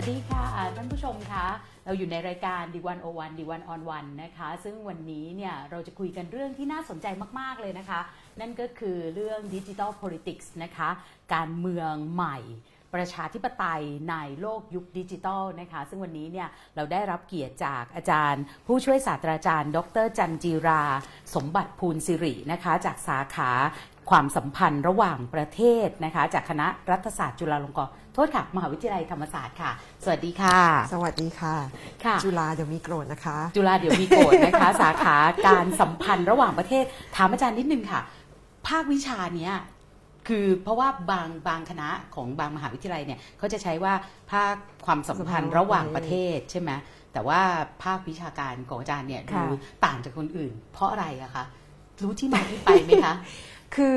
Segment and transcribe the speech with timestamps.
[0.00, 0.44] วัสดีค่ะ
[0.76, 1.46] ท่านผู้ชมคะ
[1.84, 7.06] เราอยู่ในรายการดีวันโอวันดีวันออนวันนะคะ ซึ่งวันนี้เนี่ยเราจะคุยกันเรื่องที่น่าสนใจ
[7.40, 8.00] มาก ๆ เลยนะคะ
[8.40, 10.88] นั่นก็คือเรื่องดิจิ t a ล politics นะคะ
[11.34, 12.38] การเมืองใหม่
[12.94, 20.82] ประชาธิปไตยในโลกยุคดิจิทัลนะคะ ซึ่งวันนี้เนี่ยเราได้รับเกียรติจากอาจารย์ ผู้ช่วยศาสตราจารย์ ดรจันจีรา
[21.34, 23.50] สมบัติภูลสิรินะคะ จากสาขา
[24.10, 29.70] ความสัมพันธ์ระหว่างประเทศนะคะ จากคณะรัฐศาสตร์จุฬาลงกรณ์ ทษค่ะ มหาวิทยาลัยธรรมศาสตร์ค่ะ
[30.04, 30.58] สวัสดีค่ะ
[30.92, 31.54] สวัสดีค่ะ
[32.04, 36.84] ค่ะ จุฬาเดี๋ยวมีโกรธนะคะ จุฬาเดี๋ยวมีโกรธนะคะ สาขาการสัมพันธ์ระหว่างประเทศ
[37.16, 38.00] ถามอาจารย์นิดนึงค่ะ
[38.68, 39.54] ภาควิชาเนี้ย
[40.28, 43.94] คือเพราะว่าบางบางคณะของบางมหาวิทยาลัยเนี่ยเขาจะใช้ว่า
[44.30, 44.54] ภาค
[44.86, 46.70] ความสัมพันธ์ระหว่างประเทศใช่ไหม
[47.12, 47.40] แต่ว่า
[47.84, 49.44] ภาควิชาการของอาจารย์เนี่ยดูค่ะ
[49.84, 51.44] ต่างจากคนอื่น เพราะอะไรอะคะ
[52.02, 53.14] รู้ที่มาที่ไปไหมคะ
[53.76, 53.96] คือ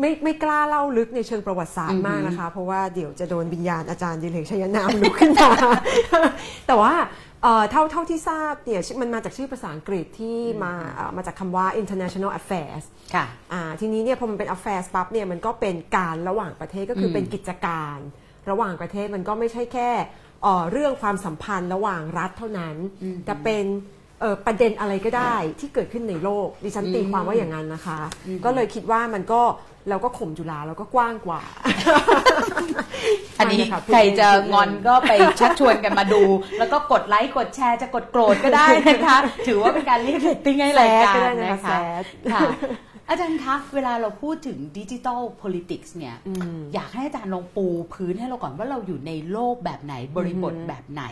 [0.00, 5.50] ไม่ไม่กล้าเล่าลึกในเชิงประวัติศาสตอืร์อหือมากนะคะ เพราะว่าเดี๋ยวจะโดนวิญญาณอาจารย์ดิเลกชัยนามลุกขึ้นมา
[6.66, 6.94] แต่ว่า
[7.42, 17.98] เอ่อเท่าเท่าที่ทราบเนี่ยชื่อมันมาจากชื่อภาษาอังกฤษที่มาเอ่อมาจากคำว่า international affairs ค่ะอ่าทีนี้เนี่ยพอมันเป็น affairs ปั๊บเนี่ยมันก็เป็นการระหว่างประเทศก็คืออมเป็นกิจการ
[18.50, 19.90] ระหว่างประเทศมันก็ไม่ใช่แค่
[20.42, 22.76] เอ่อเรื่องความสัมพันธ์ระหว่างรัฐเท่านั้น
[23.24, 23.64] แต่เป็น
[24.20, 27.98] เอ่อประเด็นอะไรก็ได้ที่เกิดขึ้นในโลก ดิฉันตีความว่าอย่างนั้นนะคะ
[28.44, 29.42] ก็เลยคิดว่ามันก็
[29.90, 31.42] เราก็ข่มจุฬาแล้วก็กว้างกว่า
[33.38, 36.22] อันนี้ไม่นะคะพูดใครจะเล่นงอนก็ไปชักชวนกันมาดู
[36.58, 41.72] แล้วก็กดไลค์กดแชร์จะกดโกรธก็ได้นะคะ ถือว่าเป็นการเรียกเรตติ้งให้รายการแซดก็ได้นะนะคะคะแซ
[42.02, 42.40] ดค่ะ
[43.08, 46.16] อาจารย์คะ เวลาเราพูดถึงดิจิ t a ล politics เนี่ย
[46.74, 51.04] อยากให้อาจารย์ลองปูพื้นให้เราก่อนว่าเราอยู่ในโลกแบบไหนบริบทแบบไหน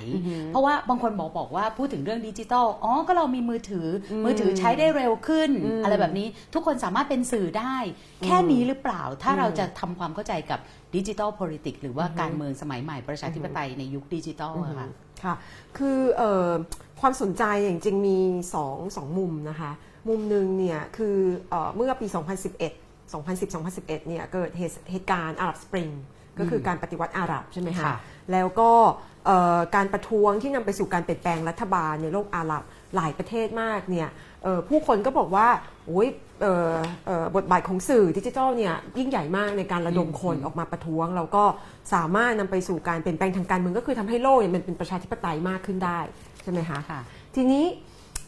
[0.49, 5.51] เพราะว่าบางคนบอกบอกว่าพูดถึงเรื่องดิจิ t a ลอ๋อก็เรามีมือถืออมือถือใช้ได้เร็วขึ้น
[5.85, 7.77] อะไรแบบนี้ทุกคนสามารถเป็นสื่อได้
[8.25, 10.61] แค่นี้หรือเปล่าถ้าเราจะทำความเข้าใจกับ
[10.95, 14.89] ดิจิ t a ล politics หรือว่าการเมืองสมัยใหม่ประชาธิปไตยในยุคดิจิ t a ลอะค่ะ
[15.25, 15.35] ค่ะ
[15.79, 16.51] คือเออ
[17.01, 18.19] ความสนใจจริงๆมี
[18.55, 19.73] สองสองมุมนะคะ
[20.09, 21.17] มุมหนึ่งเนี่ยคือ
[21.51, 25.89] เออเมื่อปี 2011 2010-2011เนี่ยเกิดเหตุเหตุการณ์อาหรับสปริง
[26.39, 27.97] ก็คือการปฏิวัติอาหรับใช่ไหมคะค่ะ
[28.33, 28.71] แล้วก็
[29.27, 32.63] เอ่อการประท้วงที่นำไปสู่การเปลี่ยนแปลงรัฐบาลในโลกอาหรับ
[32.97, 34.09] หลายประเทศมากเนี่ย
[34.43, 35.49] เอ่อผู้คนก็บอกว่า
[35.87, 36.09] โอ้ย
[36.43, 36.75] เอ่อ
[37.07, 41.45] เอ่อบทบาทของสื่อดิจิทัลเนี่ยยิ่งใหญ่มากในการระดมคนออกมาประท้วง แล้วก็
[41.95, 46.01] สามารถนำไปสู่การเปลี่ยนแปลงทางการเมืองก็คือทำให้โลกเนี่ยมันเป็นประชาธิปไตยมากขึ้นได้
[46.43, 47.01] ใช่ไหมคะค่ะ
[47.35, 47.65] ทีนี้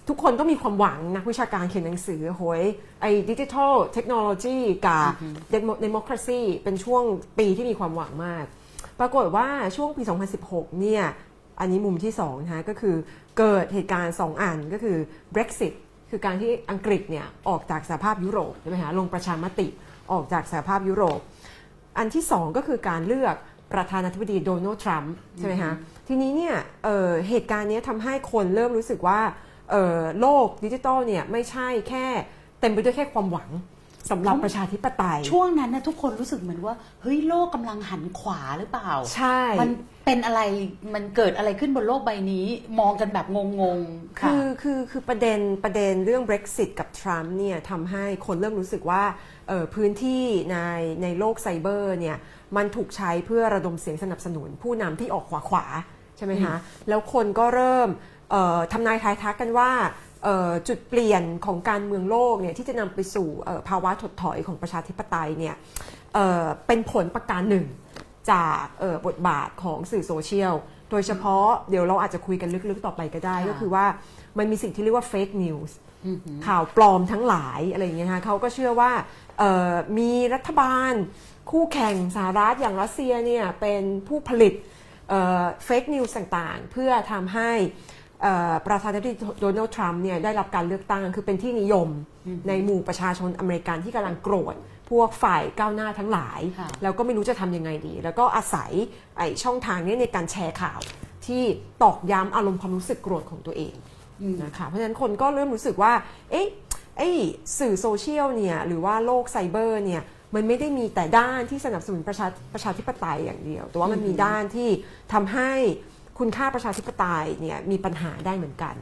[0.09, 2.63] ทุกคนก็มีความหวังนักวิชาการเขียนหนังสือโหย
[3.01, 5.05] ไอ้ดิจิทัลเทคโนโลยีกับ
[5.51, 7.03] เดโมคราซีเป็นช่วง
[7.39, 8.45] ปีที่มีความหวังมาก
[9.01, 10.03] ปรากฏว่าช่วงปี
[10.41, 11.05] 2016 เนี่ย
[11.61, 12.97] อันนี้มุมที่2นะคะก็คือ
[13.39, 14.97] เกิดเหตุการณ์ 2 อันก็คือ
[15.35, 15.75] Brexit
[16.11, 19.69] คือการที่อังกฤษเนี่ยออกจากสหภาพยุโรปใช่ไหมคะลงประชามติ
[20.13, 21.21] ออกจากสหภาพยุโรป
[21.99, 23.37] อันที่สองก็คือการเลือก
[23.73, 25.73] ประธานาธิบดีโดนัลด์ทรัมป์ใช่ไหมคะ
[26.09, 26.55] ทีนี้เนี่ย
[26.85, 29.47] เอ่อเหตุการณ์เนี้ยทำให้คนเริ่มรู้สึกว่าเอ่อ
[30.21, 32.07] โลกดิจิทัลเนี่ยไม่ใช่แค่
[32.61, 33.51] เต็มไปด้วยแค่ความหวัง
[34.11, 39.71] สำหรับประชาธิปไตย ช่วงนั้นนะทุกคนรู้สึกเหมือนว่าเฮ้ยโลกกำลังหันขวาหรือเปล่า ใช่ มัน
[40.07, 40.41] เป็นอะไร
[40.95, 42.47] มันเกิดอะไรขึ้นบนโลกใบนี้
[42.81, 43.27] มองกันแบบ
[43.61, 49.03] งงๆคือคือคือประเด็นประเด็นเรื่อง Brexit กับทรัมป์เนี่ยทำให้คนเริ่มรู้สึกว่า
[49.49, 50.57] เอ่อพื้นที่ใน
[51.03, 52.17] ในโลกไซเบอร์เนี่ย
[52.57, 56.55] มันถูกใช้เพื่อระดมเสียงสนับสนุนผู้นำที่ออกขวาขวาๆใช่ไหมคะ
[56.89, 58.18] แล้วคนก็เริ่มเอ่อ
[58.73, 59.71] ทำนายทายทักกันว่า
[60.25, 65.55] เอ่อจุดเปลี่ยนของการเมืองโลกเนี่ยที่จะนำไปสู่เอ่อภาวะถดถอยของประชาธิปไตยเนี่ย
[66.15, 67.67] เอ่อเป็นผลประการหนึ่ง
[68.33, 70.55] จากเอ่อบทบาทของสื่อโซเชียล
[70.91, 73.87] โดยเฉพาะเดี๋ยวเราอาจจะคุยกันลึกๆต่อไปก็ได้ค่ะก็คือว่า
[74.39, 75.77] มันมีสิ่งที่เรียกว่าเฟกนิวส์
[76.47, 78.93] ข่าวปลอมทั้งหลายอะไรอย่างเงี้ยนะคะเขาก็เชื่อว่า
[79.39, 80.93] เอ่อมีรัฐบาล
[81.51, 84.55] คู่แข่งสหรัฐอย่างรัสเซียเนี่ยเป็นผู้ผลิต
[85.65, 87.98] fake news ต่างๆ เพื่อทำให้เอ่อ
[88.67, 91.89] ประธานาธิบดีโดนัลด์ทรัมป์เนี่ยได้รับการเลือกตั้งคือเป็นที่นิยม
[92.49, 94.55] ในหมู่ประชาชนอเมริกันที่กำลังโกรธ
[94.91, 98.71] พวกฝ่ายก้าวหน้าทั้งหลายค่ะแล้วก็ไม่รู้จะทำยังไงดี แล้วก็อาศัย
[99.19, 100.81] ไอ้ช่องทางนี้ในการแชร์ข่าว
[101.27, 101.43] ที่
[101.83, 103.75] ตอกย้ำอารมณ์ความรู้สึกโกรธของตัวเอง
[104.45, 105.93] นะคะเพราะฉะนั้นคนก็เริ่มรู้สึกว่า
[106.31, 106.49] เอ๊ะ
[106.99, 107.03] ไอ
[107.59, 110.03] สื่อโซเชียลเนี่ยหรือว่าโลกไซเบอร์เนี่ย
[110.35, 114.69] มันไม่ได้มีแต่ด้านที่สนับสนุนประชาประชาธิปไตยอย่างเดียว แต่ว่ามันมีด้านที่
[115.13, 115.53] ทำให้
[116.19, 118.77] คุณค่าประชาธิปไตยเนี่ยมีปัญหาได้เหมือนกัน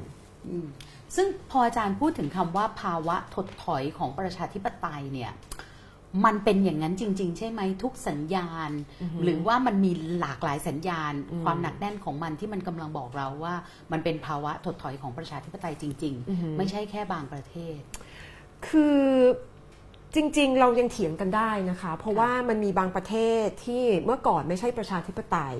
[0.48, 0.66] อืม
[1.16, 5.32] ซึ่งพออาจารย์พูดถึงคำว่าภาวะถดถอยของประชาธิปไตยเนี่ย
[6.26, 8.70] มันเป็นอย่างนั้นจริง ๆ ใช่ไหมทุกสัญญาณ
[9.22, 11.12] หรือว่ามันมีหลากหลายสัญญาณ
[11.44, 13.54] ความหนักแน่นของมันที่มันกำลังบอกเราว่า
[13.92, 17.78] มันเป็นภาวะถดถอยของประชาธิปไตยจริง ๆ ไม่ใช่แค่บางประเทศ
[18.68, 19.00] คือ
[20.14, 25.56] จริง ๆ เรายังเถียงกันได้นะคะ เพราะว่ามันมีบางประเทศที่เมื่อก่อนไม่ใช่ประชาธิปไตย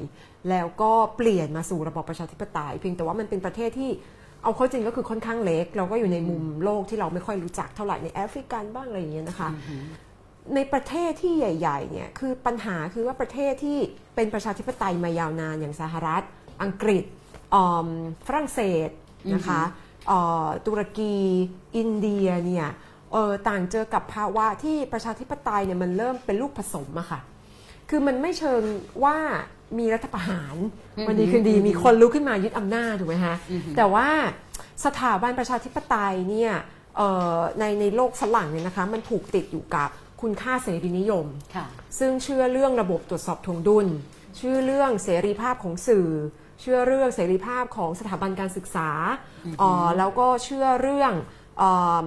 [0.51, 3.91] แล้วก็เปลี่ยนมาสู่ระบอบประชาธิปไตยเพียงแต่ว่ามันเป็นประเทศที่
[4.43, 9.49] เอาเข้าจริงก็คือค่อนข้างเล็ก เราก็อยู่ในมุมโลกที่เราไม่ค่อยรู้จักเท่าไหร่ในแอฟริกันบ้างอะไรอย่างเงี้ยนะคะ
[10.55, 13.79] ในประเทศที่ใหญ่ๆเนี่ยคือปัญหาคือว่าประเทศที่
[14.15, 16.23] เป็นประชาธิปไตยมายาวนานอย่างสหรัฐ
[16.63, 17.05] อังกฤษ
[17.55, 17.89] อืม
[18.27, 18.91] ฝรั่งเศส
[19.35, 19.63] นะคะ
[20.09, 21.15] เอ่อตุรกี
[21.77, 22.69] อินเดียเนี่ย
[23.13, 27.21] เออต่างเจอกับภาวะที่ประชาธิปไตยเนี่ยมันเริ่มเป็นลูกผสมอะค่ะ
[27.91, 28.63] คือมันไม่เชิง
[29.05, 29.17] ว่า
[29.79, 30.57] มีรัฐประหาร
[31.07, 33.35] วันดีคืนดีมีคนลุกขึ้นมายึดอำนาจถูกไหมคะ
[33.77, 34.09] แต่ว่า
[34.85, 36.53] สถาบันประชาธิปไตยเนี่ย
[36.97, 39.89] เอ่อในในโลกฝรั่งเนี่ยนะคะมันผูกติดอยู่กับ
[40.23, 41.27] คุณค่าเสรีนิยม
[41.57, 41.67] ค่ะ
[41.99, 43.87] ซึ่งเชื่อเรื่องระบบตรวจสอบทวงดุล
[44.37, 46.09] เชื่อเรื่องเสรีภาพของสื่อ
[46.61, 48.89] เชื่อเรื่องเสรีภาพของสถาบันการศึกษา
[49.59, 51.13] เอ่อแล้วก็เชื่อเรื่อง
[51.59, 51.65] เอ
[52.05, 52.07] ม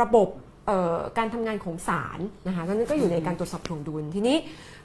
[0.00, 0.28] ระบบ
[0.66, 4.36] เอ่อการทำงานของศาลนะคะนั่นก็อยู่ในการตรวจสอบทวงดุล ทีนี้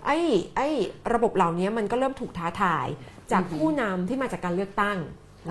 [0.05, 0.17] ไอ้
[0.55, 0.67] ไอ้
[1.13, 2.87] ระบบเหล่านี้มันก็เริ่มถูกท้าทาย
[3.31, 4.97] จากผู้นำที่มาจากการเลือกตั้ง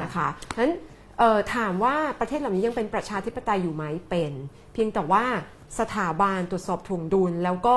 [0.02, 0.74] นะคะฉะนั้น
[1.18, 4.32] เอ่อถามว่าประเทศเหล่านี้ยังเป็นประชาธิปไตยอยู่ไหมเป็น
[4.72, 5.24] เพียงแต่ว่า
[5.78, 7.76] สถาบันตรวจสอบทวงดุล แล้วก็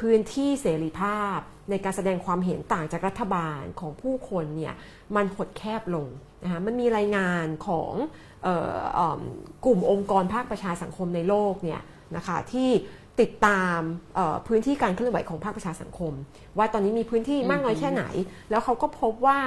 [0.00, 1.38] พื้นที่เสรีภาพ
[1.70, 4.74] ในการแสดงความเห็นต่างจากรัฐบาลของผู้คนเนี่ย
[5.16, 6.06] มันหดแคบลง
[6.42, 7.92] นะคะมันมีรายงานของ
[8.44, 9.20] เออเอิ่ม
[9.64, 11.82] กลุ่มองค์กรภาคประชาสังคมในโลกเนี่ย
[12.16, 12.70] นะคะที่
[13.20, 13.78] ติดตาม
[14.14, 16.12] เอ่อพื้นที่การเคลื่อนไหวของภาคประชาสังคม
[16.58, 18.04] ว่าตอนนี้มีพื้นที่มากน้อยแค่ไหน
[18.50, 19.40] แล้วเขาก็พบว่า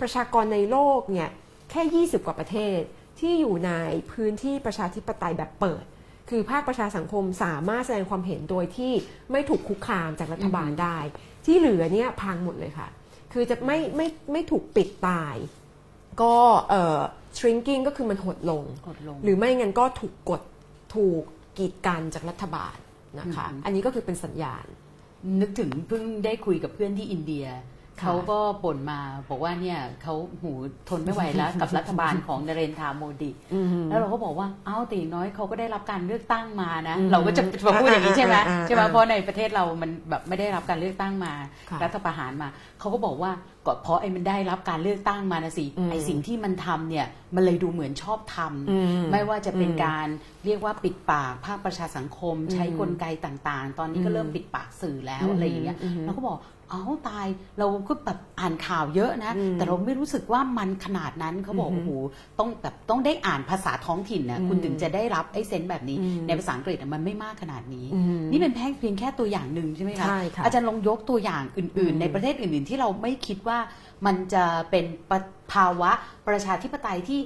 [0.00, 1.30] ประชากรในโลกเนี่ย
[1.70, 2.78] แค่ 20 กว่าประเทศ
[3.20, 3.72] ที่อยู่ใน
[4.12, 5.84] พื้นที่ประชาธิปไตยแบบเปิด
[6.30, 8.92] คือภาคประชาสังคมสามารถแสดงความเห็นโดยที่
[9.32, 10.98] ไม่ถูกคุกคามจากรัฐบาลได้
[11.46, 12.88] ที่เหลือเนี่ยพังหมดเลยค่ะ
[13.32, 15.36] คือจะไม่ไม่ไม่ถูกปิดตาย
[16.22, 16.34] ก็
[16.70, 17.00] เอ่อ
[17.38, 20.42] shrinking ก็คือมันหดลงหดลง หรือไม่งั้นก็ถูกกด
[20.94, 21.22] ถูก
[21.58, 22.76] กีดกันจากรัฐบาล
[23.18, 24.66] นะคะ อันนี้ก็คือเป็นสัญญาณ
[25.40, 27.62] นึกถึงเพิ่งได้คุยกับเพื่อนที่อินเดียค่ะ
[28.00, 29.00] เขาก็บ่นมา
[29.30, 30.52] บอกว่าเนี่ยเขาหู
[30.88, 33.30] ทนไม่ไหวแล้วกับรัฐบาลของนเรนทราโมดี
[33.88, 41.32] แล้วเราก็บอกว่าเอ้าตีน้อยเขาก็ได้รับการเลือกตั้งมานะ เราก็จะมาพูดอย่างนี้ใช่ไหมอ่าอ่าอ่าใช่ไหมเพราะในประเทศเรามันแบบไม่ได้รับการเลือกตั้งมา
[41.70, 42.48] ค่ะรัฐประหารมา
[42.80, 43.32] เขาก็บอกว่า
[43.66, 50.06] ก็เพราะไอ้มันได้รับการเลือกตั้งมานะสิอืมไอ้สิ่งที่มันทำเนี่ยมันเลยดูเหมือนชอบทำอืมไม่ว่าจะเป็นอืมการ
[50.44, 56.36] เรียกว่าปิดปากภาคประชาสังคม ใช้กลไกต่างๆ ตอนนี้ก็เริ่มปิดปากสื่อแล้วอืมอะไรอย่างเงี้ยอืมเราก็บอก
[56.70, 57.26] เอ้าตาย
[57.58, 61.90] เราก็แบบอ่านข่าวเยอะนะอืมแต่เราไม่รู้สึกว่ามันขนาดนั้นเขาบอกอืมโอ้โห
[62.38, 73.58] ต้องแบบต้องได้อ่านภาษาท้องถิ่นนะอืมคุณถึงจะได้รับไอ้เซนส์แบบนี้อืมในภาษาอังกฤษอะมันไม่มากขนาดนี้อืมนี่เป็นแค่เพียงแค่ตัวอย่างหนึ่งใช่ไหมคะใช่ค่ะอาจารย์ลองยกตัวอย่างอื่นอืมๆในประเทศอื่น ๆ ที่เราไม่คิดว่า
[74.06, 75.18] มันจะเป็นปะ
[75.52, 75.90] ภาวะ
[76.28, 77.20] ประชาธิปไตยที่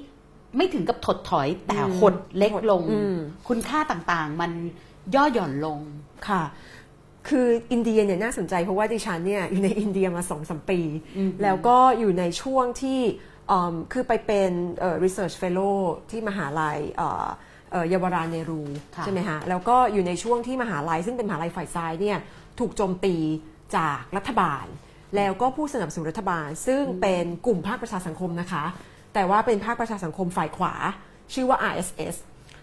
[0.57, 4.51] ไม่ถึงกับถดถอยแต่อืมหดเล็กลงอืมคุณค่าต่างๆ มัน
[5.15, 5.79] ย่อหย่อนลง
[6.27, 6.41] ค่ะ
[7.29, 10.79] คืออินเดียเนี่ยน่าสนใจเพราะว่าดิฉันเนี่ยอยู่ในอินเดียมาสองสมปี
[11.17, 12.99] อืมแล้วก็อยู่ในช่วงที่
[13.47, 15.77] เอิ่มคือไปเป็นเอ่อ research fellow
[16.11, 17.25] ที่มหาลัยเอ่อ
[17.71, 18.61] เอ่อเยาวราชเนรู
[18.95, 22.17] ค่ะใช่ไหมฮะแล้วก็อยู่ในช่วงที่มหาลัย ซึ่งเป็นมหาลัยฝ่ายซ้ายเนี่ย
[22.59, 23.15] ถูกโจมตี
[23.75, 24.65] จากรัฐบาล
[25.15, 28.65] แล้วก็ผู้สนับสนุนรัฐบาล ซึ่งเป็นกลุ่มภาคประชาสังคมนะคะ
[29.13, 30.73] แต่ว่าเป็นภาคประชาสังคมฝ่ายขวา
[31.33, 32.15] ชื่อว่า RSS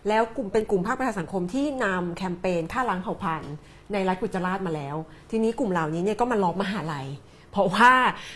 [0.08, 3.54] แล้วกลุ่มเป็นกลุ่มภาคประชาสังคมที่นำแคมเปญฆ่าล้างเผ่าพันธุ์
[3.92, 4.96] ในรัฐกุจราตมาแล้ว
[5.30, 7.06] ทีนี้กลุ่มเหล่านี้เนี่ยก็มาล้อมมหาลัย
[7.52, 7.92] เพราะว่า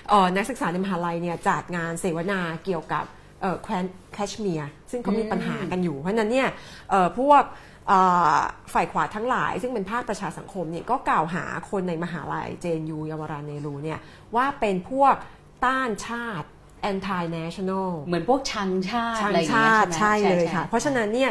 [0.09, 3.05] เอ่อนักศึกษาในมหาลัยเนี่ยจัดงานเสวนาเกี่ยวกับ
[3.41, 3.85] เอ่อแคว้น
[4.15, 6.49] แคชเมียร์ซึ่งเขามีปัญหากันอยู่ เพราะฉะนั้นเนี่ย
[6.91, 7.43] เอ่อพวก
[7.89, 7.99] เอ่
[8.35, 8.37] อ
[8.75, 13.99] ฝ่ายขวาทั้งหลาย ซึ่งเป็นภาคประชาสังคมเนี่ยก็กล่าวหาคนในมหาลัยเจนยูเยาวราชเนรูเนี่ย
[14.37, 15.15] ว่าเป็นพวก
[15.65, 16.49] ต้านชาติ
[16.91, 21.31] anti national เหมือนพวกชังชาติชัอะงไรอย่างชาเงี้ยติใช่ใช่ไหมเลยค่ะ เพราะฉะนั้นเนี่ย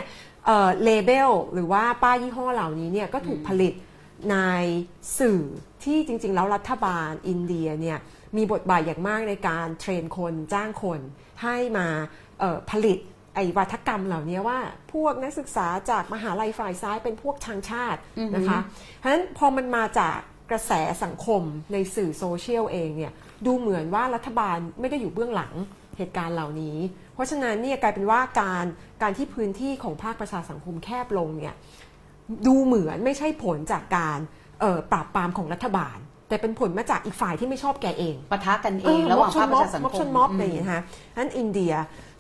[0.84, 3.74] เลเบลหรือว่าป้ายยี่ห้อเหล่านี้เนี่ยก็ถูกผลิต
[4.32, 4.38] ใน
[5.20, 5.42] สื่อ
[5.84, 7.98] ที่จริง ๆ แล้วรัฐบาลอินเดียเนี่ย
[8.38, 11.00] มีบทบาทอย่างมากในการเทรนคนจ้างคน
[11.44, 11.88] ให้มา
[12.40, 12.98] เอ่อผลิต
[13.36, 14.60] ไอ้วัฒกรรมเหล่านี้ว่า
[14.94, 18.00] พวกนักศึกษาจากมหาลัยฝ่ายซ้ายเป็นพวกชังชาติ
[18.36, 18.60] นะคะ
[18.98, 20.18] เพราะฉะนั้นพอมันมาจาก
[20.52, 20.72] กระแส
[21.04, 21.42] สังคม
[21.74, 23.14] ในสื่อโซเชียลเองเนี่ย
[23.46, 25.54] ดูเหมือนว่ารัฐบาลไม่ได้อยู่เบื้องหลัง
[26.00, 26.78] เหตุการณ์เหล่านี้
[27.14, 28.66] เพราะฉะนั้นเนี่ยกลายเป็นว่าการ
[29.02, 31.54] การที่พื้นที่ของภาคประชาสังคมแคบลงเนี่ย
[32.48, 34.20] ดูเหมือนไม่ใช่ผลจากการ
[34.62, 40.82] เอ่อปราบปรามของรัฐบาล แต่เป็นผลมาจากอีกฝ่ายที่ไม่ชอบแกเองปะทะกันเองระหว่างภาคประชาสังม็อบคชมนม็อบอะไรอย่างเงี้ยนะคะ
[41.18, 41.74] นั้นอินเดีย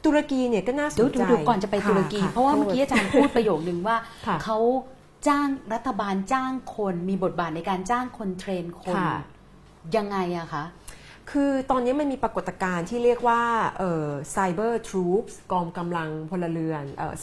[0.06, 4.58] ตุรกีเนี่ยก็น่าสเดี๋ยวนใจดูก่อนจะไปตุรกีค่เพราะว่าโทษเมื่อกี้อาจารย์พูดประโยคนึงว่าค่ะเขา
[5.28, 9.12] จ้างรัฐบาลจ้างคนมีบทบาทในการจ้างคนเทรนคนค่ะ
[9.96, 10.64] ยังไงอะคะ
[11.32, 13.42] คือตอนนี้มันมีปรากฏการณ์ที่เรียกว่า
[13.80, 14.08] เอ่อ
[14.74, 17.14] ร์ทรูปส์กองกำลังพลเรือนเอ่อ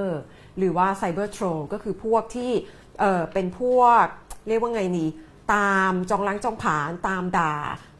[0.00, 0.18] ร์
[0.58, 2.52] หรือว่าไซเบอร์โตร์ก็คือพวกที่
[3.00, 4.04] เออเป็นพวก
[4.48, 5.08] เรียกว่าไงนี่
[5.54, 7.54] ตามจองล้างจองผานตามด่า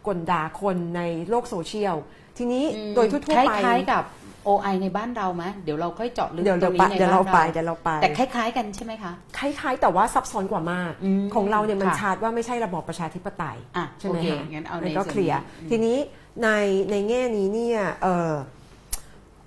[0.07, 1.97] กลด่าคนในโลกโซเชียล
[2.39, 4.03] ทีนี้โดยทั่วๆไปคล้ายๆกับ
[4.49, 15.97] OI ในบ้านเราไหมเดี๋ยวเราค่อยเจาะลึกเดี๋ยวตรเดี๋ยวงไปนี้ในเดี๋ยวเราบ้านไปเราเดี๋ยวเราไปแต่คล้าย ๆ กันใช่ไหมคะ คล้าย ๆ แต่ว่าซับซ้อนกว่ามากอืมของเราเนี่ยมันค่ะชัดว่าไม่ใช่ระบอบประชาธิปไตยอะใช่ไหมโอเคคะงั้นเอาในมันก็ส่วนนี้เคลียร์อืมทีนี้
[16.43, 16.49] ใน
[16.91, 18.33] ในแง่นี้เนี่ยเออ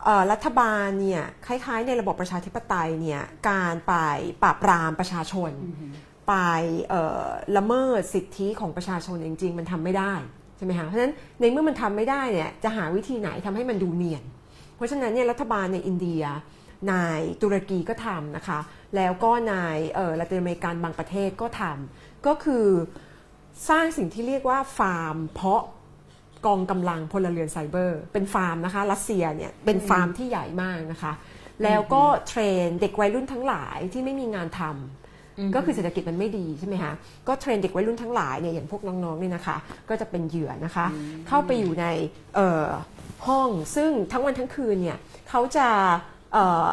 [0.03, 3.93] เอ่อรัฐบาลเนี่ยคล้ายๆ ในระบบประชาธิปไตยเนี่ยการไป
[4.43, 5.51] ปราบปรามประชาชน
[6.27, 6.35] ไป
[6.89, 7.25] เอ่อ
[7.57, 10.13] ละเมิดสิทธิของประชาชนจริง ๆ มันทำไม่ได้
[10.57, 14.23] ใช่ไหมคะเพราะฉะนั้นในเมื่อมันทำไม่ได้เนี่ยจะหาวิธีไหนทำให้มันดูเนียน
[14.79, 16.23] เพราะฉะนั้นเนี่ยรัฐบาลในอินเดีย
[16.89, 16.93] ใน
[17.41, 18.59] ตุรกีก็ทำนะคะ
[18.95, 19.53] แล้วก็ใน
[19.95, 22.65] เออละตินอเมริกันบางประเทศก็ทำก็คือ
[23.69, 25.63] สร้างสิ่งที่เรียกว่าฟาร์ม เพาะ
[26.45, 31.13] กองกำลังพลเรือนไซเบอร์ เป็นฟาร์มนะคะ รัสเซียเนี่ยเป็นฟาร์มที่ใหญ่มากนะคะ
[31.63, 35.08] แล้วก็ train เด็กวัยรุ่นทั้งหลายที่ไม่มีงานทำ
[35.55, 36.93] ก็คือเศรษฐกิจมันไม่ดีใช่ไหมคะ
[37.27, 39.57] ก็ train เด็กวัยรุ่นทั้งหลายเนี่ยอย่างพวกน้องๆเนี่ยนะคะ
[39.89, 40.85] ก็จะเป็นเหยื่อนะคะ
[41.27, 41.85] เข้าไปอยู่ใน
[42.35, 42.67] เอ่อ
[43.27, 44.97] ห้องซึ่งทั้งวันทั้งคืนเนี่ย
[45.29, 45.67] เขาจะ
[46.33, 46.65] เอ่อ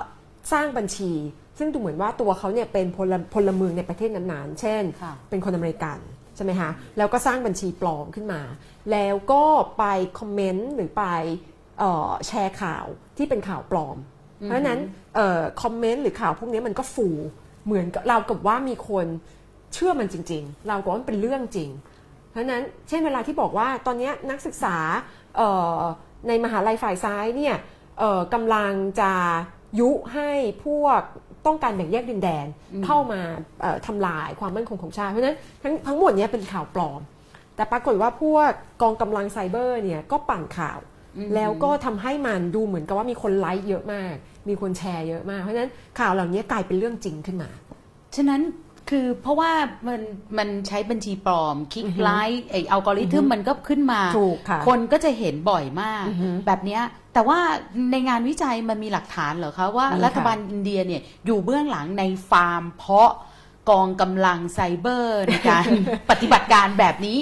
[0.53, 1.13] สร้างบัญชี
[1.59, 5.99] ซึ่งดูเหมือนว่าตัวเขาเนี่ยเป็นพลพลเมืองในประเทศนั้นๆ เช่นค่ะเป็นคนอเมริกัน
[6.37, 8.43] ใช่ไหมคะแล้วก็สร้างบัญชีปลอมขึ้นมา
[8.93, 9.45] แล้วก็
[9.79, 9.85] ไป
[10.19, 11.05] คอมเมนต์หรือไป
[11.79, 13.97] เอ่อแชร์ข่าวที่เป็นข่าวปลอม
[14.39, 14.81] เพราะฉะนั้น
[15.63, 17.09] คอมเมนต์หรือข่าวพวกนี้มันก็ฟู
[17.67, 19.07] เหมือนกับเรากับว่ามีคน
[19.75, 21.71] เชื่อมันจริง ๆ เราก็ว่ามันเป็นเรื่องจริง
[22.31, 24.77] เพราะฉะนั้นเช่นเวลาที่บอกว่าตอนนี้นักศึกษา
[25.37, 25.81] เอ่อ
[26.29, 27.57] ในมหาลัยฝ่ายซ้ายเนี่ย
[27.99, 29.13] เอ่อกำลังจะ
[29.81, 30.31] ยุให้
[30.65, 31.01] พวก
[31.47, 32.47] ต้องการแบ่งแยกดินแดน
[32.85, 33.21] เข้ามา
[33.61, 37.01] เอ่อทำลายความมั่นคงของชาติ เพราะฉะนั้นทั้งทั้งหมดเนี้เป็นข่าวปลอม
[37.57, 38.51] แต่ปรากฏว่าพวก
[38.83, 40.79] กองกำลังไซเบอร์เนี่ยก็ปั่นข่าว
[41.35, 44.15] แล้วก็ทำให้มันดูเหมือนกับว่ามีคนไลค์เยอะมาก
[44.49, 47.51] มีคนแชร์เยอะมาก เพราะฉะนั้นข่าวเหล่านี้กลายเป็นเรื่องจริงขึ้นมา
[48.17, 48.43] ฉะนั้น
[48.91, 49.53] คือเพราะว่า
[49.89, 50.01] มัน
[50.39, 56.05] มันใช้บัญชีปลอม คลิกไลค์ไออัลกอริทึมมันก็ขึ้นมาถูกค่ะนก็จะเห็นบ่อยมาก
[56.47, 56.83] แบบเนี้ย
[57.15, 57.39] แต่ว่า
[57.91, 63.13] ในงานวิจัยมันมีหลักฐานเหรอคะว่ามีค่ะรัฐบาลอินเดียเนี่ยอยู่เบื้องหลังในฟาร์ม เพาะ
[63.71, 65.67] กองกำลังไซเบอร์ในการ
[66.11, 67.19] ปฏิบัติการแบบนี้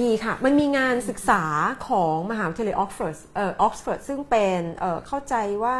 [0.00, 1.42] มีค่ะ มันมีงานศึกษา
[1.88, 5.78] ของมหาวิทยาลัยออกฟอร์ดเอ่อออกซฟอร์ดซึ่งเป็นเอ่อเข้าใจว่า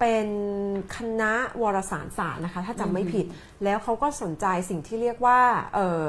[0.00, 0.28] เป็น
[0.96, 3.26] คณะวารสารศาสตร์นะคะ ถ้าจำไม่ผิด
[3.64, 5.40] แล้วเขาก็สนใจสิ่งที่เรียกว่า
[5.74, 6.04] เอ่อ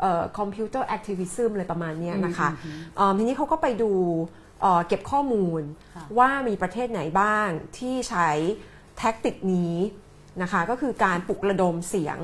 [0.00, 2.48] เอ่อ computer activism อะไรประมาณเนี้ยนะคะ
[2.96, 3.92] เอ่อทีนี้เขาก็ไปดู
[4.62, 5.62] เอ่อเก็บข้อมูล
[5.94, 7.48] ค่ะว่ามีประเทศไหนบ้าง
[7.78, 8.30] ที่ใช้
[8.98, 9.76] tactic นี้
[10.42, 12.18] นะคะก็คือการปลุกระดมเสียง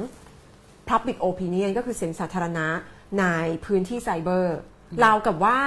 [0.90, 2.66] Public Opinion ก็คือเสียงสาธารณะ
[3.20, 3.24] ใน
[3.64, 4.56] พื้นที่ไซเบอร์
[5.00, 5.58] เราวกับว่า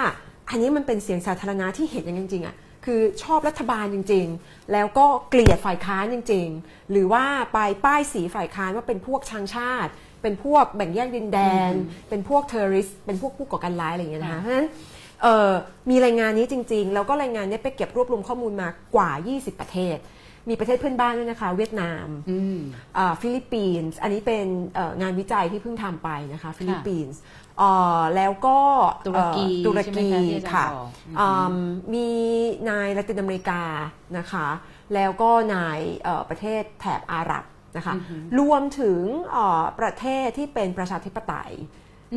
[0.50, 7.24] อันนี้มันเป็นเสียงสาธารณะที่เห็นอย่างจริงๆอะ คือชอบรัฐบาลจริง ๆ แล้วก็เกลียดฝ่ายค้านจริง ๆ หรือว่า
[7.54, 11.40] ไปป้ายสีฝ่ายค้านว่าเป็นพวกชังชาติ เป็นพวกแบ่งแยกดินแด
[11.70, 11.72] น
[12.10, 14.68] เป็นพวกเทอร์ริสเป็นพวกผู้ก่อการร้ายอะไรอย่างเงี้ยนะคะเพราะฉะนั้น
[15.24, 15.52] เอ่อ
[15.90, 19.98] มีรายงานนี้จริง ๆ แล้วก็รายงานเนี้ไปเก็บรวบรวมข้อมูลมากว่า 20 ประเทศ
[20.50, 22.58] มีประเทศเพื่อนบ้านด้วยนะคะ เวียดนามอืม
[22.98, 27.45] อ่าฟิลิปปินส์ อันนี้เป็นเอ่องานวิจัยที่เพิ่งทำไปนะคะ ฟิลิปปินส์เอ่อ
[28.16, 28.60] แล้วก็
[29.06, 31.56] ตุรกีเอ่อตุรใช่ไหมกีคะที่อาจารย์ค่ะบอกอืมอืม
[31.94, 32.08] มี
[32.66, 33.62] ในละตินอเมริกา
[34.18, 34.48] นะคะ
[34.94, 35.56] แล้วก็ใน
[36.04, 37.44] เอ่อประเทศแถบอาหรับ
[37.78, 37.94] นะคะ
[38.40, 41.52] รวมถึงเอ่อประเทศที่เป็นประชาธิปไตย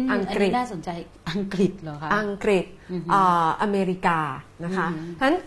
[0.08, 0.90] มอังกฤษนนี้น่าสนใจ
[1.30, 2.64] อังกฤษเหรอคะอังกฤษ
[3.12, 4.20] อ่าอเมริกา
[4.64, 5.38] นะคะฉะนั้น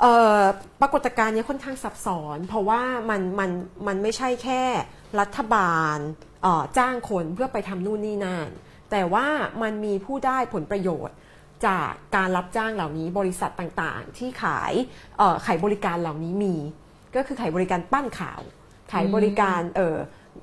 [0.00, 0.40] เอ่อ
[0.80, 3.50] ปรากฏการณ์เนี้ค่อนข้างซับซ้อน เพราะว่ามันมัน
[3.86, 4.62] มันไม่ใช่แค่
[5.20, 5.96] รัฐบาล
[6.42, 8.48] เอ่อจ้างคนเพื่อไปทำนู่นนี่นั่น
[8.90, 9.26] แต่ว่า
[9.62, 11.16] มันมีผู้ได้ผลประโยชน์
[11.66, 14.72] จากการรับจ้างเหล่านี้บริษัทต่างๆ ที่ขาย
[15.18, 16.56] เอ่อขายบริการเหล่านี้มี
[17.14, 18.40] ก็คือขายบริการปั้นข่าว
[18.92, 19.96] ขายบริการเอ่อ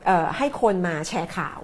[0.05, 1.59] เอ่อให้คนมาแชร์ข่าว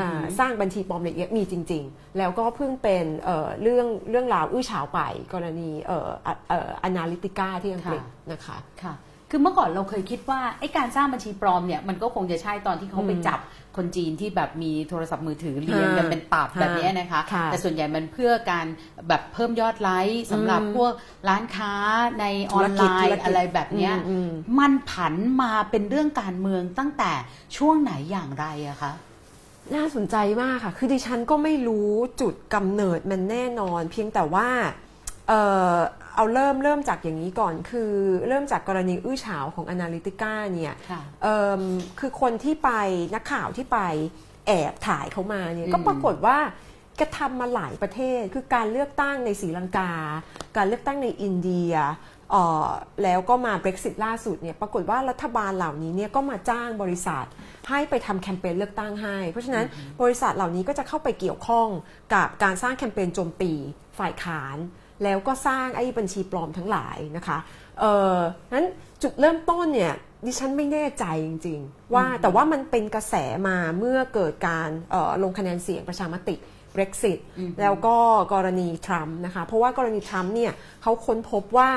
[0.00, 5.00] อ่าสร้างบัญชีปลอมอะไรอย่างเงี้ยมีจริง ๆ แล้วก็เพิ่งเป็นเอ่อเรื่องเรื่องราวอื้อฉาวไป
[5.32, 8.94] กรณีเอ่ออะเอ่อ Analytica ที่อังกฤษนะคะค่ะ
[9.34, 13.38] คือเมื่อก่อนเราเคยคิดว่าไอ้การสร้างบัญชีปลอมเนี่ยมันก็คงจะใช่ตอนที่เขาไปจับ
[13.76, 18.66] คนจีนที่แบบมีโทรศัพท์มือถือเรียงกันเป็นตับค่ะแบบเนี้ยนะคะค่ะแต่ส่วนใหญ่มันเพื่อการ
[19.08, 20.92] แบบเพิ่มยอดไลค์สำหรับพวก
[21.28, 21.72] ร้านค้า
[22.20, 27.12] ในออนไลธุรกิจธุรน์กิจอะไรแบบเนี้ยอืมอืมมันผันมาเป็นเรื่องการเมืองตั้งแต่
[27.56, 28.92] ช่วงไหนอย่างไรอะคะ
[29.74, 34.48] น่าสนใจมากค่ะ คือดิฉันก็ไม่รู้จุดกำเนิดมันแน่นอน เพียงแต่ว่า
[36.14, 37.92] เออเอาเริ่มเริ่มจากอย่างนี้ก่อนคือ
[38.28, 41.62] เริ่มจากกรณีอื้อฉาวของ Analytica เนี่ยค่ะเอิ่ม
[42.00, 42.70] คือคนที่ไป
[43.14, 43.78] นักข่าวที่ไป
[44.46, 46.38] แอบถ่ายเขามาเนี่ยอืมก็ปรากฏว่า
[47.00, 49.92] กระทำมาหลายประเทศ คือการเลือกตั้งในศรีลังกา
[50.56, 51.74] การเลือกตั้งในอินเดีย
[52.30, 52.68] เอ่อ
[53.02, 57.24] แล้วก็มา Brexit ล่าสุดเนี่ยปรากฏว่ารัฐบาลเหล่านี้เนี่ยก็มาจ้างบริษัท
[57.68, 59.66] ให้ไปทำแคมเปญเลือกตั้งให้ เพราะฉะนั้น
[60.02, 61.68] บริษัทเหล่านี้ก็จะเข้าไปเกี่ยวข้อง
[62.14, 63.52] กับการสร้างแคมเปญโจมตี
[63.98, 64.56] ฝ่ายค้าน
[65.04, 67.38] แล้วก็สร้างไอ้บัญชีปลอมทั้งหลายนะคะ
[67.80, 67.84] เอ
[68.16, 68.18] อ
[68.54, 68.66] นั้น
[69.02, 69.94] จุดเริ่มต้นเนี่ย
[70.26, 73.14] ดิฉันไม่แน่ใจจริง ๆ ว่าแต่ว่ามันเป็นกระแส
[73.48, 76.36] มาเมื่อเกิดการเอ่อลงคะแนนเสียงประชามติ
[76.74, 77.18] Brexit
[77.60, 77.96] แล้วก็
[78.32, 81.70] กรณีทรัมป์นะคะเพราะว่ากรณีทรัมป์เนี่ยเขาค้นพบว่า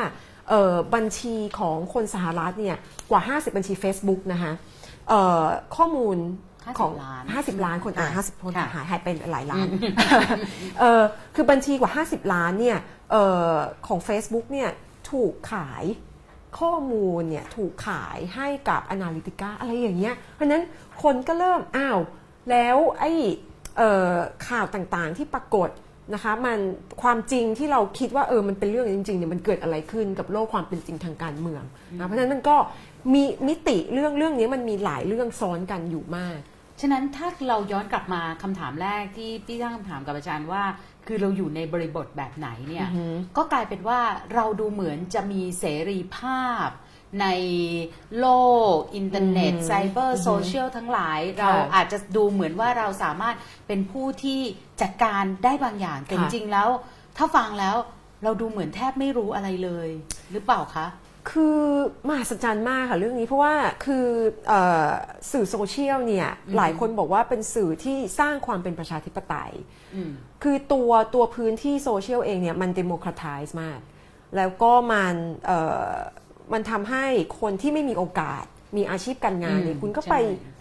[0.50, 2.78] เอ่อบัญชีของคนสหรัฐเนี่ย
[3.12, 4.54] กว่า 50 บัญชี Facebook นะคะ
[5.10, 5.44] เอ่อ
[5.76, 6.18] ข้อมูล
[6.80, 9.68] ของ50ล้าน50 ล้านคนอ่าค่ะ50คนค่ะหายหายไปหลายล้าน
[10.80, 11.04] เอ่อ
[11.36, 12.78] คือบัญชีกว่า 50 ล้านเนี่ย
[13.12, 13.54] เอ่อ
[13.88, 14.70] ของ Facebook เนี่ย
[15.12, 15.86] ถูกขาย
[16.60, 20.64] ข้อมูลเนี่ยถูกขายให้กับ Analytica อะไรอย่างเงี้ย เพราะฉะนั้น
[21.04, 22.00] คนก็เริ่มอ้าว
[22.52, 23.12] แล้วไอ้
[23.78, 24.14] เอ่อ
[24.48, 25.70] ข่าวต่างๆที่ปรากฏ
[26.14, 26.60] นะคะมัน
[27.02, 31.64] ความจริงที่เราคิดว่าเออมันเป็นเรื่องจริงๆเนี่ยมันเกิดอะไรขึ้นกับโลกความเป็นจริงทางการเมือง
[31.98, 32.56] นะเพราะฉะนั้นมันก็
[33.14, 36.38] มีมิติเรื่องเรื่องนี้มันมีหลายเรื่องซ้อนกันอยู่มาก
[36.82, 40.64] ฉะนั้นถ้าเราย้อนกลับมาคำถามแรกที่พี่ตั้งคำถามกับอาจารย์ว่า
[41.08, 42.88] คือเราอยู่ในบริบทแบบไหนเนี่ย
[43.38, 44.00] ก็กลายเป็นว่า
[44.34, 46.68] เราดูเหมือนจะมีเสรีภาพ
[47.22, 47.28] ใน
[48.20, 48.28] โล
[48.74, 53.36] ก อินเทอร์เน็ตไซเบอร์โซเชียลทั้งหลาย เราอาจจะดูเหมือนว่าเราสามารถ
[53.68, 54.40] เป็นผู้ที่
[54.82, 56.70] จัดการได้บางอย่างแต่จค่ะริงๆแล้ว
[57.18, 57.76] ถ้าฟังแล้ว
[58.24, 59.90] เราดูเหมือนแทบไม่รู้อะไรเลย
[60.32, 60.86] หรือเปล่าคะ
[61.30, 61.60] คือ
[62.08, 63.54] มหัศจรรย์มากค่ะเรื่องนี้เพราะว่า
[63.86, 64.08] คือ
[64.48, 64.54] เอ
[64.88, 64.90] อ
[65.32, 69.52] สื่อโซเชียลเนี่ยหลายคนบอกว่าเป็นสื่อที่สร้างความเป็นประชาธิปไตย
[69.96, 70.12] อืม
[70.44, 73.80] คือตัวตัวพื้นที่โซเชียลเองเนี่ยมัน democratize มาก
[74.36, 75.16] แล้วก็มัน
[75.46, 75.94] เอ่อ
[76.54, 77.06] มันทำให้
[77.40, 78.46] คนที่ไม่มีโอกาส
[78.78, 80.16] มีอาชีพการงานเนี่ยอืมคุณก็ใช่ไป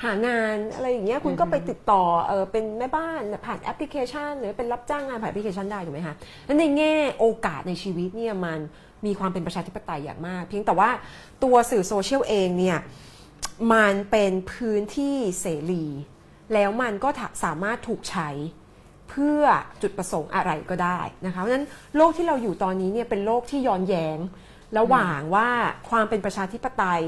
[0.05, 6.15] หางานอะไรอย่างเงี้ยคุณก็ไปติดต่อเออเป็นแม่บ้านผ่านแอปพลิเคชัน หรือเป็นรับจ้างงานผ่านแอปพลิเคชันได้ถูกไหมคะ
[6.47, 8.61] แล้วในแง่โอกาสในชีวิตเนี่ยมัน
[9.07, 10.91] มีความเป็นประชาธิปไตยอย่างมาก เพียงแต่ว่า
[11.45, 12.79] ตัวสื่อโซเชียลเองเนี่ย
[13.73, 15.85] มันเป็นพื้นที่เสรี
[16.55, 17.09] แล้วมันก็
[17.45, 18.31] สามารถถูกใช้
[19.11, 19.43] เพื่อ
[19.83, 24.19] จุดประสงค์อะไรก็ได้นะคะเพราะฉะนั้นโลกที่เราอยู่ตอนนี้เนี่ยเป็นโลกที่ย้อนแย้ง
[24.79, 25.49] ระหว่างว่า
[25.91, 27.03] ความเป็นประชาธิปไตย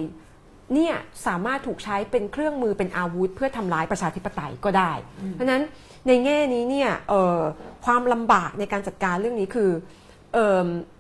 [0.75, 0.95] เนี่ย
[1.27, 4.93] สามารถถูกใช้เป็นเครื่องมือเป็นอาวุธ เพื่อทำร้ายประชาธิปไตยก็ได้
[5.33, 5.63] เพราะนั้น
[6.07, 7.39] ในแง่นี้เนี่ยเออ
[7.85, 9.71] ความลำบากในการจัดการเรื่องนี้คือ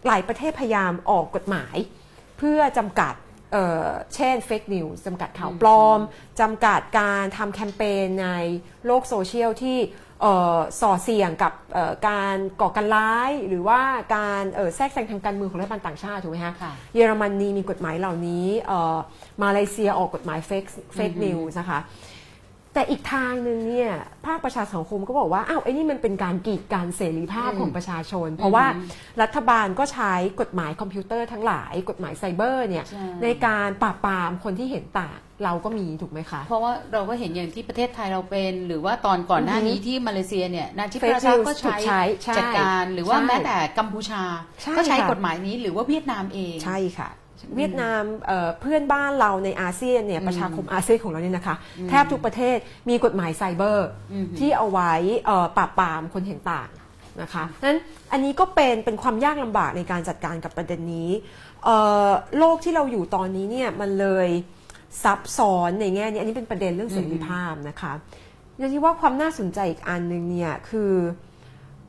[0.06, 1.76] หลายประเทศพยายามออกกฎหมาย
[2.38, 3.14] เพื่อจำกัด
[3.52, 6.00] เอ่อเช่น fake news จำกัดข่าวปลอม
[6.40, 8.28] จำกัดการทำแคมเปญใน
[8.86, 9.78] โลกโซเชียลที่
[10.22, 13.80] เอ่อส่อเสี่ยงกับเอ่อการก่อการร้าย หรือว่า
[14.16, 18.96] การเอ่อแทรกแซงทางการเมืองของรัฐบาลต่างชาติถูกไหมคะค่ะเยอรมนีมีกฎหมายเหล่านี้เอ่อ
[19.42, 21.80] มาเลเซียออกกฎหมาย fake fake news นะคะ
[22.76, 23.90] แต่อีกทางหนึ่งเนี่ย
[24.26, 28.66] ภาคประชาสังคมก็บอกว่าอ้าวไอ้นี่มันเป็นการกีดกันเสรีภาพของประชาชน เพราะว่า
[29.22, 44.22] รัฐบาลก็ใช้กฎหมายคอมพิวเตอร์ทั้งหลาย กฎหมายไซเบอร์เนี่ยใช่ในการปราบปรามคนที่เห็นต่างเราก็มีถูกไหมคะ เพราะว่าเราก็เห็นอย่างที่ประเทศไทยเราเป็น หรือว่าตอนก่อนหน้านี้ที่มาเลเซียเนี่ยนาจิป Fake ราชา news ก็ถูกใช้ใช้ใช่จัดการหรือว่าใช่แม้แต่กัมพูชา
[44.62, 47.10] ใช่ก็ใช้ค่ะกฎหมายนี้หรือว่าเวียดนามเองใช่ค่ะ
[47.56, 51.56] เวียดนามเอ่อเพื่อนบ้านเราในอาเซียนเนี่ยประชาคมอาเซียนของเราเนี่ยนะคะ
[51.90, 53.88] แทบทุกประเทศมีกฎหมายไซเบอร์
[54.38, 54.92] ที่เอาไว้
[55.26, 56.68] เอ่อปราบปรามคนเห็นต่าง
[57.22, 57.78] นะคะนั้น
[58.12, 61.10] อันนี้ก็เป็นเป็นความยากลำบากในการจัดการกับประเด็นนี้
[61.64, 64.28] เอ่อโลกที่เราอยู่ตอนนี้เนี่ยมันเลย
[65.02, 67.92] ซับซ้อนในแง่นี้อันนี้เป็นประเด็นเรื่องเสรีภาพนะคะ
[68.60, 70.94] ยันที่ว่าความน่าสนใจอีกอันหนึ่งเนี่ยคือ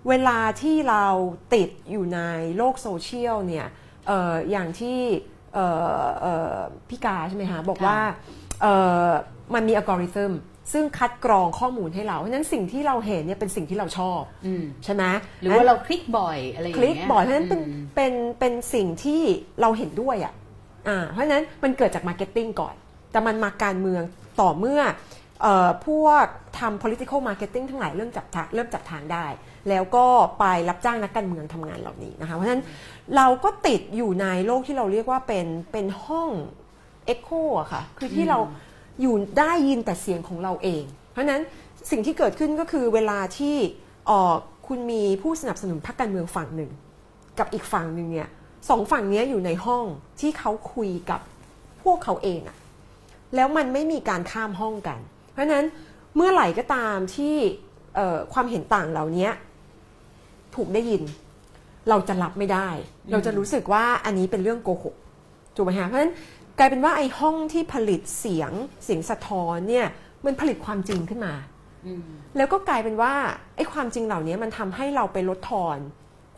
[0.08, 1.06] เวลาที่เรา
[1.54, 2.20] ติดอยู่ใน
[2.58, 3.68] โลกโซเชียลเนี่ย
[4.08, 5.37] เอออย่างที่เอ่อเอ่อ
[6.90, 7.98] พี่กาใช่ไหมคะบอกว่า
[8.62, 8.74] เอ่
[9.08, 9.10] อ
[9.54, 10.34] มันมีอัลกอริทึม
[10.74, 15.04] ซึ่งคัดกรองข้อมูลให้เราเพราะฉะนั้นสิ่งที่เราเห็นเนี่ยเป็นสิ่งที่เราชอบอืมใช่ไหม
[15.42, 19.22] หรือว่าเราคลิกบ่อยอะไรอย่างคเงี้ยลิกบ่อยเพราะฉะนั้นเป็นอืมเป็นเป็นสิ่งที่
[19.62, 20.34] เราเห็นด้วยอะ
[20.88, 22.76] อ่าเพราะฉะนั้นมันเกิดจาก marketing ก่อน
[23.12, 24.04] แต่มันมาการเมือง
[24.42, 24.82] ต่อเมื่อ
[25.42, 26.26] เอ่อพวก
[26.60, 29.26] ทำ political marketing ทั้งหลายเริ่มจับทางเริ่มจับทางได้
[29.70, 30.06] แล้วก็
[30.40, 32.64] ไปรับจ้างนักการเมืองทำงานเหล่านี้นะคะเพราะฉะนั้น
[33.16, 36.30] เราก็ติดอยู่ในโลกที่เราเรียกว่าเป็นเป็นห้อง
[37.14, 38.40] Echo อะค่ะคือที่เรา
[39.02, 41.42] อยู่ได้ยินแต่เสียงของเราเอง เพราะฉะนั้น
[41.92, 43.56] สิ่งที่เกิดขึ้นก็คือเวลาที่
[44.10, 44.34] ออ
[44.68, 46.72] คุณมีผู้สนับสนุนพรรคการเมืองฝั่งหนึ่ง
[47.40, 48.30] กับอีกฝั่งหนึ่งเนี่ย
[48.70, 49.84] สองฝั่งนี้อยู่ในห้อง
[50.20, 51.22] ที่เขาคุยกับ
[51.84, 52.58] พวกเขาเองอะ
[53.36, 55.00] แล้วมันไม่มีการข้ามห้องกัน
[55.32, 55.68] เพราะฉะนั้น
[56.16, 57.36] เมื่อไหร่ก็ตามที่
[58.34, 59.30] ความเห็นต่างเหล่านี้
[60.58, 61.04] ถูกได้ยิน
[61.90, 62.70] เราจะรับไม่ได้
[63.12, 64.96] เราจะรู้สึกว่าอันนี้เป็นเรื่องโกหก
[65.56, 66.14] ถูกไหมฮะเพราะฉะนั้น
[66.58, 68.52] กลายเป็นว่าไอ้ห้องที่ผลิตเสียง
[68.84, 69.88] เสียงสะท้อนเนี่ย
[70.26, 71.34] มันผลิตความจริงขึ้นมา
[71.86, 72.02] อืม
[72.38, 73.14] แล้วก็กลายเป็นว่า
[73.56, 75.78] ไอ้ความจริงเหล่านี้มันทำให้เราไปลดทอน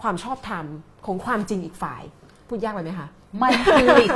[0.01, 0.65] ความชอบธรรม
[1.05, 2.01] ของความจริงอีกฝ่าย
[2.47, 3.08] พูดยากไปไหมคะ
[3.41, 4.10] มันผลิต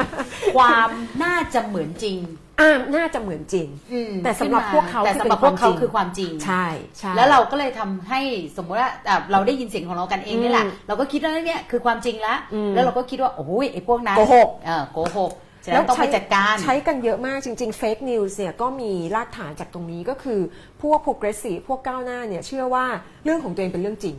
[0.55, 0.89] ความ
[1.23, 2.19] น่าจะเหมือนจริง
[2.61, 6.65] อ่าน่าจะเหมือนจริงอืมแต่สำหรับขึ้นมาพวกเขาแต่คือสำหรับเป็นพวกเขาความจริงคือความจริงใช่
[6.99, 8.21] ใช่ แล้วเราก็เลยทำให้
[8.57, 15.31] สมมติว่าอะเราได้ยินเสียงของเรากันเองนี่แหละอืมเราก็คิดว่าเนี่ยคือความจริงแล้วอืมแล้วเราก็คิดว่าโอ้ยไอ้พวกนั้นโกหกเออโกหก
[15.65, 20.39] ฉะนั้นต้องไปจัดการใช้กันเยอะมากจริงๆ fake news เนี่ยก็มีรากฐานจากตรงนี้ก็คือ
[20.81, 22.85] พวก progressive พวกก้าวหน้าเนี่ยเชื่อว่า
[23.23, 24.15] เรื่องของตัวเองเป็นเรื่องจริง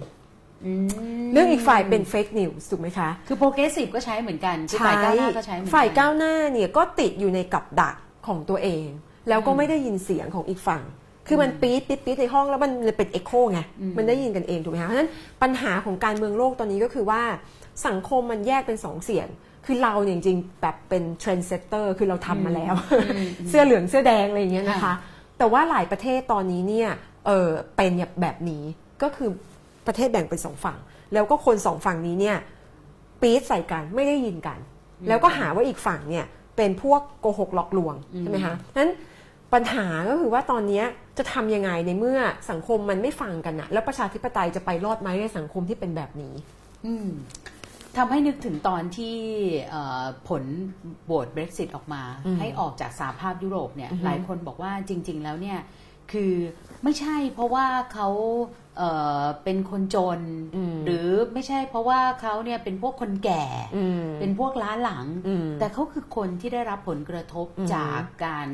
[1.32, 8.86] เรื่องอีกฝ่ายเป็น fake news ถูกไหมคะ คือ progressive ก็ใช้เหมือนกันคือฝ่ายก้าวหน้าก็ใช้เหมือนกันฝ่ายก้าวหน้าเนี่ยก็ติดอยู่ในกับดัก ของตัวเอง
[9.28, 10.82] แล้วก็ไม่ได้ยินเสียงของอีกฝั่ง
[11.28, 13.60] คือมันปี๊ดปี๊ดปี๊ดในห้องแล้วมันเลยเป็นเอ็โคไง
[13.96, 15.10] มันได้ยินกันเองถูกไหมคะเพราะฉะนั้น
[15.42, 17.22] ปัญหาของการเมืองโลกตอนนี้ก็คือว่า
[17.86, 19.28] สังคมมันแยกเป็นสองเสียง
[19.66, 22.74] คือเราเนี่ยจริงๆแบบเป็น trendsetter คือเราทำมาแล้ว
[23.48, 24.94] เสื้อเหลืองเสื้อแดงอะไรอย่างเงี้ยนะคะค่ะ
[25.38, 26.88] แต่ว่าหลายประเทศตอนนี้เนี่ย
[27.26, 28.64] เออเป็นแบบนี้
[29.02, 29.30] ก็คือ
[29.86, 30.78] ประเทศแบ่งเป็นสองฝั่ง
[31.12, 32.36] แล้วก็คนสองฝั่งนี้เนี่ย
[33.20, 34.58] ปี๊ดใส่กันไม่ได้ยินกัน
[35.08, 38.90] แล้วก็หาว่าอีกฝั่งเนี่ย เป็นพวกโกหกหลอกลวงใช่ไหมคะนั้น
[39.54, 40.84] ปัญหาก็คือว่าตอนเนี้ย
[41.18, 42.18] จะทำยังไงในเมื่อ
[42.50, 46.34] สังคมมันไม่ฟังกันอะแล้วประชาธิปไตยจะไปรอดไหมในสังคมที่เป็นแบบนี้
[46.86, 47.08] อืม
[47.96, 49.16] ทำให้นึกถึงตอนที่
[49.70, 50.42] เอ่อผล
[51.04, 55.58] โหวต Brexit ออกมาอืมให้ออกจากสหภาพยุโรปเนี่ยอือฮึหลายคนบอกว่าจริง ๆ แล้วเนี่ย
[56.12, 56.32] คือ
[56.84, 58.08] ไม่ใช่เพราะว่าเขา
[58.78, 60.20] เอ่อเป็นคนจน
[60.84, 63.44] หรือไม่ใช่เพราะว่าเขาเนี่ยเป็นพวกคนแก่
[63.76, 68.48] อืมเป็นพวกล้าหลังอืมแต่เขาคือคนที่ได้รับผลกระทบอือฮึจากการ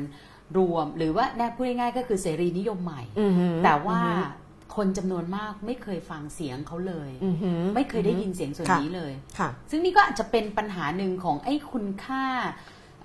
[0.57, 4.39] รวม หรือว่าแน่พูดง่ายๆก็คือเสรีนิยมใหม่อือหือแต่ว่าอือหือ
[4.75, 12.23] คนจำนวนมากไม่เคยฟังเสียงเขาเลยอือหือไม่เคยได้ยินเสียงส่วนค่ะนี้เลยค่ะซึ่งนี่ก็อาจจะเป็นปัญหาหนึ่งของไอ้คุณค่า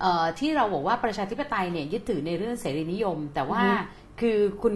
[0.01, 4.73] เอ่อที่เราบอกว่าประชาธิปไตยเนี่ยยึดถือในเรื่องเสรีนิยม แต่ว่าอือฮึ คือคุณ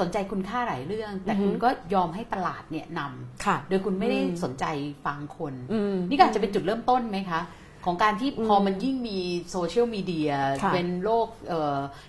[0.00, 3.00] สนใจคุณค่าหลายเรื่อง แต่อือฮึคุณก็ยอมให้ตลาดเนี่ยน
[3.44, 4.64] ค่ะำโดยคุณไม่ได้อืมสนใจ
[5.06, 7.40] ฟังคนอืมนี่ก็อาจจะเป็นจุดเริ่มต้นไหมคะ
[7.84, 9.18] ของการที่พอมันยิ่งมี
[9.50, 10.30] โซเชียลมีเดีย
[10.62, 11.26] ค่ะเป็นโลก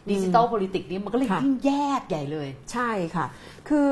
[0.10, 3.26] ดิจิตอล o l i t i c นี้มันก็เลยค่ะยิ่งแยกใหญ่เลย ใช่ค่ะ
[3.70, 3.92] คือ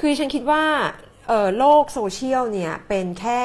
[0.00, 0.64] คือฉันคิดว่า
[1.28, 3.42] เอ่อโลกโซเชียลเนี่ยเป็นแค่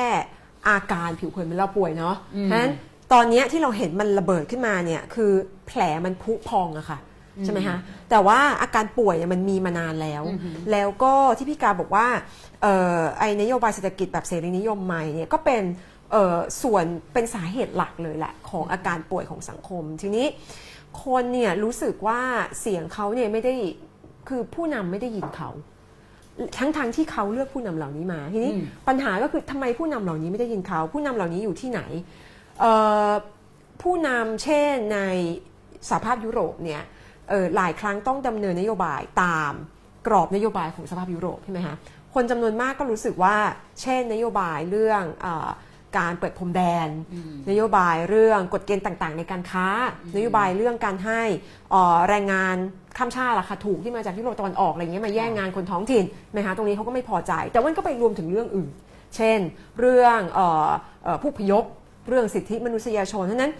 [0.69, 2.73] อาการผิวเผินเหมือนเราป่วยเนาะอืมเพราะฉะนั้น
[3.13, 5.31] ตอนเนี้ยที่เราเห็นมันระเบิดขึ้นมาเนี่ยคือ
[5.67, 6.99] แผลมันพุพองอะค่ะ
[7.43, 7.77] ใช่ไหมคะ
[8.09, 10.23] แต่ว่าอาการป่วยเนี่ยมันมีมานานแล้ว
[10.71, 12.07] แล้วก็ที่พี่กาบอกว่า
[12.61, 15.63] เอ่อไอนโยบายเศรษฐกิจแบบเสรีนิยมใหม่เนี่ยก็เป็น
[16.11, 20.25] เอ่อส่วนเป็นสาเหตุหลักเลยแหละของอาการป่วยของสังคม ทีนี้
[21.03, 22.19] คนเนี่ยรู้สึกว่า
[22.59, 23.53] เสียงเขาเนี่ยไม่ได้
[24.27, 25.49] คือผู้นำไม่ได้ยินเขา
[26.57, 31.81] ทั้งทางๆที่เขาเลือกผู้นำเหล่านี้มาทีนี้อืมปัญหาก็คือทำไมผู้นำเหล่านี้ไม่ได้ยินเขา ผู้นำเหล่านี้อยู่ที่ไหน
[32.59, 32.71] เอ่
[33.07, 33.11] อ
[33.81, 34.99] ผู้นำเช่นใน
[35.89, 36.96] สหภาพยุโรปเนี่ยเอ่อ
[37.55, 39.53] หลายครั้งต้องดำเนินนโยบายตาม
[40.07, 41.75] กรอบนโยบายของสหภาพยุโรปใช่ไหมคะ
[42.13, 43.35] คนจำนวนมากก็รู้สึกว่า
[43.81, 45.49] เช่น นโยบายเรื่องเออ
[45.99, 46.89] การเปิดพรมแดน
[47.49, 49.67] นโยบายเรื่องกฎเกณฑ์ต่างๆ ในการค้า
[50.15, 51.21] นโยบายเรื่องการให้
[51.71, 52.55] เอ่อแรงงาน
[52.97, 56.03] ข้ามชาติราคาถูกที่มาจากยุโรปตะวันออกอะไรเงี้ยมาแย่งงานคนท้องถิ่น
[56.35, 58.69] นะคะตรงนี้เขาก็ไม่พอใจ แต่ว่าก็ไปรวมถึงเรื่องอื่น
[59.15, 59.39] เช่น
[59.79, 60.67] เรื่องเออ
[61.03, 61.65] เอ่อผู้พยพ
[62.07, 63.51] เรื่องสิทธิมนุษยชนเท่านั้น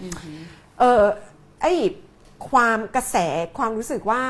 [0.79, 1.03] เออ
[1.61, 1.73] ไอ้
[2.49, 3.17] ความกระแส
[3.57, 4.23] ความรู้สึกว่า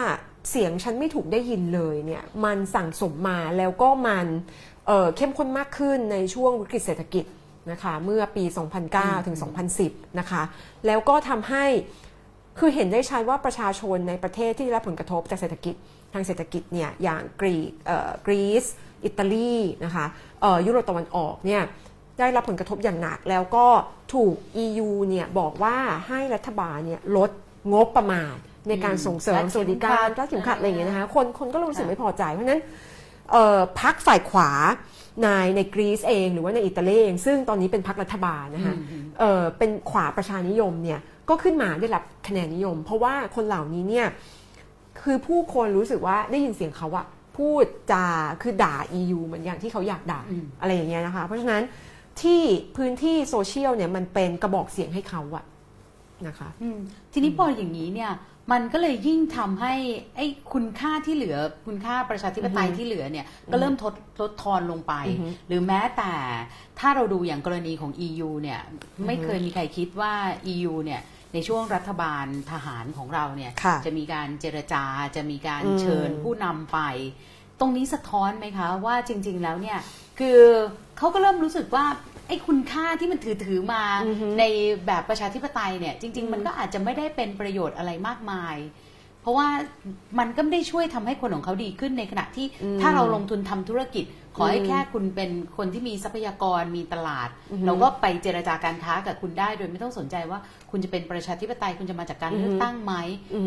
[0.49, 4.27] เสียงฉันไม่ถูกได้ยินเลยเนี่ยมันสั่งสมมาแล้วก็มัน
[4.87, 7.25] เอ่อเข้มข้นมากขึ้นในช่วงวิกฤตเศรษฐกิจ
[7.71, 8.43] นะคะเมื่อปี
[8.85, 9.37] 2009 ถึง
[9.77, 10.43] 2010 นะคะ
[10.85, 11.65] แล้วก็ทำให้
[12.59, 15.75] คือเห็นได้ชัดว่าประชาชนในประเทศที่ได้รับผลกระทบจากเศรษฐกิจ
[16.13, 18.65] ทางเศรษฐกิจเนี่ยอย่างกรีกเอ่อกรีซ
[19.05, 20.05] อิตาลีนะคะ
[20.41, 21.61] เอ่อยุโรปตะวันออกเนี่ย
[22.19, 23.67] ได้รับผลกระทบอย่างหนักแล้วก็
[24.13, 27.29] ถูก EU เนี่ยบอกว่าให้รัฐบาลเนี่ยลด
[27.73, 28.34] งบประมาณ
[28.69, 32.62] ในการส่งเสริมรัดเข็มสวัสดิการขัดรัดเข็มขัดอะไรอย่างเงี้ยนะคะคนคนก็รู้สึกค่ะไม่พอใจ เพราะฉะนั้น
[33.32, 34.51] เอ่อพักฝ่ายขวา
[35.23, 38.75] ในในกรีซเองหรือว่าในอิตาลีเอง ซึ่งตอนนี้เป็นพักรัฐบาลนะคะ
[39.19, 40.99] เอ่อเป็นขวาประชานิยมเนี่ย
[41.30, 44.08] ก็ขึ้นมาได้รับคะแนนนิยม เพราะว่าคนเหล่านี้เนี่ย
[45.01, 47.06] คือผู้คนรู้สึกว่าได้ยินเสียงเขาอะ
[47.38, 48.06] พูดจา
[48.41, 51.63] คือด่า EU เหมือนอย่างที่เขาอยากด่าอืมอะไรอย่างเงี้ยนะคะ เพราะฉะนั้น
[52.21, 52.41] ที่
[52.77, 55.43] พื้นที่โซเชียลเนี่ยมันเป็นกระบอกเสียงให้เขาอะ
[56.27, 56.80] นะคะอืม
[57.13, 58.12] ทีนี้พออย่างนี้เนี่ย
[58.51, 59.73] มันก็เลยยิ่งทำให้
[60.15, 66.13] ไอ้คุณค่าที่เหลือ คุณค่าประชาธิปไตยที่เหลือเนี่ยก็เริ่มทดลดทอนลงไปอือฮึหรือแม้แต่
[66.80, 68.62] ถ้าเราดูอย่างกรณีของ EU เนี่ย
[69.06, 70.13] ไม่เคยมีใครคิดว่า
[70.53, 71.01] EU เนี่ย
[71.34, 74.84] ในช่วงรัฐบาลทหารของเราเนี่ยค่ะจะมีการเจรจา
[75.15, 76.80] จะมีการอืมเชิญผู้นำไป
[77.60, 79.80] ตรงนี้สะท้อนไหมคะว่าจริง ๆ แล้วเนี่ย
[80.19, 80.39] คือ
[80.97, 81.86] เขาก็เริ่มรู้สึกว่า
[82.27, 83.83] ไอ้คุณค่าที่มันถือถือๆมา
[84.39, 84.43] ใน
[84.85, 88.55] แบบประชาธิปไตยเนี่ย จริง ๆ มันก็อาจจะไม่ได้เป็นประโยชน์อะไรมากมาย
[89.21, 89.47] เพราะว่า
[90.19, 92.47] มันก็ไม่ได้ช่วยทำให้คนของเขาดีขึ้นในขณะที่
[92.81, 97.29] ถ้าเราลงทุนทำธุรกิจ ขอให้แค่คุณเป็นคนที่มีทรัพยากรมีตลาด
[97.65, 100.39] เราก็ไปเจรจาการค้ากับคุณได้ โดยไม่ต้องสนใจว่า
[100.71, 102.93] คุณจะเป็นประชาธิปไตยคุณจะมาจากการเลือกตั้งไหม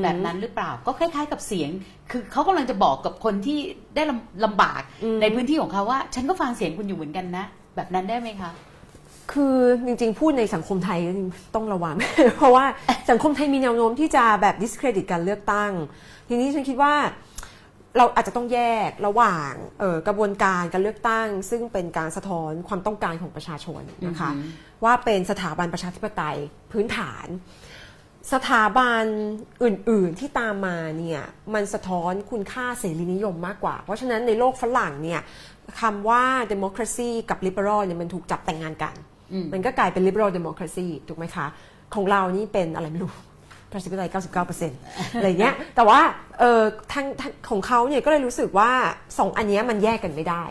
[0.02, 1.70] แบบนั้นหรือเปล่า ก็คล้าย ๆ กับเสียง
[2.10, 3.58] คือเขากำลังจะบอกกับคนที่
[3.94, 4.82] ได้ลำลำบาก
[5.22, 7.44] ในพื้นที่ของเขาว่า ฉันก็ฟังเสียงคุณอยู่เหมือนกันนะ
[7.76, 8.50] แบบนั้นได้ไหมคะ
[9.32, 11.12] คือจริงๆ พูดในสังคมไทยก็
[11.54, 11.96] ต้องระวัง
[12.36, 12.64] เพราะว่า
[13.10, 15.72] สังคมไทยมีแนวโน้มที่จะแบบ discredit การเลือกตั้ง
[16.28, 16.94] ทีนี้ฉันคิดว่า
[17.96, 24.30] เราอาจจะต้องแยกระหว่างเอ่อกระบวนการการเลือกตั้ง ซึ่งเป็นการสะท้อนความต้องการของประชาชนนะคะ
[24.84, 26.38] ว่าเป็นสถาบันประชาธิปไตย
[26.72, 27.26] พื้นฐาน
[28.32, 29.04] สถาบัน
[29.62, 31.22] อื่น ๆที่ตามมาเนี่ย
[31.54, 35.20] มันสะท้อนคุณค่าเสรีนิยมมากกว่า เพราะฉะนั้นในโลกฝรั่งเนี่ย
[35.80, 38.94] คำว่า democracy กับ liberal เนี่ยมันถูกจับแต่งงานกัน
[39.52, 41.46] มันก็กลายเป็น liberal democracy ถูกไหมคะ
[41.94, 43.12] ของเรานี่เป็นอะไรไม่รู้
[43.72, 46.00] ประชาธิปไตย99%อะไรเงี้ย แต่ว่า
[46.40, 46.62] เออ
[46.92, 48.70] ทางทางของเขาเนี่ยก็เลยรู้สึกว่า
[49.18, 50.44] สองอันเนี้ยมันแยกกันไม่ได้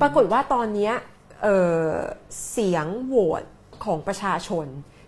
[0.00, 0.92] ปรากฏว่าตอนเนี้ย
[1.42, 1.48] เอ
[1.82, 1.88] อ
[2.50, 3.42] เสียงโหวต
[3.84, 4.66] ของประชาชน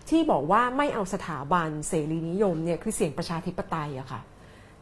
[0.09, 4.21] ที่บอกว่าไม่เอาสถาบันเสรีนิยมเนี่ยคือเสียงประชาธิปไตยอะค่ะ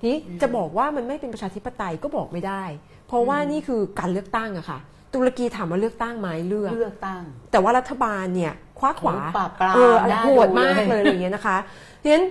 [0.07, 2.63] นี้จะบอกว่ามันไม่เป็นประชาธิปไตยก็บอกไม่ได้
[3.07, 4.79] เพราะว่านี่คือการเลือกตั้งอะค่ะ
[5.15, 12.25] ตุรกีถามว่าเลือกตั้งไหมเลือก เลือกตั้ง แต่ว่ารัฐบาลเนี่ยคว้าขวาโอ้ปราบปรามเออน่าโหดมากดูเลยเลยอะไรอย่างเงี้ยนะคะเพราะฉะนั้น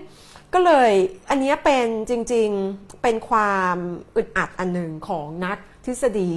[0.54, 0.90] ก็เลย
[1.30, 3.76] อันเนี้ยเป็นจริงๆเป็นความ
[4.16, 6.30] อึดอัดอันหนึ่งของนักทฤษฎี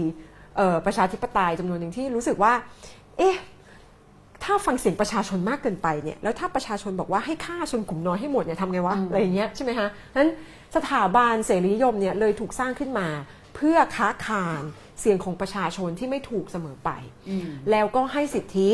[0.58, 2.54] เอ่อประชาธิปไตยจำนวนหนึ่งที่รู้สึกว่า
[3.18, 3.36] เอ๊ะ
[4.44, 10.30] ถ้าฟังเสียงประชาชนมากเกินไปเนี่ยแล้วถ้าประชาชนบอกว่าให้ฆ่าชนกลุ่มน้อยให้หมดเนี่ยทำไงวะอะไรอย่างเงี้ยใช่ไหมคะนั้น
[10.76, 13.08] สถาบันเสรีนิยมเนี่ยเลยถูกสร้างขึ้นมา
[13.58, 14.64] เพื่อค้าคาน
[15.00, 16.90] เสียงของประชาชนที่ไม่ถูกเสมอไป
[17.72, 18.70] แล้วก็ให้สิทธิ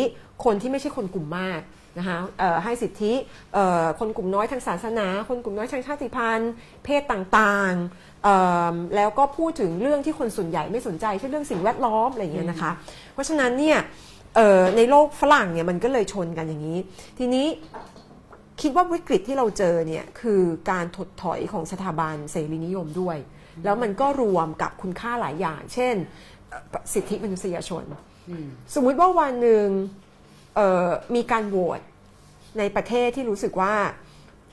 [0.45, 1.61] คนที่ไม่ใช่คนกลุ่มมาก
[1.99, 3.13] นะคะเอ่อให้สิทธิ
[3.53, 6.51] เอ่อคนกลุ่มน้อยทางศาสนา คนกลุ่มน้อยทางชาติพันธุ์
[6.83, 8.39] เพศต่างๆเอิ่
[8.73, 12.71] มแล้วก็พูดถึงเรื่องที่คนส่วนใหญ่ไม่สนใจเช่นเรื่องสิ่งแวดล้อมอะไรอย่างเงี้ยนะคะ
[13.13, 13.77] เพราะฉะนั้นเนี่ย
[14.35, 16.79] เอ่อในโลกฝรั่งเนี่ยมันก็เลยชนกันอย่างนี้
[17.17, 17.47] ทีนี้
[18.61, 20.41] คิดว่าวิกฤตที่เราเจอเนี่ยคือ
[20.71, 23.17] การถดถอยของสถาบันเสรีนิยมด้วย
[23.63, 25.95] แล้วมันก็รวมกับคุณค่าหลายอย่าง เช่น
[26.49, 27.83] เอ่อสิทธิมนุษยชน
[28.73, 29.67] สมมุติว่าวันหนึ่ง
[30.55, 31.79] เอ่อมีการโหวต
[32.59, 33.73] ในประเทศที่รู้สึกว่า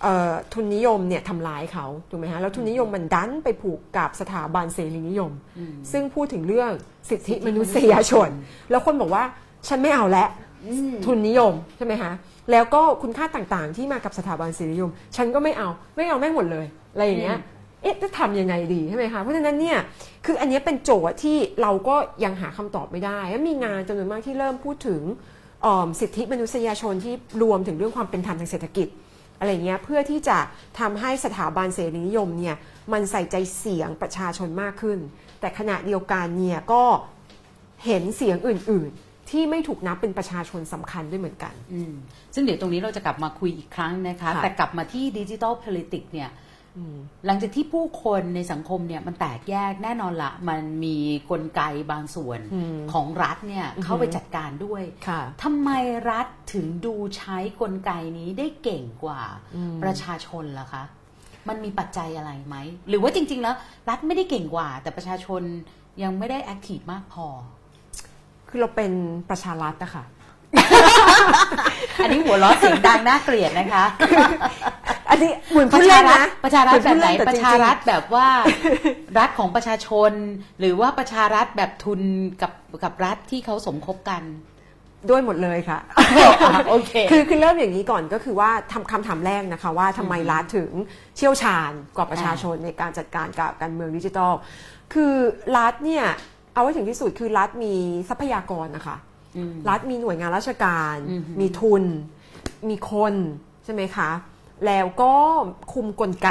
[0.03, 5.33] เอ่อทุนนิยมเนี่ยทำร้ายเขาถูกไหมฮะแล้วทุนนิยมมันดันไปผูกกับสถาบันเสรีนิยม
[5.93, 6.73] ซึ่งพูดถึงเรื่อง
[7.11, 8.29] สิทธิมนุษยชน
[8.71, 9.25] แล้วคนบอกว่า
[9.69, 10.29] ฉันไม่เอาแล้ว
[11.05, 12.13] ทุนนิยมใช่ไหมฮะ
[12.51, 17.39] แล้วก็คุณค่าต่างๆ ที่มากับสถาบันเสรีนิยม ฉันก็ไม่เอาไม่เอาแม่งหมดเลยอะไรอย่างเงี้ย
[17.83, 19.79] เอ๊ะจะทำยังไงดีใช่ไหมคะเพราะฉะนั้นเนี่ย
[20.27, 25.03] คืออันเนี้ยเป็นโจทย์ที่เราก็ยังหาคำตอบไม่ได้แล้วมีงานจำนวนมากที่เริ่มพูดถึง
[25.65, 28.89] อ่อมสิทธิมนุษยชนที่รวมถึงเรื่องความเป็นธรรมทางเศรษฐกิจ
[29.39, 30.39] อะไรเงี้ยเพื่อที่จะ
[30.81, 32.57] ทำให้สถาบันเสรีนิยมเนี่ย
[32.93, 34.99] มันใส่ใจเสียงประชาชนมากขึ้น
[35.41, 36.83] แต่ขณะเดียวกันเนี่ยก็
[37.87, 41.93] เห็นเสียงอื่น ๆ ที่ไม่ถูกนับเป็นประชาชนสำคัญด้วยเหมือนกันอืม
[42.35, 46.31] ซึ่งเดี๋ยวตรงนี้เราจะกลับมาคุยอีกครั้งนะคะค่ะแต่กลับมาที่ดิจิ t a ล politics เนี่ย
[47.27, 50.99] หลังจากที่ผู้คนในสังคมเนี่ยมันแตกแยกแน่นอนละมันมี
[51.31, 52.41] กลไกบางส่วน
[52.93, 55.71] ของรัฐเนี่ยเข้าไปจัดการด้วยค่ะทำไม
[56.11, 59.21] รัฐถึงดูใช้กลไกนี้ได้เก่งกว่า
[59.83, 60.83] ประชาชนล่ะคะ
[61.49, 62.57] มันมีปัจจัยอะไรไหม
[62.89, 63.55] หรือว่าจริง ๆ แล้ว
[63.89, 65.43] รัฐไม่ได้เก่งกว่า แต่ประชาชน
[66.03, 67.27] ยังไม่ได้แอคทีฟมากพอ
[68.49, 68.93] คือเราเป็น
[69.31, 70.05] ประชารัฐอะค่ะ
[72.03, 73.85] อันนี้หัวเราะเสียงดังน่าเกลียดนะคะ
[75.11, 78.29] อันนี้เหมือนปพูดระเล่ชานรัฐนะประชารัฐแบบไหนเหมือปพูดระเล่นแต่ชาจงๆรัฐแบบว่า
[79.19, 80.13] รัฐของประชาชน
[80.61, 82.01] หรือว่าประชารัฐแบบทุน
[82.43, 82.53] กับ
[82.85, 84.23] กับรัฐที่เขาสมคบกัน
[85.11, 85.79] ด้วยหมดเลยค่ะ
[86.69, 90.71] โอเคคือคือเริ่มอย่างนี้ก่อนก็คือว่าทำคำถามแรกนะคะว่าทำไมรัฐถึง
[91.17, 94.33] เชี่ยวชาญกว่าประชาชนในการจัดการกับการเมืองดิจิทัล
[94.95, 95.15] คือ
[95.57, 96.05] รัฐเนี่ย
[96.55, 97.75] เอาไว้ถึงที่สุดคือรัฐมี
[98.09, 98.97] ทรัพยากรนะคะ
[99.69, 100.97] รัฐมีหน่วยงานราชการ
[101.41, 101.85] มีทุน
[102.69, 103.15] มีคน
[103.65, 104.11] ใช่ไหมคะ
[104.67, 105.15] แล้วก็
[105.73, 106.31] คุมกลไก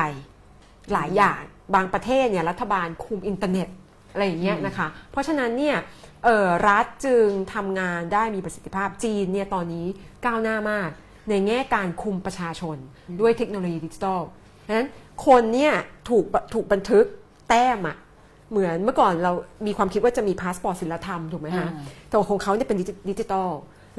[0.93, 1.41] หลายอย่าง
[1.75, 3.67] บางประเทศเนี่ยรัฐบาลคุมอินเทอร์เน็ต
[4.11, 5.77] อะไรอย่างเงี้ยนะคะ เพราะฉะนั้นเนี่ย
[6.23, 9.85] เอ่อรัฐจึงทำงานได้มีประสิทธิภาพจีนเนี่ยตอนนี้
[10.25, 10.89] ก้าวหน้ามาก
[11.29, 12.77] ในแง่การคุมประชาชน
[13.19, 14.21] ด้วยเทคโนโลยีดิจิทัล
[14.67, 14.89] ดังนั้น
[15.25, 15.73] คนเนี่ย
[16.09, 17.05] ถูกถูกบันทึก
[17.49, 17.97] แต้มอะ
[18.51, 19.31] เหมือนเมื่อก่อนเรา
[19.65, 23.49] มีความคิดว่าจะมีพาสปอร์ตศีลธรรมถูกไหมคะอ่าแต่ของเขาเนี่ยเป็นดิจิดิจิตอล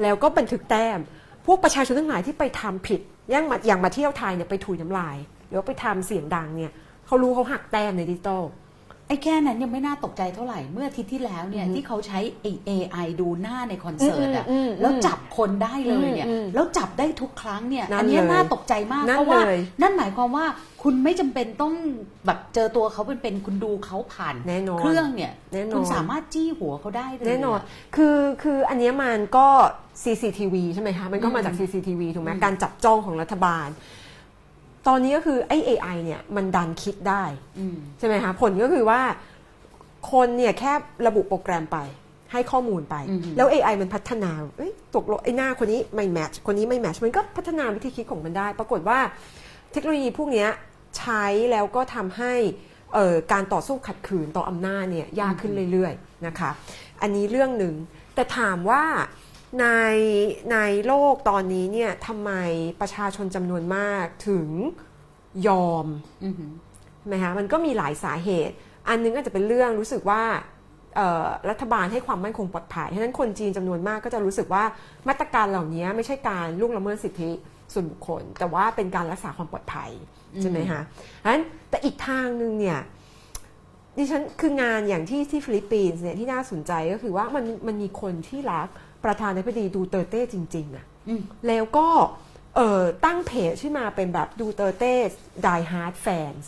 [0.01, 0.99] แล้วก็บันทึกแต้ม
[1.45, 2.99] พวกประชาชนทั้งหลายที่ไปทำผิด
[3.31, 6.71] อย่างมาอย่างมาเที่ยวไทยเนี่ยไปถุยน้ำลายหรือว่าไปทำเสียงดังเนี่ย
[7.07, 8.43] เขารู้เขาหักแต้มในดิจิตอล
[9.11, 12.19] ไอ้แค่นั้นยังไม่น่าตกใจเท่าไหร่เมื่ออาทิตย์ที่แล้วเนี่ยที่เขาใช้
[12.69, 20.45] AI ดูหน้าในคอนเสิร์ตอะอืมอืมแล้วจับคนได้เลยเนี่ยอืมอืมแล้วจับได้ทุกครั้งเนี่ยนั่นอันเนี้ยเลยน่าตกใจมากนั่นเพราะว่าเลยนั่นหมายความว่า
[20.83, 21.73] คุณไม่จำเป็นต้อง
[22.25, 27.61] แบบเจอตัวเขาเป็นเป็นๆคุณดูเขาผ่านแน่นอนเครื่องเนี่ยแน่นอนคุณสามารถจี้หัวเขาได้เลยแน่นอนะ
[27.95, 29.47] คือคืออันเนี้ยมันก็
[30.03, 33.67] CCTV ใช่ไหมคะมันก็มาจาก CCTV ถูกไหมอืมการจับจ้องของรัฐบาล
[34.87, 37.23] ตอนนี้ก็คือไอ้ AI เนี่ยมันดันคิดได้
[37.59, 39.01] อืมใช่ไหมคะผลก็คือว่า
[40.11, 40.73] คนเนี่ยแค่
[41.07, 41.77] ระบุโปรแกรมไป
[42.31, 48.99] ให้ข้อมูลไปอืมแล้ว AI มันพัฒนาเอ้ยตกลงไอ้หน้าคนนี้ไม่แมทช์คนนี้ไม่แมทช์มันก็พัฒนาวิธีคิดของมันได้ ปรากฏว่า
[49.71, 50.49] เทคโนโลยีพวกเนี้ย
[50.97, 52.33] ใช้แล้วก็ทำให้
[52.93, 56.49] เอ่อการต่อสู้ขัดขืนต่ออำนาจเนี่ยยากขึ้นเรื่อยๆนะคะ
[57.01, 57.73] อันนี้เรื่องหนึ่ง
[58.15, 58.83] แต่ถามว่า
[59.59, 59.67] ใน
[60.51, 62.31] ในโลกตอนนี้เนี่ยทำไม
[62.81, 64.47] ประชาชนจำนวนมากถึง
[65.47, 65.87] ยอม
[66.23, 66.51] อือหือ
[66.99, 68.55] ใช่ไหมคะมันก็มีหลายสาเหตุ
[68.87, 70.21] อันนึงอาจจะเป็นเรื่องรู้สึกว่า
[70.95, 74.63] เอ่อรัฐบาลให้ความมั่นคงปลอดภัย ฉะนั้นคนจีนจำนวนมากก็จะรู้สึกว่า
[75.07, 77.31] มาตรการเหล่านี้ไม่ใช่การล่วงละเมิดสิทธิ
[77.73, 79.91] ส่วนบุคคล แต่ว่าเป็นการรักษาความปลอดภัย
[80.41, 80.81] ใช่ไหมคะ
[81.23, 82.79] ฉะนั้นแต่อีกทางหนึ่งเนี่ย
[83.97, 88.67] ดิฉันคืองานอย่างที่ที่ฟิลิปปินส์เนี่ยที่น่าสนใจก็คือว่ามันมันมีคนที่รัก
[89.05, 91.87] ประธานาธิบดีดูเตอร์เต้จริงๆอะอืมแล้วก็
[92.55, 94.93] เอ่อตั้งเพจขึ้นมาเป็นแบบดูเตอร์เต้
[95.45, 96.45] die hard fans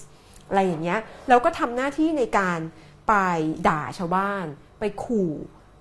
[0.49, 2.59] อะไรอย่างเงี้ยแล้วก็ทำหน้าที่ในการ
[3.07, 3.13] ไป
[3.67, 4.45] ด่าชาวบ้าน
[4.79, 5.31] ไปขู่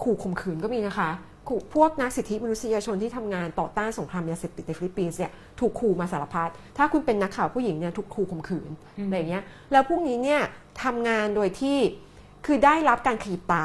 [0.02, 1.10] ขู่ข่มขืนก็มีนะคะ
[1.48, 8.70] ขู่พวกนักสิทธิมนุษยชนที่ทำงานต่อต้านสงครามยาเสพติดในฟิลิปปินส์เนี่ยถูกขู่มาสารพัด ถ้าคุณเป็นนักข่าวผู้หญิงเนี่ยถูกขู่ข่มขืน
[9.06, 10.40] อะไรอย่างเงี้ย แล้วพวกนี้เนี่ย
[10.82, 11.78] ทำงานโดยที่
[12.46, 13.64] คือได้รับการขยิบตา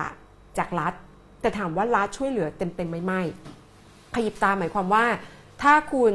[0.57, 0.93] จากรัฐ
[1.41, 3.21] แต่ถามว่ารัฐช่วยเหลือเต็มๆไหมไม่
[4.15, 5.05] ขยิบตาหมายความว่า
[5.61, 6.13] ถ้าคุณ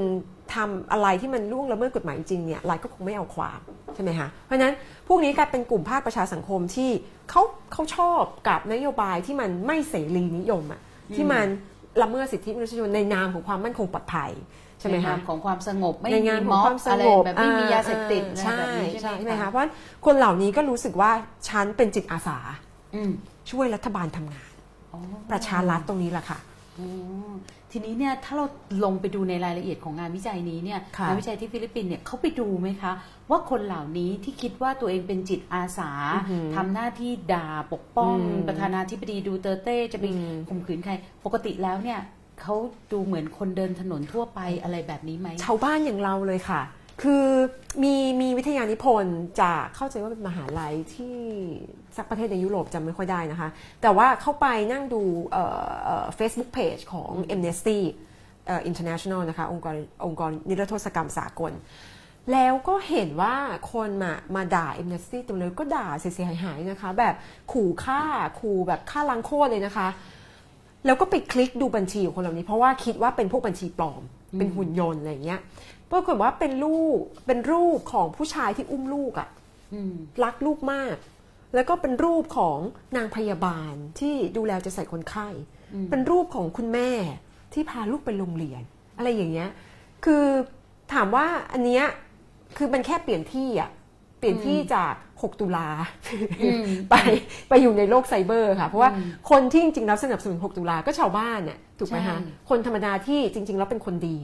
[0.54, 3.60] ทำอะไรที่มันล่วงละเมิดกฎหมายจริงๆเนี่ยรัฐก็คงไม่เอาความ
[3.94, 4.74] ใช่ไหมคะเพราะฉะนั้น
[5.08, 6.90] พวกนี้กลายเป็นกลุ่มภาคประชาสังคมที่
[7.30, 10.80] เขาเขาชอบกับนโยบายที่มันไม่เสรีนิยมอะ
[11.14, 11.46] ที่มัน
[12.02, 14.30] ละเมิดสิทธิมนุษยชนในนามของความมั่นคงปลอดภัย
[14.78, 19.72] ใช่ไหมในนาคะมของความสงบไม่ในมีงานขม็องอบความสอะไรงบแบบไม่มียาเสพติดใช่อะไรแบบนี้ใช่ใช่ใช่ไหไหมมคะคะเพราะฉะนั้น
[20.06, 21.10] คนเหล่านี้ก็รู้สึกว่า
[21.48, 22.38] ฉันเป็นจิตอาสา
[22.94, 23.10] อืม
[23.50, 24.51] ช่วยรัฐบาลทำงานอ๋อ
[25.30, 26.38] ประชารัฐตรงนี้แหละค่ะ
[26.78, 26.86] อ๋
[27.28, 27.30] อ
[27.70, 28.46] ทีนี้เนี่ยถ้าเรา
[28.84, 32.92] ลงไปดูในรายละเอียดของงานวิจัยนี้เนี่ยค่ะงานวิจัยที่ฟิลิปปินส์เนี่ยเขาไปดูไหมคะ
[33.30, 40.92] ว่าคนเหล่านี้ที่คิดว่าตัวเองเป็นจิตอาสาอือหือทำหน้าที่ด่าปกป้องอืมประธานาธิบดีดูเตอร์เต้จะไปอืมข่มขืนใคร
[41.24, 42.00] ปกติแล้วเนี่ย
[42.40, 42.54] เขา
[42.92, 46.60] ดูเหมือนคนเดินถนนทั่วไปอะไรแบบนี้ไหมชาวบ้านอย่างเราเลยค่ะ
[47.02, 47.26] คือ
[47.82, 51.18] มีมีวิทยานิพนธ์จากเข้าใจว่าเป็นมหาลัยที่
[51.96, 53.48] สักประเทศในยุโรปจำไม่ค่อยได้นะคะ
[53.82, 55.02] แต่ว่าเข้าไปนั่งดู
[55.32, 57.78] เอ่อเอ่อ Facebook Page ของ Amnesty
[58.46, 59.76] เอ่อ International นะคะองค์กร
[60.06, 61.52] องค์กรนิรโทษกรรมสากล
[62.32, 63.34] แล้วก็เห็นว่า
[63.72, 67.14] คนมามาด่า Amnesty เต็มเลยก็ด่าเสียหายๆนะคะ แบบ
[67.52, 68.02] ขู่ฆ่า
[68.40, 69.88] ขู่แบบฆ่าล้างโคตรเลยนะคะ
[70.86, 74.02] แล้วก็ไปคลิกดูบัญชีของคนเหล่านี้ เพราะว่าคิดว่าเป็นพวกบัญชีปลอม
[74.38, 75.40] เป็นหุ่นยนต์อะไรอย่างเงี้ย
[75.90, 79.28] ปรากฏว่าเป็นรูปเป็นรูปของผู้ชายที่อุ้มลูกอะ
[79.74, 80.96] อืมรักลูกมาก
[81.54, 82.58] แล้วก็เป็นรูปของ
[82.96, 85.28] นางพยาบาลที่ดูแลจะใส่คนไข้
[85.90, 86.90] เป็นรูปของคุณแม่
[87.52, 88.62] ที่พาลูกไปโรงเรียน
[88.96, 89.50] อะไรอย่างเงี้ย
[90.04, 90.24] คือ
[90.94, 91.84] ถามว่าอันเนี้ย
[92.56, 93.70] คือมันแค่เปลี่ยนที่อะ
[94.18, 95.68] เปลี่ยนที่จาก 6 ตุลา
[96.42, 96.94] อืมไป
[97.48, 98.90] ไปอยู่ในโลกไซเบอร์ค่ะ เพราะว่า
[99.30, 104.18] คนที่จริงๆแล้วสนับสนุน 6 ตุลาก็ชาวบ้านเนี่ยถูกไหมใช่คะคนธรรมดาที่จริง ๆ แล้วเป็นคนดี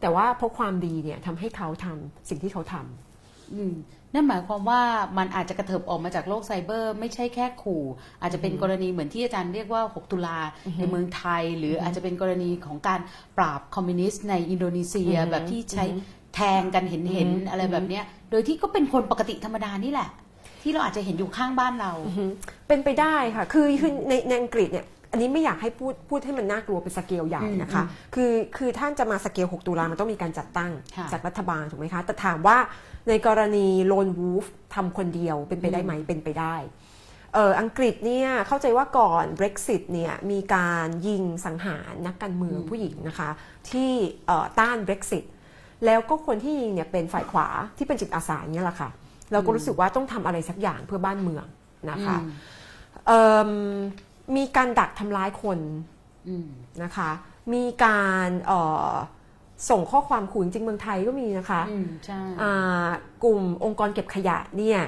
[0.00, 3.74] แต่ว่าเพราะความดีเนี่ยทำให้เขาทำสิ่งที่เขาทำอืม
[4.14, 4.82] นั่นหมายความว่า
[5.18, 7.82] มันอาจจะกระเถิบออกมาจากโลกไซเบอร์ ไม่ใช่แค่ขู่
[8.22, 10.38] อาจจะเป็นกรณีเหมือนที่อาจารย์เรียกว่า 6 ตุลา
[10.78, 13.00] ในเมืองไทย หรืออาจจะเป็นกรณีของการ
[13.36, 15.84] ปราบคอมมิวนิสต์ในอินโดนีเซียอือฮึแบบที่ใช้
[16.34, 20.08] แทงกันเห็นเห็นๆอะไรแบบเนี้ย โดยที่ก็เป็นคนปกติธรรมดานี่แหละ
[20.62, 22.26] ที่เราอาจจะเห็นอยู่ข้างบ้านเราอือฮึ
[22.68, 27.82] เป็นไปได้ค่ะ คือคือในในอังกฤษเนี่ย อันนี้ไม่อยากให้พูดพูดให้มันน่ากลัวเป็นสเกลใหญ่นะคะ
[28.14, 32.58] คือคือถ้าจะมาสเกล 6 ตุลามันต้องมีการจัดตั้งค่ะจากรัฐบาลถูกไหมคะ แต่ถามว่า
[33.08, 34.44] ในกรณี lone wolf
[34.74, 36.54] ทำคนเดียวเป็นไปได้ไหมเป็นไปได้
[37.34, 43.30] เอออังกฤษเนี่ยเข้าใจว่าก่อน Brexit เนี่ยมีการยิงสังหารนักการเมืองผู้หญิงนะคะ
[43.70, 43.92] ที่
[44.26, 45.24] เอ่อต้าน Brexit
[45.86, 47.46] แล้วก็คนที่ยิงเนี่ยเป็นฝ่ายขวา
[47.76, 48.88] ที่เป็นจิตอาสาเนี่ยแหละค่ะ
[49.32, 51.44] เราก็รู้สึกว่าต้องทำอะไรสักอย่างเพื่อบ้านเมือง
[51.90, 52.16] นะคะ
[53.10, 53.18] อื
[54.26, 55.58] มเอิ่มมีการดักทำร้ายคน
[56.28, 56.48] อืม
[56.82, 57.10] นะคะ
[57.54, 58.60] มีการเอ่
[58.90, 58.92] อ
[59.70, 62.88] ส่งข้อความขู่จริงๆเมืองไทยก็มีนะคะอืมใช่อ่า
[63.24, 64.80] กลุ่มองค์กรเก็บขยะเนี่ย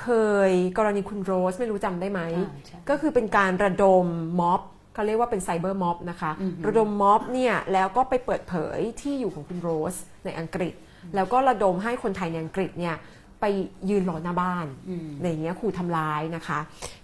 [0.00, 0.06] เค
[0.48, 4.06] ยกรณีคุณโรสไม่รู้จำได้ไหมอ่าใช่ก็คือเป็นการระดม
[4.40, 4.60] ม็อบ
[4.94, 10.74] เขาเรียกว่าเป็นไซเบอร์ม็อบนะคะอือหือระดมม็อบเนี่ยแล้วก็ไปเปิดเผยที่อยู่ของคุณโรสในอังกฤษ
[11.14, 12.96] แล้วก็ระดมให้คนไทยในอังกฤษเนี่ย
[13.40, 13.44] ไป
[13.90, 16.58] ยืนรอหน้าบ้านอืมอะไรอย่างเงี้ยขู่ทำร้ายนะคะ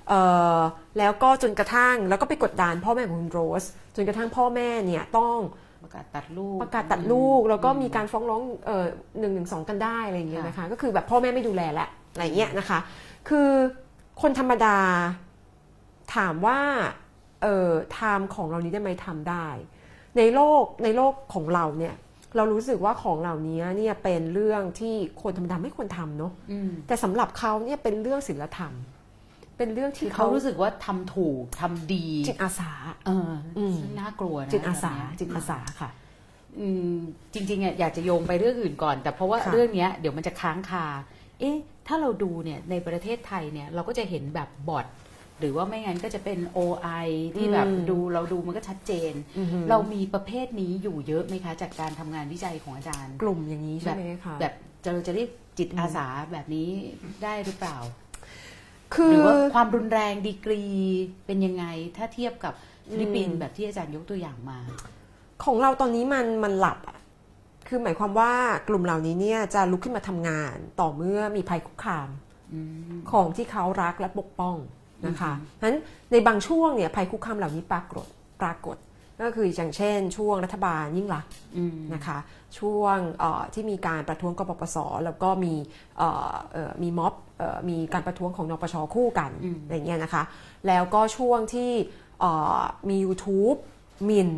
[0.08, 0.20] เอ่
[0.56, 0.58] อ
[0.98, 3.64] แล้วก็จนกระทั่งแล้วก็ไปกดดันพ่อแม่ของคุณโรส
[3.96, 5.36] จนกระทั่งพ่อแม่เนี่ยต้อง
[5.82, 8.84] ประกาศตัดลูกประกาศตัดลูก แล้วก็มีการฟ้องร้องเอ่อ
[9.18, 12.78] หนึ่งหนึ่งสองกันได้อะไรอย่างเงี้ยนะคะ ก็คือแบบพ่อแม่ไม่ดูแลและอะไรเงี้ยนะคะ
[13.28, 13.48] คือ
[14.22, 14.78] คนธรรมดา
[16.14, 16.58] ถามว่า
[17.42, 19.46] เอ่อไทม์ของเรานี้ได้ไหมทำได้
[20.18, 21.94] ในโลกในโลกของเราเนี่ย
[22.36, 28.72] เรารู้สึกว่าของเหล่านี้เนี่ยเป็นเรื่องที่คนธรรมดาไม่ควรทำเนาะอืมแต่สำหรับเขาเนี่ยเป็นเรื่องศีลธรรม
[29.56, 32.72] เป็นเรื่องที่เขาเขารู้สึกว่าทำถูกทำดีจิตอาสา
[33.06, 35.90] เอออมซึ่งน่ากลัวนะจิตอาสาแบบเนี้ยจิตอาสาค่ะ
[36.58, 36.94] อืม
[37.34, 40.86] จริงๆอะอยากจะโยงไปเรื่องอื่นก่อน แต่เพราะว่าค่ะเรื่องเนี้ยเดี๋ยวมันจะค้างคา
[41.40, 41.56] เอ๊ะ
[41.86, 44.86] ถ้าเราดูเนี่ยในประเทศไทยเนี่ยเราก็จะเห็นแบบบอท
[45.42, 55.28] หรือว่าไม่งั้นก็จะเป็น OI ที่แบบอืมดูเราดูมันก็ชัดเจนอือฮึเรามีประเภทนี้อยู่เยอะไหมคะ จากการทำงานวิจัยของอาจารย์ กลุ่มอย่างนี้ใช่ไหมคะแบบจะเราจะเรียก
[55.58, 56.68] จิตอาสาแบบนี้
[57.22, 57.76] ได้หรือเปล่า
[58.94, 60.62] คืหอรือว่าความรุนแรงดีกรี
[61.26, 61.64] เป็นยังไง
[61.96, 62.54] ถ้าเทียบกับ
[62.90, 64.58] ฟิลิปปินส์แบบที่อาจารย์ยกตัวอย่างมา
[65.44, 66.98] ของเราตอนนี้มันมันหลับอะ
[67.68, 68.32] คือหมายความว่า
[68.68, 72.08] กลุ่มเหล่านี้เนี่ยจะลุกขึ้นมาทำงานต่อเมื่อมีภัยคุกคาม
[72.54, 72.60] อื
[72.92, 74.56] มของที่เขารักและปกป้อง
[75.06, 75.32] นะคะ
[75.64, 75.76] นั้น
[76.12, 78.06] ในบางช่วงเนี่ยภัยคุกคามเหล่านี้ปรากฏ
[78.42, 78.76] ปรากฏ
[79.20, 82.18] ก็คืออย่างเช่น ช่วงรัฐบาลยิ่งรักษณ์อืมนะคะ
[82.58, 85.54] ช่วงเอ่อที่มีการประท้วงกปปส แล้วก็มี
[85.98, 90.22] เอ่อเอ่อมีม็อบเอ่อมีการประท้วงของนปชคู่กันอืมอะไรเงี้ยนะคะ
[90.66, 91.70] แล้วก็ช่วงที่
[92.20, 93.56] เอ่อมี YouTube
[94.04, 94.30] หมิน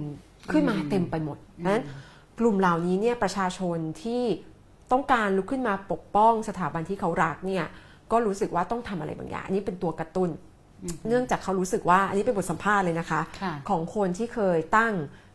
[0.52, 1.38] ขึ้นมาเต็มไปหมด
[1.68, 1.82] นั้น
[2.38, 4.22] กลุ่มเหล่านี้เนี่ยประชาชนที่
[4.92, 7.64] ต้องการลุกขึ้นมาปกป้องสถาบันที่เขารักเนี่ย
[8.12, 10.30] ก็รู้สึกว่าต้องทำอะไรบางอย่างอันนี้เป็นตัวกระตุ้น
[11.08, 14.92] เนื่องจากเขารู้สึกว่า อันนี้เป็นบทสัมภาษณ์เลยนะคะค่ะของคนที่เคยตั้ง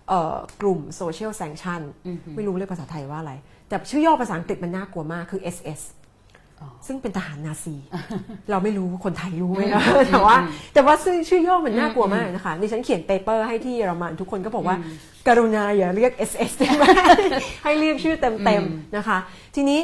[0.09, 3.33] เอ่อกลุ่ม Social Sanction อือฮึไม่รู้เลยภาษาไทยว่าอะไร
[3.69, 5.81] แต่ชื่อย่อภาษาอังกฤษมันน่ากลัวมากคือ SS
[6.61, 7.75] อ๋อซึ่งเป็นทหารนาซี
[8.49, 10.35] เราไม่รู้คนไทยรู้ไหมนะแต่ว่า
[10.73, 14.75] แต่ว่าชื่อชื่อย่อมันน่ากลัวมากนะคะดิฉันเขียนเปเปอร์ให้ที่เยอรมันทุกคนก็บอกว่า
[15.27, 16.83] กรุณาอย่าเรียก SS ได้ไหม
[17.63, 19.17] ให้เรียกชื่อเต็มๆนะคะ
[19.55, 19.79] ทีนี้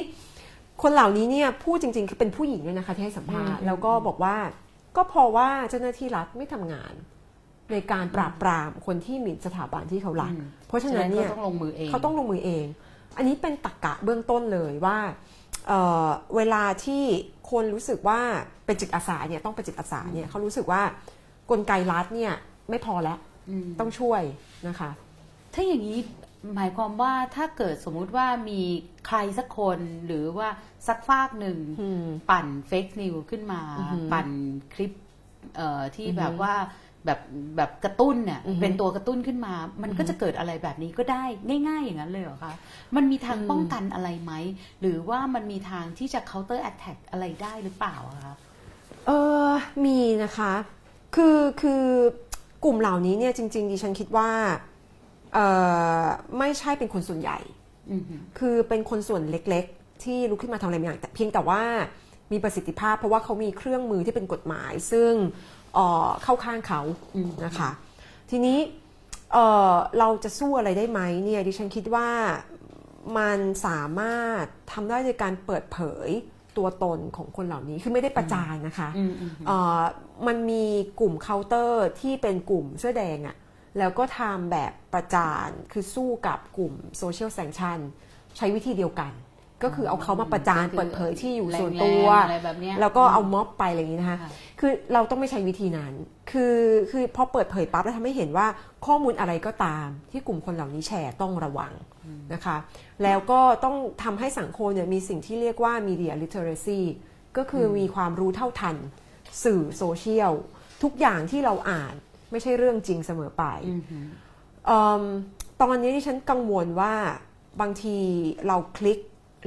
[0.81, 4.35] คนเหล่านี้เนี่ยพูดจริงๆคือเป็นผู้หญิงด้วยนะคะที่ให้สัมภาษณ์แล้วก็บอกว่า
[4.95, 6.93] ก็เพราะว่าเจ้าหน้าที่รัฐไม่ทำงาน
[7.71, 12.65] ในการปราบปรามคนที่หมิ่นสถาบันที่เขารักอืมเพราะฉะนั้นเนี่ยเขาต้องลงมือเองเขาต้องลงมือเอง
[13.17, 14.97] อันนี้เป็นตรกกะเบื้องต้นเลยว่า
[15.67, 17.03] เอ่อเวลาที่
[17.51, 18.19] คนรู้สึกว่า
[18.65, 20.81] เป็นจิตอาสาเนี่ยต้องเป็นจิตอาสาเนี่ยเขารู้สึกว่า
[21.51, 22.33] กลไกรัฐเนี่ย
[22.69, 23.17] ไม่พอแล้ว
[23.49, 24.21] อืมต้องช่วย
[24.67, 24.89] นะคะ
[25.53, 25.99] ถ้าอย่างนี้
[26.55, 28.61] หมายความว่าถ้าเกิดสมมุติว่ามี
[29.07, 30.49] ใครสักคนหรือว่า
[30.87, 34.27] สักฝากหนึ่งอืมปั่นเฟกนิวขึ้นมาอือหือปั่น
[34.73, 34.91] คลิป
[35.55, 36.53] เอ่อที่อือหือแบบว่า
[37.05, 37.19] แบบ
[37.57, 41.23] แบบกระตุ้นเนี่ยอือหือเป็นตัวกระตุ้นขึ้นมา มันก็จะเกิดอะไรแบบนี้ก็ได้
[41.67, 42.53] ง่าย ๆ อย่างนั้นเลยเหรอคะ
[42.95, 44.33] มันมีทางป้องกันอะไรไหม
[44.81, 48.35] หรือว่ามันมีทางที่จะ counter attack อะไรได้หรือเปล่าอะคะ
[49.07, 49.11] เอ
[49.49, 49.51] อ
[49.85, 50.53] มีนะคะ
[51.15, 51.83] คือคือ
[52.63, 54.29] กลุ่มเหล่านี้เนี่ยจริง ๆ ดิฉันคิดว่า
[54.74, 54.74] เออ
[56.39, 57.37] ไม่ใช่เป็นคนส่วนใหญ่
[57.91, 61.61] อือหือคือเป็นคนส่วนเล็กๆ ที่ลุกขึ้นมาทำอะไรบางอย่างแต่เพียงแต่ว่า
[62.31, 65.11] มีประสิทธิภาพ เพราะว่าเขามีเครื่องมือที่เป็นกฎหมาย ซึ่ง
[65.73, 66.81] เอ่อเข้าข้างเขา
[67.15, 67.69] อืมนะคะ
[68.31, 68.57] ทีนี้
[69.33, 72.07] เอ่อเราจะสู้อะไรได้ไหมเนี่ยดิฉันคิดว่า
[73.17, 76.09] มันสามารถทำได้โดยการเปิดเผย
[76.57, 79.81] ตัวตนของคนเหล่านี้คือไม่ได้ประจานนะคะอืมอืมเอ่อ
[80.27, 80.65] มันมี
[80.99, 83.35] กลุ่มเคาน์เตอร์ที่เป็นกลุ่มเสื้อแดงอะ
[83.79, 87.79] แล้วก็ทำแบบประจานคือสู้กับกลุ่ม social sanction
[88.37, 89.11] ใช้วิธีเดียวกัน
[89.63, 95.93] ก็คือเอาเขามาประจานก็คือเปิดเผยที่อยู่ส่วนแรงๆตัวอะไรแบบเนี้ยแล้วก็เอาม็อบไปอะไรอย่างนี้นะคะค่ะคือเราต้องไม่ใช้วิธีนั้น
[96.31, 96.57] คือ
[96.91, 98.47] คือพอเปิดเผยปั๊บแล้วทำให้เห็นว่า
[98.85, 101.73] ข้อมูลอะไรก็ตาม ที่กลุ่มคนเหล่านี้แชร์ต้องระวัง
[102.33, 102.57] นะคะ
[103.03, 106.81] แล้วก็ต้องทำให้สังคมเนี่ยมีสิ่งที่เรียกว่า media literacy
[107.37, 108.75] ก็คืออมีความรู้เท่าทัน
[109.43, 110.31] สื่อโซเชียล
[110.83, 111.93] ทุกอย่างที่เราอ่าน
[112.35, 114.05] ไม่ใช่เรื่องจริงเสมอไปอือหือ
[114.65, 115.03] เอิ่ม
[115.61, 116.93] ตอนนี้ที่ฉันกังวลว่า
[117.61, 117.97] บางที
[118.47, 118.99] เราคลิก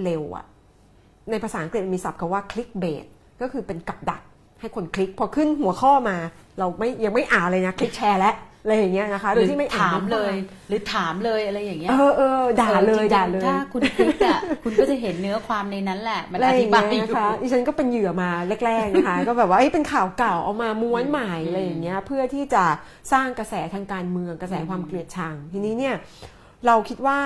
[0.02, 0.46] เร็วอะ
[1.30, 3.06] ในภาษาอังกฤษมีศัพท์คำว่าคลิกเบส
[3.40, 4.22] ก็คือเป็นกับดัก
[4.60, 6.16] ให้คนคลิก พอขึ้นหัวข้อมา
[6.58, 8.34] เราไม่ยังไม่อ่านเลยนะ คลิกแชร์แล้ว
[8.68, 10.34] อะไรอย่างเงี้ยนะคะ โดยที่ไม่อ่านถามเลย
[10.68, 18.30] หรือถามเลยอะไรอย่างเงี้ย เออเออด่าเลยออจริงๆด่าเลย ถ้าคุณคลิกอะคุณก็จะเห็นเนื้อความในนั้นแหละ มันอะไรออธิย่างบายเงี้อยยู่นะคะดิฉันก็เป็นเหยื่อมา
[18.66, 22.64] แรกๆนะคะ ก็แบบว่าเอ้ยเป็นข่าวเก่าเอามาม้วนใหม่อะไรอย่างเงี้ย เพื่อที่จะ
[23.12, 25.94] สร้างกระแสทางการเมืองกระแสความเกลียดชัง ทีนี้เนี่ย
[26.66, 27.18] เราคิดว่า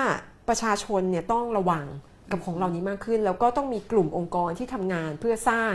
[0.49, 1.85] ประชาชนเนี่ยต้องระวัง
[2.31, 5.73] กับของเหล่านี้มากขึ้น แล้วก็ต้องมีกลุ่มองค์กรที่ทำงานเพื่อสร้าง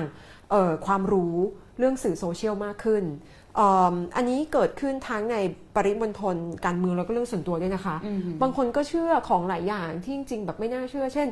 [0.50, 1.36] เอ่อความรู้
[1.78, 5.36] เรื่องสื่อโซเชียลมากขึ้นเอิ่มอันนี้เกิดขึ้นทั้งใน
[5.76, 11.28] ปริมณฑลการเมืองแล้วก็เรื่องส่วนตัวด้วยนะคะอืมบางคนก็เชื่อของหลายอย่างที่จริงๆแบบไม่น่าเชื่อ เช่น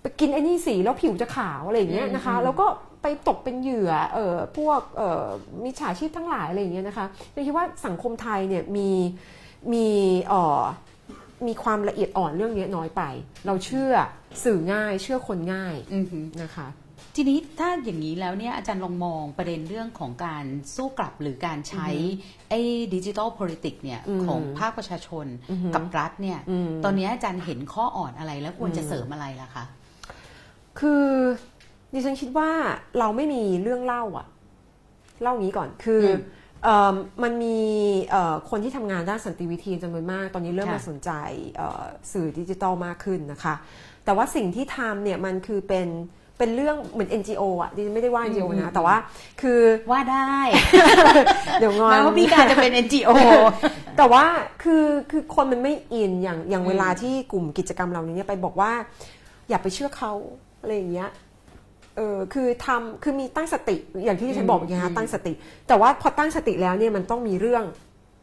[0.00, 2.66] ไปกินไอ้นี่สีแล้วผิวจะขาวอะไรอย่างเงี้ยนะคะ แล้วก็
[3.02, 5.26] ไปตกเป็นเหยื่อเอ่อพวกเอ่อ
[5.64, 8.90] มิจฉาชีพทั้งหลายอะไรอย่างเงี้ยนะคะเราคิดว่าสังคมไทยเนี่ยมี
[9.72, 9.86] มี
[10.28, 10.62] เอ่อ
[11.46, 13.02] มีความละเอียดอ่อนเรื่องนี้น้อยไป
[13.46, 13.90] เราเชื่อ
[14.44, 16.66] สื่อง่ายเชื่อคนง่ายอือหือนะคะ
[17.16, 20.44] ทีนี้ถ้าอย่างนี้แล้วเนี่ยอาจารย์ลองมองประเด็นเรื่องของการ
[20.74, 21.88] สู้กลับหรือการใช้
[22.50, 22.60] ไอ้
[22.94, 29.64] ดิจิทัล politics เนี่ยอืมของภาคประชาชนอือหือกับรัฐเนี่ยอืมตอนนี้อาจารย์เห็นข้ออ่อนอะไรแล้วควรจะเสริมอะไรล่ะคะ
[30.80, 31.06] คือ
[31.92, 32.50] ดิฉันคิดว่า
[32.98, 34.26] เราไม่มีเรื่องเล่าอะ
[35.22, 36.18] เล่างี้ก่อนคืออม
[36.64, 37.58] เอ่อมันมี
[38.10, 41.10] เอ่อคนที่ทำงานด้านสันติวิธีจำนวนมาก ตอนนี้เริ่มค่ะมาสนใจ
[41.56, 41.82] เอ่อ
[42.12, 43.54] สื่อดิจิทัลมากขึ้นนะคะ
[44.04, 45.88] แต่ว่าสิ่งที่ทำเนี่ยมันคือเป็น
[46.40, 48.96] เป็นเรื่องเหมือน NGO อะดิฉันไม่ได้ว่า NGO นะ แต่ว่า
[49.40, 49.60] คือ
[49.90, 50.36] ว่าได้
[51.60, 53.10] เดี๋ยวงอนแม้ว่าพี่การจะเป็น NGO
[53.96, 54.24] แต่ว่า
[54.62, 58.72] คือคือคนมันไม่อินอย่างอย่างอืมเวลาที่กลุ่มกิจกรรมเรานี้เนี่ยไปบอกว่า
[59.48, 60.12] อย่าไปเชื่อเขา
[60.60, 61.10] อะไรอย่างเงี้ย
[61.96, 65.32] เออคือทำคือมีตั้งสติอย่างที่ฉันบอกเมื่อกี้นะตั้งสติ
[65.68, 67.64] แต่ว่าพอตั้งสติแล้วเนี่ยมันต้องมีเรื่อง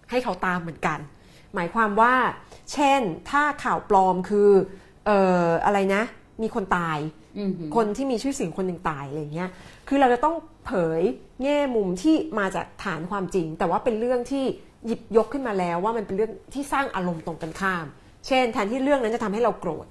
[0.10, 1.00] ให้เขาตามเหมือนกัน
[1.56, 2.14] หมายความว่า
[2.74, 4.50] เช่นถ้าข่าวปลอมคือ
[5.06, 6.04] เอ่ออะไรนะ
[6.42, 7.27] มีคนตายอือหือ
[7.76, 9.50] คนที่มีชื่อเสียงคนหนึ่งตายอะไรเงี้ย
[9.88, 10.36] คือเราจะต้อง
[10.66, 11.02] เผย
[11.44, 14.46] แง่มุมที่มาจากฐานความจริง แต่ว่าเป็นเรื่องที่
[14.86, 17.86] หยิบยกขึ้นมาแล้วว่ามันเป็นเรื่องที่สร้างอารมณ์ตรงกันข้าม
[18.28, 19.86] เช่น แทนที่เรื่องนั้นจะทำให้เราโกรธ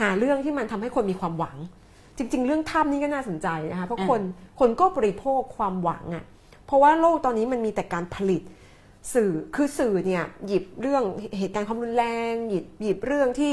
[0.00, 1.56] หาเรื่องที่มันทำให้คนมีความหวัง
[2.16, 4.20] จริง ๆ เรื่องถ้ำนี่ก็น่าสนใจนะคะเพราะคน
[4.60, 6.24] คนก็บริโภคความหวังอะ่ะ
[6.66, 8.42] เพราะว่าโลกตอนนี้มันมีแต่การผลิต
[9.14, 11.02] สื่อคือสื่อเนี่ยหยิบเรื่อง
[11.38, 13.52] เหตุการณ์ความรุนแรง หยิบหยิบเรื่องที่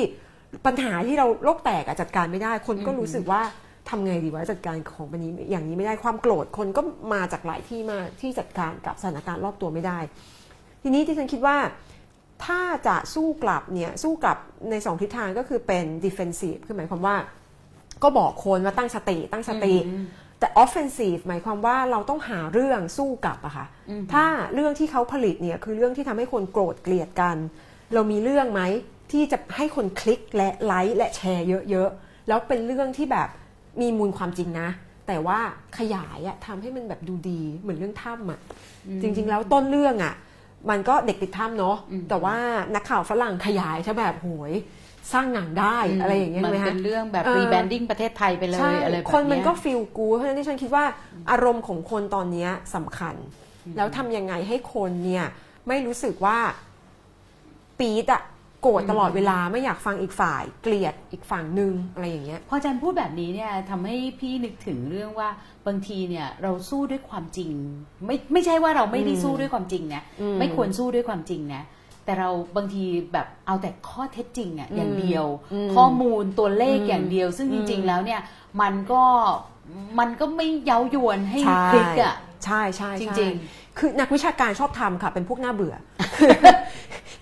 [0.65, 3.41] ปัญหาที่เราโลกแตกอะจัดการไม่ได้ คนก็รู้สึกว่า
[3.89, 6.81] ทำไงดีวะจัดการของปันนี้อย่างนี้ไม่ได้ความโกรธคนก็
[7.13, 9.99] มาจากหลายที่มากที่จัดการกับสถานการณ์รอบตัวไม่ได้
[10.83, 11.57] ทีนี้ที่ฉันคิดว่า
[12.45, 14.37] ถ้าจะสู้กลับเนี่ยสู้กลับ
[14.71, 17.15] ในสองทิศทางก็คือเป็น defensive คือหมายความว่า
[18.03, 19.75] ก็บอกคนว่าตั้งสติตั้งสติ
[20.39, 23.65] แต่ offensive หมายความว่าเราต้องหาเรื่องสู้กลับอะค่ะ
[24.13, 27.37] ถ้าเรื่องที่เขาผลิตเนี่ยคือเรื่องที่ทำให้คนโกรธเกลียดกัน
[27.93, 28.61] เรามีเรื่องไหม
[29.11, 33.29] ที่จะให้คนคลิกและไลค์และแชร์เยอะๆ แล้วเป็นเรื่องที่แบบ
[33.81, 34.69] มีมูลความจริงนะ
[35.07, 35.39] แต่ว่า
[35.77, 38.39] ขยายอะทำให้มันแบบดูดีเหมือนเรื่องถ้ำอะ
[39.01, 40.13] จริง ๆ แล้วต้นเรื่องอะ
[40.69, 41.77] มันก็เด็กติดถ้ำเนาะ
[42.09, 42.35] แต่ว่า
[42.75, 44.53] นักข่าวฝรั่งขยายใช่แบบโหย
[45.13, 50.85] สร้างหนังได้อะไรอย่างเงี้ยมันไหมเป็คะนเรื่องแบบเออ rebranding ประเทศไทยไปเลยใช่อะไรแบบเนี้ยคนมันก็ฟีลกูเพราะฉะนั้นดิฉันคิดว่า
[51.31, 53.15] อารมณ์ของคนตอนเนี้ยสำคัญ
[53.77, 55.25] แล้วทำยังไงให้คนเนี่ย
[55.67, 56.37] ไม่รู้สึกว่า
[57.79, 58.21] ปีดอะ
[58.61, 65.29] โกรธตลอดเวลาไม่อยากฟังอีกฝ่าย เกลียดอีกฝั่งหนึ่งอะไรอย่างเงี้ยพออาจารย์พูดแบบนี้เนี่ยทำให้พี่นึกถึงเรื่องว่า
[65.67, 67.51] บางทีเนี่ยเราสู้ด้วยความจริง
[68.05, 71.63] ไม่ไม่ใช่ว่าเราไม่ได้สู้ด้วยความจริงนะอืมไม่ควรสู้ด้วยความจริงนะ
[72.05, 78.21] แต่เราบางทีแบบเอาแต่ข้อเท็จจริงอะอย่างเดียวอืมข้อมูลตัวเลขอืมอย่างเดียว ซึ่งอืจมริง ๆ แล้วเนี่ย
[78.61, 79.03] มันก็
[79.99, 82.15] มันก็ไม่เย้ายวนให้ใช่คลิกอะ
[82.45, 83.33] ใช่ใช่ใช่จริง
[83.77, 85.75] คือนักวิชาการชอบทำค่ะ เป็นพวกหน้าเบื่อ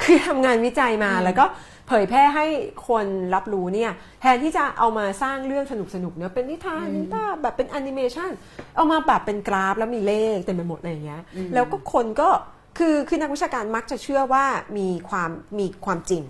[0.04, 1.46] คือทำงานวิจัยมาแล้วก็
[1.88, 2.46] เผยแพร่ให้
[2.88, 3.92] คนรับรู้เนี่ย
[4.22, 8.30] แทนที่จะเอามาสร้างเรื่องสนุกสนุกๆเนี่ยเป็นนิทานนิทานแบบเป็นแอนิเมชัน
[8.76, 11.24] เอามาแบบเป็นกราฟแล้วมีเลขเต็มไปหมดอะไรอย่างเงี้ย
[11.54, 12.30] แล้วก็คนก็
[12.78, 14.46] คือคือนักวิชาการมักจะเชื่อว่า
[14.78, 15.30] มีความ
[15.60, 16.22] มีความจริง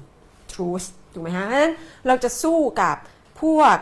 [0.52, 1.74] truth ถูกไหมฮะเพราะฉะนั้น
[2.08, 2.96] เราจะสู้กับ
[3.42, 3.78] พวก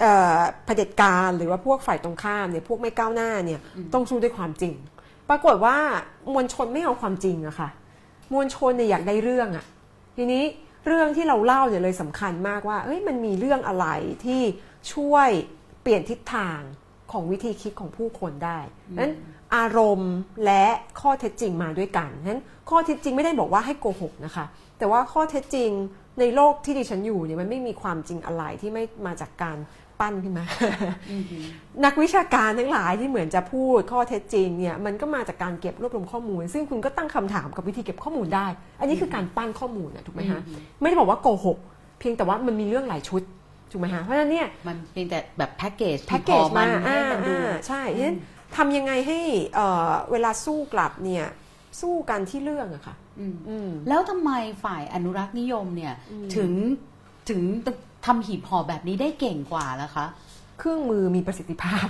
[0.00, 3.60] เอ่อเผด็จการหรือว่าพวกฝ่ายตรงข้ามเนี่ยพวกไม่ก้าวหน้าเนี่ย
[3.92, 4.74] ต้องสู้ด้วยความจริง
[5.28, 5.76] ปรากฏว่า
[6.32, 7.68] มวลชนไม่เอาความจริงอะค่ะ
[8.32, 9.64] มวลชนเนี่ยอยากได้เรื่องอะ
[10.16, 10.44] ทีนี้
[10.86, 13.86] เรื่องที่เราเล่าเนี่ยเลยสำคัญมากว่าเอ้ยมันมีเรื่องอะไร
[14.24, 14.42] ที่
[14.92, 15.28] ช่วย
[15.82, 16.60] เปลี่ยนทิศทาง
[17.12, 18.58] ของวิธีคิดของผู้คนได้
[18.98, 19.12] นั้น
[19.56, 20.64] อารมณ์และ
[21.00, 24.44] ข้อเท็จจริงมาด้วยกันนั้นข้อเท็จจริงไม่ได้บอกว่าให้โกหกนะคะ
[24.78, 25.70] แต่ว่าข้อเท็จจริง
[26.20, 29.56] ในโลกที่ดิฉันอยู่เนี่ยมันไม่มีความจริงอะไรที่ไม่มาจากการ
[30.00, 30.44] ปั้นขึ้นมา
[31.84, 38.46] นักวิชาการทั้งหลายที่เหมือนจะพูดข้อเท็จจริงเนี่ยมันก็มาจากการเก็บรวบรวมข้อมูล ซึ่งคุณก็ตั้งคำถามกับวิธีเก็บข้อมูลได้
[38.80, 40.40] อันนี้คือการปั้นข้อมูลนะถูกไหมฮะ
[40.80, 41.58] ไม่ได้บอกว่าโกหก
[41.98, 43.22] เพียงแต่ว่ามันมีเรื่องหลายชุด
[43.70, 48.18] ถูกไหมฮะเพราะฉะนั้นเนี่ยมันเป็นแต่แบบแพ็กเกจแพ็กเกจมาให้อ่ามันดูอ่าใช่ฉะนั้น
[48.56, 49.18] ทำยังไงให้
[49.54, 51.24] เอ่อเวลาสู้กลับเนี่ย
[51.80, 54.30] สู้กันที่เรื่องอะค่ะอืมอืมแล้วทำไม
[54.64, 55.94] ฝ่ายอนุรักษ์นิยมเนี่ย
[56.36, 56.52] ถึง
[57.28, 57.40] ถึง
[58.06, 60.06] ทำหีบห่อแบบนี้ได้เก่งกว่าล่ะคะ
[60.58, 61.86] เครื่องมือมีประสิทธิภาพ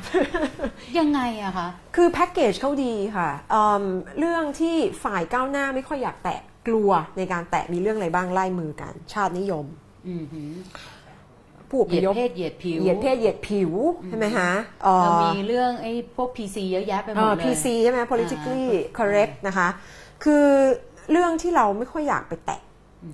[0.98, 3.84] ยังไงอะคะ คือแพ็กเกจเขาดีค่ะเอิ่ม
[4.18, 9.64] เรื่องที่ฝ่ายก้าวหน้าไม่ค่อยอยากแตะกลัวในการแตะมีเรื่องอะไรบ้างไล่มือกัน ชาตินิยม
[10.08, 10.50] อืมหือ
[11.68, 13.72] ผู้อเหพยียดยพเพศเหยียดผิวเหยียดเพศเหยียดผิว
[14.06, 14.50] ใช่ไหมฮะ
[14.82, 18.64] เอ่อเรามีเรื่องไอ้พวก PC เยอะแยะไปหมดเลย PC ใช่ไหม politically
[18.98, 19.68] correct นะคะ
[20.24, 20.46] คือ
[21.10, 22.60] เรื่องที่เราไม่ค่อยอยากไปแตะ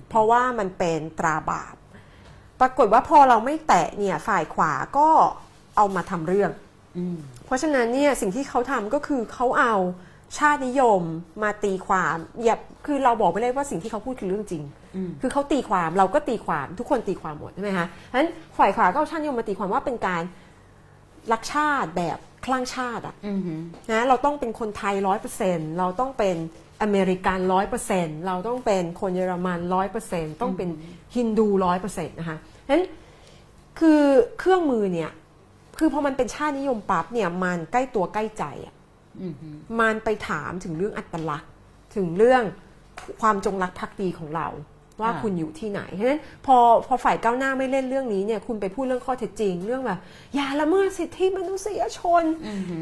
[0.09, 1.75] เพราะว่ามันเป็นตราบาป
[2.61, 5.07] ปรากฏว่าพอเราไม่แตะเนี่ยฝ่ายขวาก็
[5.75, 6.51] เอามาทำเรื่อง
[6.97, 9.75] อืมเพราะฉะนั้นเนี่ยสิ่งที่เขาทำก็คือเขาเอา
[10.37, 11.01] ชาตินิยม
[11.43, 12.55] มาตีความอย่า
[12.85, 14.63] คือเราบอกไปเลยว่าสิ่งที่เขาพูดคือเรื่องจริง
[14.95, 20.23] อืมคือเขาตีความเราก็ตีความทุกคนตีความหมดใช่ไหมคะฉะนั้นฝ่ายขวาก็เอาชาตินิยมมาตีความว่าเป็นการ
[21.33, 23.39] รักชาติแบบคลั่งชาติอะอืม
[23.91, 26.35] นะเราต้องเป็นคนไทยร้อยเปอร์เซ็นเราต้องเป็น
[26.81, 30.69] อเมริกันร้อยเปอร์เซ็นเราต้องเป็นคนเยอรมันร้อยเปอร์เซ็นต้องเป็น
[31.15, 32.83] ฮินดูร้อยเปอร์เซ็นต์นะคะฉะนั้น
[33.79, 34.01] คือ
[34.39, 35.11] เครื่องมือเนี่ย
[35.79, 38.75] คือพอมันเป็นชาตินิยมปั๊บเนี่ยมันใกล้ตัวใกล้ใจอะ
[39.21, 39.33] อืม
[39.79, 41.51] มันไปถามถึงเรื่องอัตลักษณ์
[41.95, 42.43] ถึงเรื่อง
[43.21, 44.47] ความจงรักภักดีของเรา
[45.01, 49.99] ว่าคุณอยู่ที่ไหนฉะนั้นพอพอฝ่ายก้าวหน้าไม่เล่นเรื่องนี้เนี่ยคุณไปพูดเรื่องข้อเท็จจริง เรื่องแบบ
[50.35, 52.23] อย่าละเมิดสิทธิมนุษยชน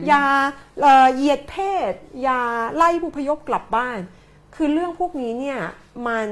[0.08, 0.26] อย่า
[0.82, 1.56] เอ่อเหยียดเพ
[1.92, 2.42] ศ อย่า
[2.76, 4.00] ไล่ผู้พยพกลับบ้าน
[4.56, 5.60] คือเรื่องพวกนี้เนี่ย
[6.08, 6.28] มัน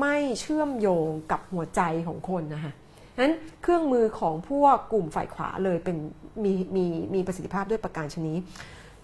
[0.00, 2.72] ไม่เชื่อมโยงกับหัวใจของคนนะคะ
[3.20, 5.96] นั้นเครื่องมือของพวกกลุ่มฝ่ายขวาเลยเป็น
[6.44, 8.38] มีมีมีประสิทธิภาพด้วยประการชนิด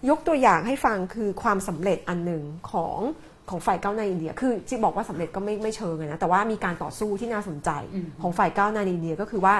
[0.09, 2.99] ยกตัวอย่างให้ฟังคือความสำเร็จอันหนึ่งของ
[3.49, 7.69] ของฝ่ายก้าวหน้าอินเดีย คือจะบอกว่าสำเร็จก็ไม่ไม่เชิงอะนะ แต่ว่ามีการต่อสู้ที่น่าสนใจ
[8.21, 9.55] ของฝ่ายก้าวหน้าในอินเดียก็คือว่า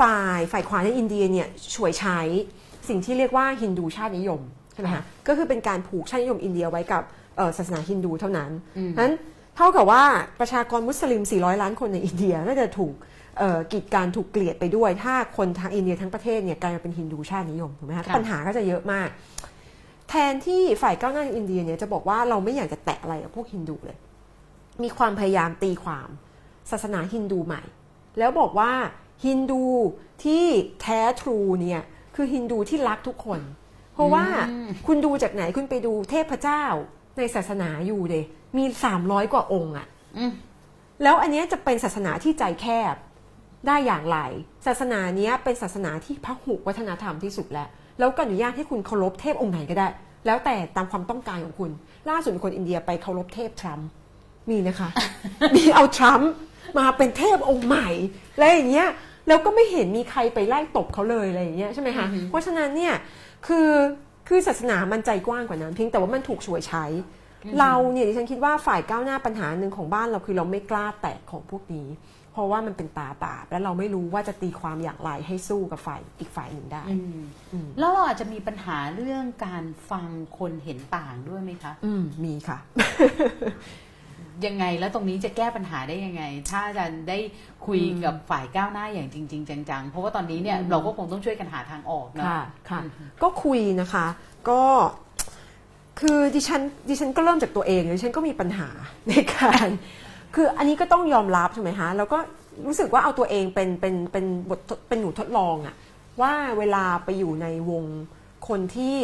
[0.00, 2.20] ฝ่ายฝ่ายขวาในอินเดียเนี่ยช่วยใช้
[2.88, 4.40] สิ่งที่เรียกว่าฮินดูชาตินิยม
[4.74, 7.23] ใช่ไหมคะ ก็คือเป็นการผูกชาตินิยมอินเดียไว้กับเอ่อ
[7.58, 8.50] ศาสนาฮินดูเท่านั้น
[8.98, 9.12] นั้น
[9.56, 10.02] เท่ากับว่า
[10.40, 12.94] ประชากรมุสลิม 400 ล้านคนในอินเดียก็จะถูก
[13.38, 19.08] เอ่อกีดการถูกเกลียดไปด้วย ถ้าคนทางอินเดียทั้งประเทศเนี่ยกลายมาเป็นฮินดูชาตินิยมถูกไหมคะค่ะปัญหาก็จะเยอะมาก
[20.08, 23.98] แทนที่ฝ่ายก้าวหน้าในอินเดียเนี่ยจะบอกว่าเราไม่อยากจะแตะอะไรกับพวกฮินดูเลย
[24.82, 26.08] มีความพยายามตีความ
[26.70, 27.62] ศาสนาฮินดูใหม่
[28.18, 28.72] แล้วบอกว่า
[29.24, 29.62] ฮินดู
[30.24, 30.44] ที่
[30.82, 31.82] แท้ทรูเนี่ย
[32.14, 33.40] คือฮินดูที่รักทุกคน
[33.94, 34.24] เพราะว่า
[34.86, 36.64] คุณดูจากไหนคุณไปดูเทพเจ้า
[37.18, 38.24] ในศาสนาอยู่เดย
[38.56, 38.64] มี
[38.98, 39.86] 300กว่าองค์อะ
[40.18, 40.32] อืม
[41.02, 42.94] แล้วอันเนี้ยจะเป็นศาสนาที่ใจแคบ
[43.66, 44.18] ได้อย่างไร
[44.66, 49.88] ศาสนาเนี้ยเป็นศาสนาที่พหุวัฒนธรรมที่สุดแล้ว แล้วก็อนุญาตให้คุณเคารพเทพองค์ไหนก็ได้
[50.26, 51.70] แล้วแต่ตามความต้องการของคุณ
[52.10, 53.88] ล่าสุดคนอินเดียไปเคารพเทพทรัมป์
[54.50, 54.88] มีนะคะ
[55.54, 56.30] มีเอาทรัมป์
[56.78, 57.88] มาเป็นเทพองค์ใหม่
[58.38, 58.88] แล้วอย่างเงี้ย
[59.28, 62.94] แล้วก็ไม่เห็นมีใครไปไล่ตบเขาเลยอะไรอย่างเงี้ยใช่ไหมคะเพราะฉะนั้นเนี่ย
[63.46, 63.68] คือ
[64.28, 66.84] คือศาสนามันใจกว้างกว่านั้นเพียงแต่ว่ามันถูกช่วยใช้
[67.60, 71.88] เราเนี่ยดิฉันคิดว่าฝ่ายก้าวหน้าปัญหาหนึ่งของบ้านเราคือเราไม่กล้าแตะของพวกนี้
[72.32, 76.84] เพราะว่ามันเป็นตาบาปและเราไม่รู้ว่าจะตีความอย่างไรให้สู้กับฝ่ายอีกฝ่ายหนึ่งได้
[77.52, 80.08] อืมแล้วเราอาจจะมีปัญหาเรื่องการฟัง
[80.38, 82.58] คนเห็นต่างด้วยไหมคะ อืมมีค่ะ
[84.46, 87.18] ยังไงแล้วตรงนี้จะแก้ปัญหาได้ยังไง ถ้าอาจารย์ได้
[87.66, 92.80] คุยกับฝ่ายก้าวหน้าอย่างจริง ๆ จังๆ เพราะว่าตอนนี้เนี่ยเราก็คงต้องช่วยกันหาทางออกเนาะค่ะค่ะ
[93.22, 94.06] ก็คุยนะคะ
[94.48, 94.62] ก็
[96.00, 98.68] คือดิฉันดิฉันก็เริ่มจากตัวเองดิฉันก็มีปัญหา
[99.08, 99.68] ในการ
[100.34, 102.18] คืออันนี้ก็ต้องยอมรับใช่ไหมคะแล้วก็
[102.66, 105.74] รู้สึกว่าเอาตัวเองเป็นเป็นเป็นบทเป็นหนูทดลองอะ
[106.20, 107.84] ว่าเวลาไปอยู่ในวง
[108.48, 108.96] คนที่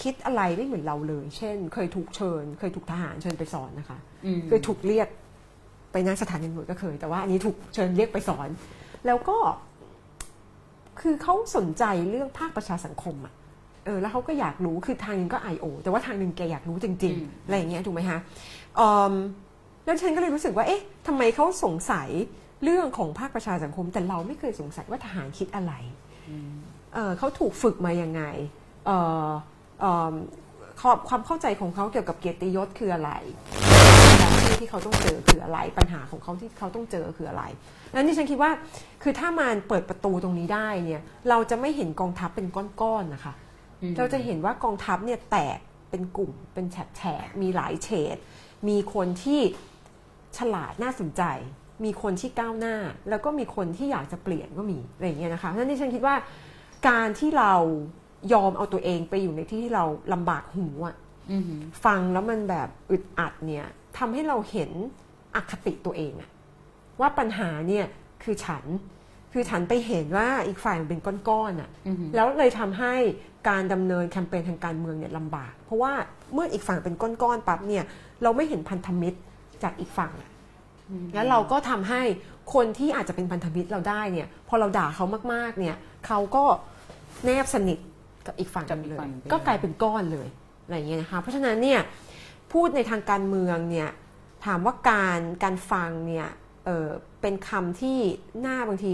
[0.00, 5.08] คิดอะไรไม่เหมือนเราเลย เช่น เคยถูกเชิญ เคยถูกทหารเชิญไปสอนนะคะอืมเคยถูกเรียก
[5.92, 8.48] ไปนั่งสถานีตำรวจก็เคย แต่ว่าอันนี้ถูกเชิญเรียกไปสอน
[9.06, 9.36] แล้วก็
[11.00, 13.34] คือเขาสนใจเรื่องภาคประชาสังคมอะ
[13.84, 15.64] เออแล้วเขาก็อยากรู้คือทางหนึงก็ I.O.
[15.82, 18.18] แต่ว่าทางหนึ่งแกอยากรู้จริงอืมๆอะไรอย่างเงี้ยถูกไหมคะ
[18.78, 19.14] อืม
[19.84, 22.08] แล้วฉันก็เลยรู้สึกว่าเอ๊ะทำไมเขาสงสัย
[22.64, 25.72] เรื่องของภาคประชาสังคม แต่เราไม่เคยสงสัยว่าทหารคิดอะไร
[26.94, 28.22] เออเขาถูกฝึกมายังไง
[28.86, 29.32] เอ่อเอ่อ
[29.84, 33.12] ความความเข้าใจของเขาเกี่ยวกับเกียรติยศคืออะไร
[34.46, 37.44] ที่ที่เขาต้องเจอคืออะไร ปัญหาของเขาที่เขาต้องเจอคืออะไร
[37.92, 38.50] แล้วนี่ฉันคิดว่า
[39.02, 42.46] คือถ้ามันเปิดประตูตรงนี้ได้เนี่ย เราจะไม่เห็นกองทัพเป็น
[42.80, 43.34] ก้อนๆนะคะ
[43.82, 45.58] อืมเราจะเห็นว่ากองทัพเนี่ยแตก
[45.90, 48.16] เป็นกลุ่มเป็นแฉกๆมีหลายเฉด
[48.68, 49.40] มีคนที่
[50.38, 51.22] ฉลาดน่าสนใจ
[51.84, 52.76] มีคนที่ก้าวหน้า
[53.08, 56.16] แล้วก็มีคนที่อยากจะเปลี่ยนก็มีอะไรอย่างเงี้ยนะคะเพราะฉะนั้นดิฉันคิดว่า
[56.88, 57.54] การที่เรา
[58.32, 60.96] ยอมเอาตัวเองไปอยู่ในที่ที่เราลำบากหูอะ
[61.30, 61.44] อืม
[61.84, 63.66] ฟังแล้วมันแบบอึดอัดเนี่ย
[63.98, 64.70] ทำให้เราเห็น
[65.34, 66.30] อคติตัวเองอะ
[67.00, 67.86] ว่าปัญหาเนี่ย
[68.22, 68.64] คือฉัน
[69.32, 72.94] คือฉันไปเห็นว่าอีกฝ่ายมันเป็นก้อนๆอะอืมแล้วเลยทำให้
[73.48, 75.92] การดำเนินแคมเปญทางการเมืองเนี่ยลำบาก เพราะว่า
[76.32, 77.84] เมื่ออีกฝั่งเป็นก้อนๆปั๊บเนี่ย
[78.22, 79.18] เราไม่เห็นพันธมิตร
[79.62, 80.30] จากอีกฝั่งอะ
[81.14, 82.02] แล้วเราก็ทำให้
[82.54, 86.44] คนที่อาจจะเป็นพันธมิตรเราได้เนี่ย พอเราด่าเขามากๆ เนี่ยเขาก็
[87.24, 87.78] แนบสนิท
[88.26, 90.28] กับอีกฝั่งกับอีกเลยฝั่งไปก็กลายเป็นก้อนเลย
[90.64, 91.80] อะไรอย่างเงี้ยนะคะเพราะฉะนั้นเนี่ย
[92.52, 93.90] พูดในทางการเมืองเนี่ย
[94.46, 96.28] ถามว่าการการฟังเนี่ย
[96.64, 96.88] เออ
[97.20, 97.98] เป็นคำที่
[98.40, 98.90] หน้าบางที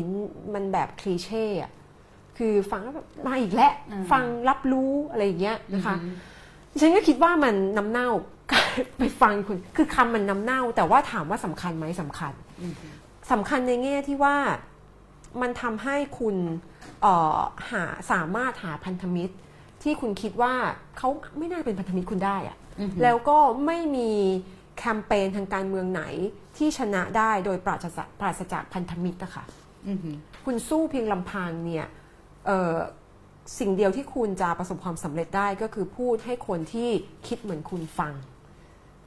[0.55, 1.71] มันแบบคลีเช่อะ
[2.39, 5.97] คือฟังแล้วแบบมาอีกแล้วอืมฟังรับรู้อะไรอย่างเงี้ยนะคะ
[6.81, 8.09] ฉันก็คิดว่ามันน้ำเน่า
[8.99, 12.75] ไปฟังคุณคือคำมันน้ำเน่า แต่ว่าถามว่าสำคัญไหมสำคัญอืม
[13.33, 14.37] สำคัญในแง่ที่ว่า
[15.41, 16.37] มันทำให้คุณ
[17.03, 17.39] เอ่อ
[17.71, 19.35] หาสามารถหาพันธมิตร
[19.83, 20.55] ที่คุณคิดว่า
[20.99, 21.09] เขา
[21.39, 24.11] ไม่น่าเป็นพันธมิตรคุณได้อะอือฮึแล้วก็ไม่มี
[24.79, 26.03] แคมเปญทางการเมืองไหน
[26.57, 29.45] ที่ชนะได้โดยปราศจากปราศจากพันธมิตรอะค่ะ
[29.89, 31.87] อือหือคุณสู้เพียงลำพังเนี่ย
[32.47, 32.77] เอ่อ
[33.59, 36.89] สิ่งเดียวที่คุณจะประสบความสำเร็จได้ก็คือพูดให้คนที่
[37.27, 38.13] คิดเหมือนคุณฟัง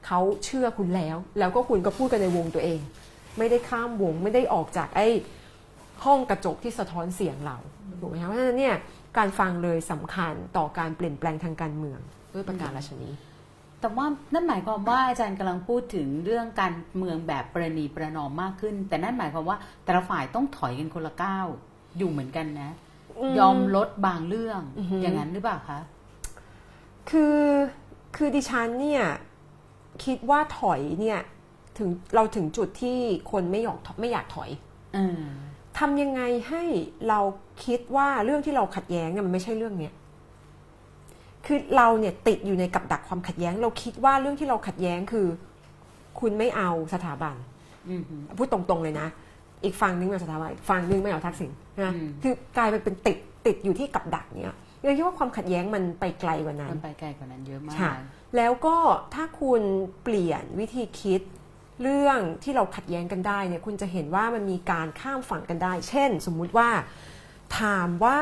[0.06, 2.80] เขาเชื่อคุณแล้ว แล้วก็คุณก็พูดกันในวงตัวเอง
[3.38, 5.08] ไม่ได้ข้ามวงไม่ได้ออกจากไอ้
[6.06, 7.58] ห้องกระจกที่สะท้อนเสียงเรา
[8.00, 8.76] ถูกไหมคะเพราะฉะนั้นเนี่ย
[9.18, 12.00] การฟังเลยสำคัญต่อการเปลี่ยนแปลงทางการเมือง
[12.34, 13.10] ด้วยประการราชนี
[13.82, 21.48] แต่ว่านั่นหมายความว่าอาจารย์กำลังพูดถึงเรื่องการเมืองแบบประนีประนอมมากขึ้น แต่นั่นหมายความว่าแต่ละฝ่ายต้องถอยกันคนละก้าว
[21.98, 22.72] อยู่เหมือนกันนะ
[23.20, 25.80] อืมยอมลดบางเรื่องอือหือออย่างนั้นหรือเปล่าคะ
[27.10, 27.40] คือ
[28.16, 29.04] คือดิฉันเนี่ย
[30.06, 31.20] คิดว่าถอยเนี่ย
[31.78, 32.98] ถึงเราถึงจุดที่
[33.32, 34.50] คนไม่อยากไม่อยากถอย
[34.96, 35.24] เออ
[35.80, 36.64] ทำยังไงให้
[37.08, 37.20] เรา
[37.66, 39.94] คิดว่าเรื่องที่เราขัดแย้งเนี่ยมันไม่ใช่เรื่องเนี้ย
[41.46, 45.28] คือเราเนี่ยติดอยู่ในกับดักความขัดแย้ง เราคิดว่าเรื่องที่เราขัดแย้งคือ
[46.20, 47.36] คุณไม่เอาสถาบัน
[47.90, 49.08] อือหือพูดตรงๆเลยนะ
[49.64, 51.52] อีกฝั่งนึงไม่เอาสถาบันอีกฝั่งนึงไม่เอาทักษิณ
[51.82, 57.92] นะอืมคือกลายไปเป็นติดติดอยู่ที่กับดักเนี้ยเราคิดว่าความขัดแย้งมันไปไกลกว่านั้น มันไปไกลกว่านั้นเยอะมากค่ะ
[58.38, 58.78] แล้วก็
[59.14, 59.62] ถ้าคุณ
[60.04, 61.22] เปลี่ยนวิธีคิด
[61.82, 66.70] เรื่องที่เราขัดแย้งกันได้เนี่ยคุณจะเห็นว่ามันมีการข้ามฝั่งกันได้ เช่น สมมุติว่า
[67.60, 68.20] ถามว่า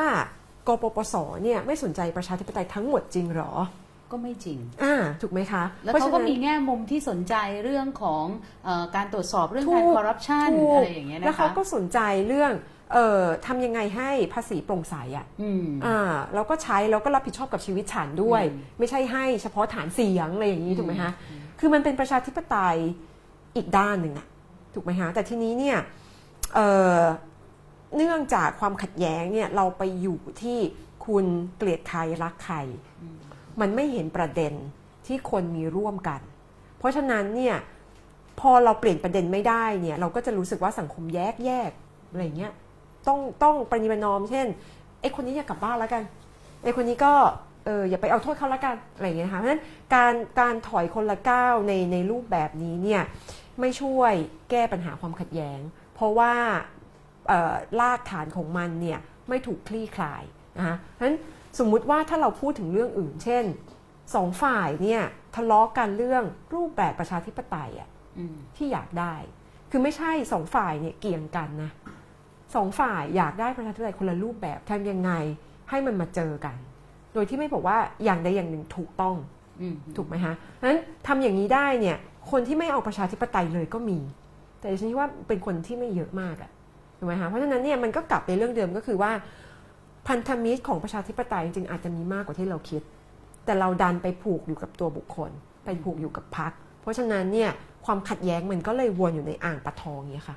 [0.68, 3.52] กปปสเนี่ยไม่สนใจประชาธิปไตยทั้งหมดจริงเหรอ
[4.10, 7.34] ก็ไม่จริงอ่าถูกไหมคะ แล้วพระเขาฉะก็นั้นมีแง่มุมที่สนใจ
[7.64, 8.24] เรื่องของ
[8.64, 11.98] เออการตรวจสอบเรื่องถูการกคอร์รัปชันถูกอะไรอย่างเงี้ยนะคะแล้วเขาก็สนใจ
[12.28, 12.52] เรื่อง
[12.92, 15.98] เอ่อทำยังไงให้ภาษีโปร่งใสอะอืมอ่า
[16.34, 21.10] แล้วก็ใช้แล้วก็รับผิดชอบกับชีวิตฉันด้วยอืมไม่ใช่ให้เฉพาะฐานเสียงอะไรอย่างนี้ถูกไหมคะ
[21.60, 22.78] คือมันเป็นประชาธิปไตย
[23.56, 24.26] อีกด้านหนึ่งอะ
[24.74, 25.78] ถูกไหมคะแต่ทีนี้เนี่ย
[26.54, 27.02] เอ่อ
[27.96, 30.58] เนื่องจากความขัดแย้งเนี่ยเราไปอยู่ที่
[31.06, 31.24] คุณ
[31.56, 32.56] เกลียดใครรักใคร
[33.60, 34.52] มันไม่เห็นประเด็น
[35.06, 36.20] ที่คนมีร่วมกัน
[36.78, 37.56] เพราะฉะนั้นเนี่ย
[38.40, 41.70] พอเราเปลี่ยนประเด็นไม่ได้เนี่ยเราก็จะรู้สึกว่าสังคมแยกแยก
[42.10, 42.52] อะไรเงี้ย
[43.06, 44.46] ต้องต้องประนีประนอม เช่น
[45.00, 46.02] ไอ้คนนี้อยากกลับบ้านแล้วกัน
[46.62, 47.12] ไอ้คนนี้ก็
[47.64, 49.62] เอออย่าไปเอาโทษเขาแล้วกันอะไรอย่างเงี้ยนะคะเพราะฉะนั้น
[49.94, 53.02] การการถอยคนละก้าวในในรูปแบบนี้เนี่ย
[53.60, 54.14] ไม่ช่วย
[54.50, 55.60] แก้ปัญหาความขัดแย้ง
[55.94, 56.32] เพราะว่า
[57.28, 58.98] เอ่อรากฐานของมันเนี่ย
[59.28, 60.22] ไม่ถูกคลี่คลาย
[60.58, 61.16] นะคะเพราะฉะนั้น
[61.58, 63.44] สมมุติว่าถ้าเราพูดถึงเรื่องอื่น เช่น
[64.14, 65.02] สองฝ่ายเนี่ย
[65.36, 66.24] ทะเลาะกันเรื่อง
[66.54, 67.88] รูปแบบประชาธิปไตยอะ
[68.18, 69.14] อืมที่อยากได้
[69.70, 71.70] คือไม่ใช่สองฝ่ายเนี่ยเกี่ยงกันนะ
[72.54, 75.12] สองฝ่ายอยากได้ประชาธิปไตยคนละรูปแบบทำยังไง
[75.70, 76.56] ให้มันมาเจอกัน
[77.14, 79.16] โดยที่ไม่บอกว่าอย่างใดอย่างหนึ่งถูกต้อง
[79.60, 81.96] อืมถูกไหมฮะเพราะฉะนั้นทำอย่างนี้ได้เนี่ย
[82.30, 83.98] คนที่ไม่เอาประชาธิปไตยเลยก็มี
[84.60, 86.50] แต่ฉันคิดว่าเป็นคนที่ไม่เยอะมากอะ
[86.98, 89.12] ถูกไหมฮะเพราะฉะนั้นเนี่ยมันก็กลับไปเรื่องเดิมก็คือว่า
[90.08, 92.82] พันธมิตรของประชาธิปไตยจริงๆอาจจะมีมากกว่าที่เราคิด
[93.44, 95.30] แต่เราดันไปผูกอยู่กับตัวบุคคล
[95.64, 97.50] ไปผูกอยู่กับพรรคเพราะฉะนั้นเนี่ย
[97.86, 100.36] ความขัดแย้งมันก็เลยวนอยู่ในอ่างปะทองอย่างเงี้ยค่ะ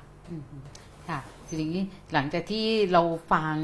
[1.08, 1.74] ค่ะทีนี้
[2.12, 3.54] หลังจากที่เราฟัง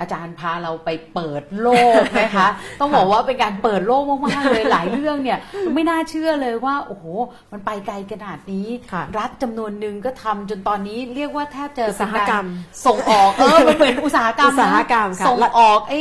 [0.00, 1.68] อาจารย์พาเราไปเปิดโล
[1.98, 2.48] กนะคะ
[2.80, 5.38] ต้องบอกว่าเป็นการเปิดโลกมากๆเลยหลายเรื่องเนี่ย
[5.74, 7.04] ไม่น่าเชื่อเลยว่า โอ้โห
[7.52, 16.00] มันไปไกลขนาดนี้ค่ะรัฐจำนวนหนึ่งก็ทำจนตอนนี้เรียกว่าแทบจะอุตสาหกรรมเป็นาส่งออกเออมันเหมือนอุตสาหกรรมนะอุตสาหกรรมค่ะส่งออกไอ้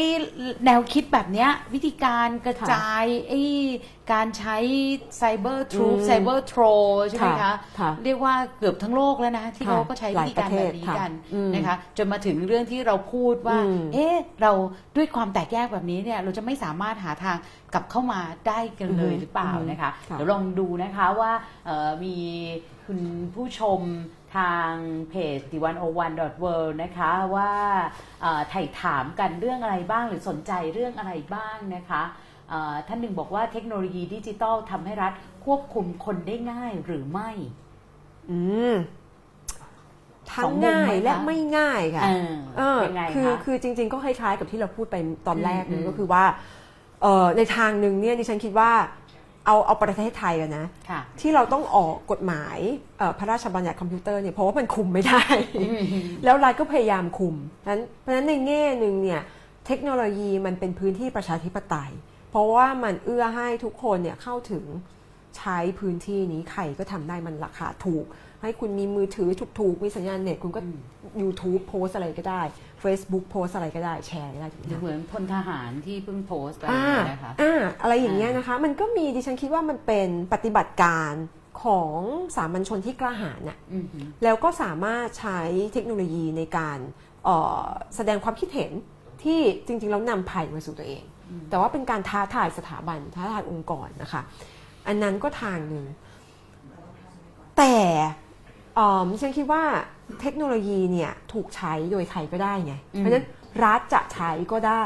[0.65, 3.41] แนวคิดแบบเนี้ยวิธีการกระจายไอ้
[4.13, 4.57] การใช้
[5.17, 6.61] ไซเบอร์ทรูอืมไซเบอร์โทร
[7.07, 14.51] ใช่ไหมค่ะคะค่ะเรียกว่าเกือบทั้งโลกแล้วนะ ที่ค่ะเขาก็ใช้วิธีการแบบนี้หลายประเทศกันค่ะอืมนะคะจนมาถึงเรื่องที่เราพูดว่าอืมเอ๊ะเรา
[14.95, 17.37] ด้วยความแตกแยกแบบนี้เนี่ยเราจะไม่สามารถหาทาง
[17.73, 21.31] กลับเข้ามาได้กันเลยหรือเปล่านะคะค่ะเดี๋ยวลองดูนะคะว่า
[21.65, 22.15] เอ่อมี
[22.85, 22.99] คุณ
[23.35, 23.81] ผู้ชม
[24.35, 24.71] ทาง
[25.09, 27.51] เพจ d 1 0 1 world นะคะว่า
[28.21, 32.03] เอ่อไถ่ถามกันเรื่องอะไรบ้างหรือสนใจเรื่องอะไรบ้างนะคะ
[32.49, 35.13] เอ่อท่านหนึ่งบอกว่าเทคโนโลยีดิจิทัลทำให้รัฐ
[35.45, 37.29] ควบคุมคนได้ง่ายหรือไม่
[38.31, 38.39] อื
[38.73, 38.75] ม
[40.33, 44.95] ทั้สงองมุมง่าไหมยคะและไม่ง่ายค่ะเออเออเป็นไงคือคะคือจริง ๆ ก็คล้ายๆกับที่เราพูดไป
[45.27, 46.23] ตอนแรกอืเลมยก็คือว่า
[47.01, 48.71] เออในทางหนึ่งเนี่ยดิฉันคิดว่า
[49.45, 52.57] เอาเอาประเทศไทยกันนะค่ะที่เราต้องออกกฎหมาย
[52.97, 55.23] เอ่อพระราชบัญญัติคอมพิวเตอร์เนี่ยเพราะว่ามันคุมไม่ได้
[56.23, 57.35] แล้วรัฐก็พยายามคุม
[57.69, 59.21] นั้นเพราะฉะนั้นในแง่หนึ่งเนี่ย
[59.67, 61.91] เทคโนโลยีมันเป็นพื้นที่ประชาธิปไตย
[62.31, 64.63] เพราะว่ามันเอื้อให้ทุกคนเนี่ยเข้าถึง
[65.37, 68.05] ใช้พื้นที่นี้ใครก็ทำได้มันราคาถูก
[68.41, 69.29] ให้คุณมีมือถือ
[69.59, 70.61] ถูกๆ มีสัญญาณเน็ตคุณก็
[71.21, 72.41] YouTube โพสอะไรก็ได้
[72.83, 81.13] Facebook โพสอะไรก็ได้แชร์ก็ได้ถูกไหมหรือคะเหมือนพลทหารที่เพิ่งโพสต์ไปอ่านะคะอ่าอะไรอย่างเงี้ยนะคะ มันก็มีดิฉันคิดว่ามันเป็นปฏิบัติการ
[81.63, 81.99] ของ
[82.35, 85.39] สามัญชนที่กล้าหาญน่ะอือหือแล้วก็สามารถใช้
[85.73, 86.77] เทคโนโลยีในการ
[87.23, 87.65] เอ่อ
[87.95, 88.71] แสดงความคิดเห็น
[89.23, 91.03] ที่จริงๆแล้วนำภัยมาสู่ตัวเอง
[91.49, 94.21] แต่ว่าเป็นการท้าทายสถาบันท้าทายองค์กรนะคะ
[94.87, 95.85] อันนั้นก็ทางหนึ่ง
[97.57, 97.75] แต่
[98.77, 99.63] เอ่อฉันคิดว่า
[100.21, 103.25] เทคโนโลยีเนี่ยถูกใช้โดยใครก็ได้ไง เพราะฉะนั้น
[103.63, 104.83] รัฐจะใช้ก็ได้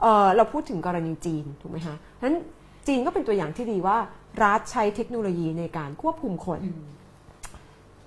[0.00, 2.38] เอ่อเราพูดถึงกรณีจีนถูกไหมคะเพราะฉะนั้น
[2.86, 3.98] จีนก็เป็นตัวอย่างที่ดีว่า
[4.44, 6.60] รัฐใช้เทคโนโลยีในการควบคุมคน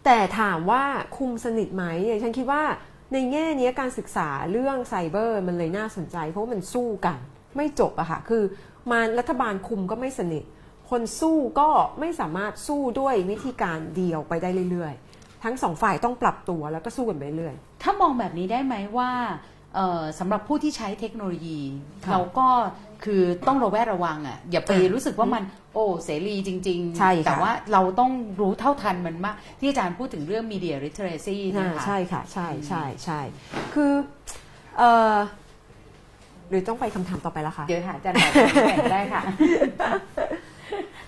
[0.05, 0.83] แต่ถามว่า
[1.17, 2.63] คุมสนิทไหมเนี่ยฉันคิดว่า
[3.13, 7.17] ในแง่เนี้ยการศึกษาเรื่องไซเบอร์มันเลยน่าสนใจ เพราะว่ามันสู้กัน
[7.55, 8.43] ไม่จบอะค่ะ คือ
[8.91, 10.43] มารัฐบาลคุมก็ไม่สนิท
[10.93, 11.69] คนสู้ก็
[11.99, 19.11] ไม่สามารถสู้ด้วยวิธีการเดียวไปได้เรื่อยๆ ทั้งสองฝ่ายต้องปรับตัวแล้วก็สู้กันไปเรื่อยถ้ามองแบบนี้ได้ไหมว่า
[19.75, 21.59] เอ่อสำหรับผู้ที่ใช้เทคโนโลยี
[22.05, 22.47] ค่ะเราก็
[23.03, 33.19] คือต้องระแวดระวังอะอย่าไปอะรู้สึกว่ามันโอ้เสรีจริงใช่ค่ะแต่ว่าเราต้องรู้เท่าทันมันมาก ที่อาจารย์พูดถึงเรื่อง media literacy อ่านะคะใช่ค่ะ ใช่ใช่ใช่
[33.73, 33.91] คือ
[34.77, 34.83] เอ
[35.13, 35.15] อ
[36.49, 38.31] หรือต้องไปคำถามต่อไปละคะเดี๋ยวหาอาจารย์ตอบ
[38.69, 39.21] แข่งได้ค่ะ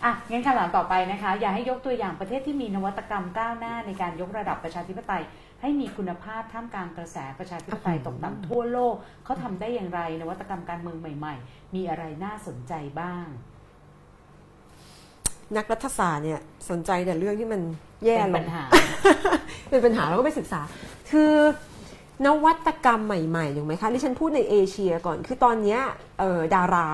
[0.06, 5.24] อะงั้นคำถามต่อไปนะคะ อยากให้ยกตัวอย่างประเทศที่มีนวัตกรรมก้าวหน้าในการยกระดับประชาธิปไตย
[5.62, 13.26] ให้มีคุณภาพท่ามกลางกระแสประชาธิปไตยตกต่ำทั่วโลกเขาทำได้อย่างไร นวัตกรรมการเมืองใหม่ ๆ มีอะไรน่าสนใจบ้าง
[15.58, 17.62] นักรัฐศาสตร์เนี่ยสนใจแต่เรื่องที่มัน
[18.06, 18.64] แย่เป็นลปังญหา
[19.70, 20.62] เป็นปัญหาเราก็ไปศึกษา
[21.12, 21.34] คือ
[22.26, 25.80] นวัตกรรมใหม่ๆถูกไหมคะที่ฉันพูดในเอเชียก่อนคือตอนเนี้ย
[26.20, 26.90] เอ่อดารา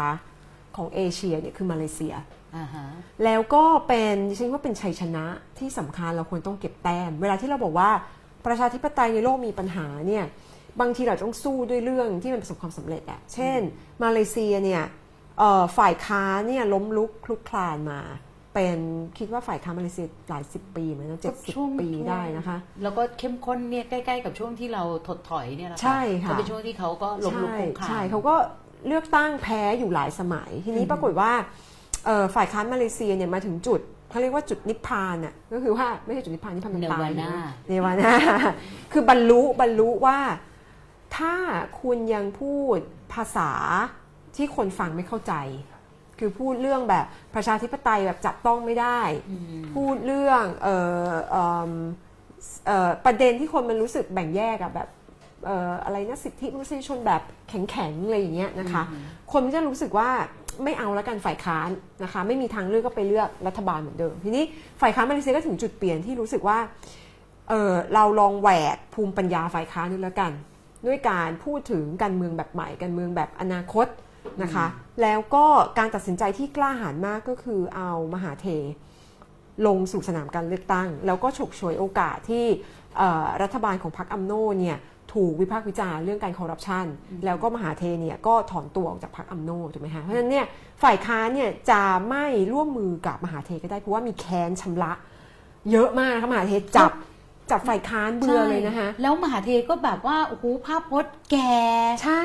[0.78, 2.41] ของเอเชียเนี่ยคือมาเลเซียอ่าฮะ
[3.24, 5.26] แล้วก็เป็นดิฉันว่าเป็นชัยชนะ
[5.60, 7.90] ที่สำคัญเราควรต้องเก็บแต้ม เวลาที่เราบอกว่า
[8.46, 10.26] ประชาธิปไตยในโลกมีปัญหาเนี่ย
[10.82, 13.60] บางทีเราต้องสู้ด้วยเรื่องที่มันประสบความสำเร็จอะเช่น
[14.04, 14.84] มาเลเซียเนี่ย
[15.40, 18.02] เอ่อฝ่ายค้านเนี่ยล้มลุกคลุกคลานมา
[18.54, 18.80] เป็น
[19.18, 28.36] คิดว่าฝ่ายค้านมาเลเซียหลายสิบปีเหมือนกันเจ็ดสิบช่วงปีได้นะคะ แล้วก็เข้มข้นเนี่ยใกล้ๆกับช่วงที่เราถดถอยเนี่ยแหละใช่ค่ะก็เป็นช่วงที่เขาก็ล้มลุกคลุกคลานใช่เขาก็
[28.88, 31.50] เลือกตั้งแพ้อยู่หลายสมัย ทีนี้ปรากฏว่าเอ่อ
[32.36, 37.32] ฝ่ายค้านมาเลเซียเนี่ยมาถึงจุดเขาเรียกว่าจุดนิพพานอะก็คือว่าไม่ใช่จุดนิพพานนิพพานมันตาย Nirvana
[37.68, 38.14] เนวาน่า
[38.92, 40.20] คือบรรลุบรรลุว่า
[41.18, 41.36] ถ้า
[41.82, 42.78] คุณยังพูด
[43.14, 43.52] ภาษา
[44.36, 45.34] ที่คนฟังไม่เข้าใจ
[46.20, 49.00] คือพูดเรื่องแบบประชาธิปไตยแบบจับต้องไม่ได้
[49.74, 50.78] พูดเรื่องเอ่
[51.08, 51.72] อเอิ่ม
[52.68, 54.90] เอ่อประเด็นที่คนมันรู้สึกแบ่งแยกอะแบบ
[55.46, 58.84] เอ่ออะไรนะสิทธิมนุษยชนแบบแข็งๆอะไรอย่างเงี้ยนะคะ
[59.32, 60.10] คนมันจะรู้สึกว่า
[60.66, 61.70] ไม่เอาแล้วกันฝ่ายค้าน
[62.04, 64.44] นะคะ ไม่มีทางเลือกก็ไปเลือกรัฐบาลเหมือนเดิม ทีนี้
[64.82, 66.60] ฝ่ายค้านมาเลเซียก็ถึงจุดเปลี่ยนที่รู้สึกว่า
[67.50, 70.32] เออเราลองแหวกภูมิปัญญาฝ่ายค้านดูแล้วกัน
[70.88, 73.88] ด้วยการพูดถึงการเมืองแบบใหม่การเมืองแบบอนาคต
[74.44, 74.66] นะคะ
[75.02, 75.46] แล้วก็
[75.80, 78.48] การตัดสินใจที่กล้าหาญมากก็คือเอามหาเท
[79.68, 82.46] ลงสู่สนามการเลือกตั้ง แล้วก็ฉกฉวยโอกาสที่
[82.98, 84.78] เอ่อรัฐบาลของพรรคอัมโนเนี่ย
[85.14, 86.86] ถูกวิพากษ์วิจารณ์เรื่องการคอร์รัปชัน
[87.26, 90.46] แล้วก็มหาเทเนี่ยก็ถอนตัวออกจากพรรคอัมโนถูกไหมคะเพราะฉะนั้นเนี่ย
[90.84, 94.92] ฝ่ายค้านเนี่ยจะไม่ร่วมมือกับมหาเทก็ได้เพราะว่ามีแค้นชำระ
[95.72, 96.92] เยอะมากนะคะมหาเทจับ
[97.52, 101.60] จับฝ่ายค้านเบื่อเลยนะคะใช่แล้วมหาเทก็แบบว่าโอ้โหภาพพจน์แก่
[102.04, 102.22] ใช่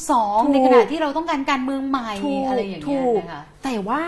[0.00, 4.02] 92 ในขณะที่เราต้องการการเมืองใหม่ถูกอะไรอย่างเงี้ยถูกนะคะแต่ว่า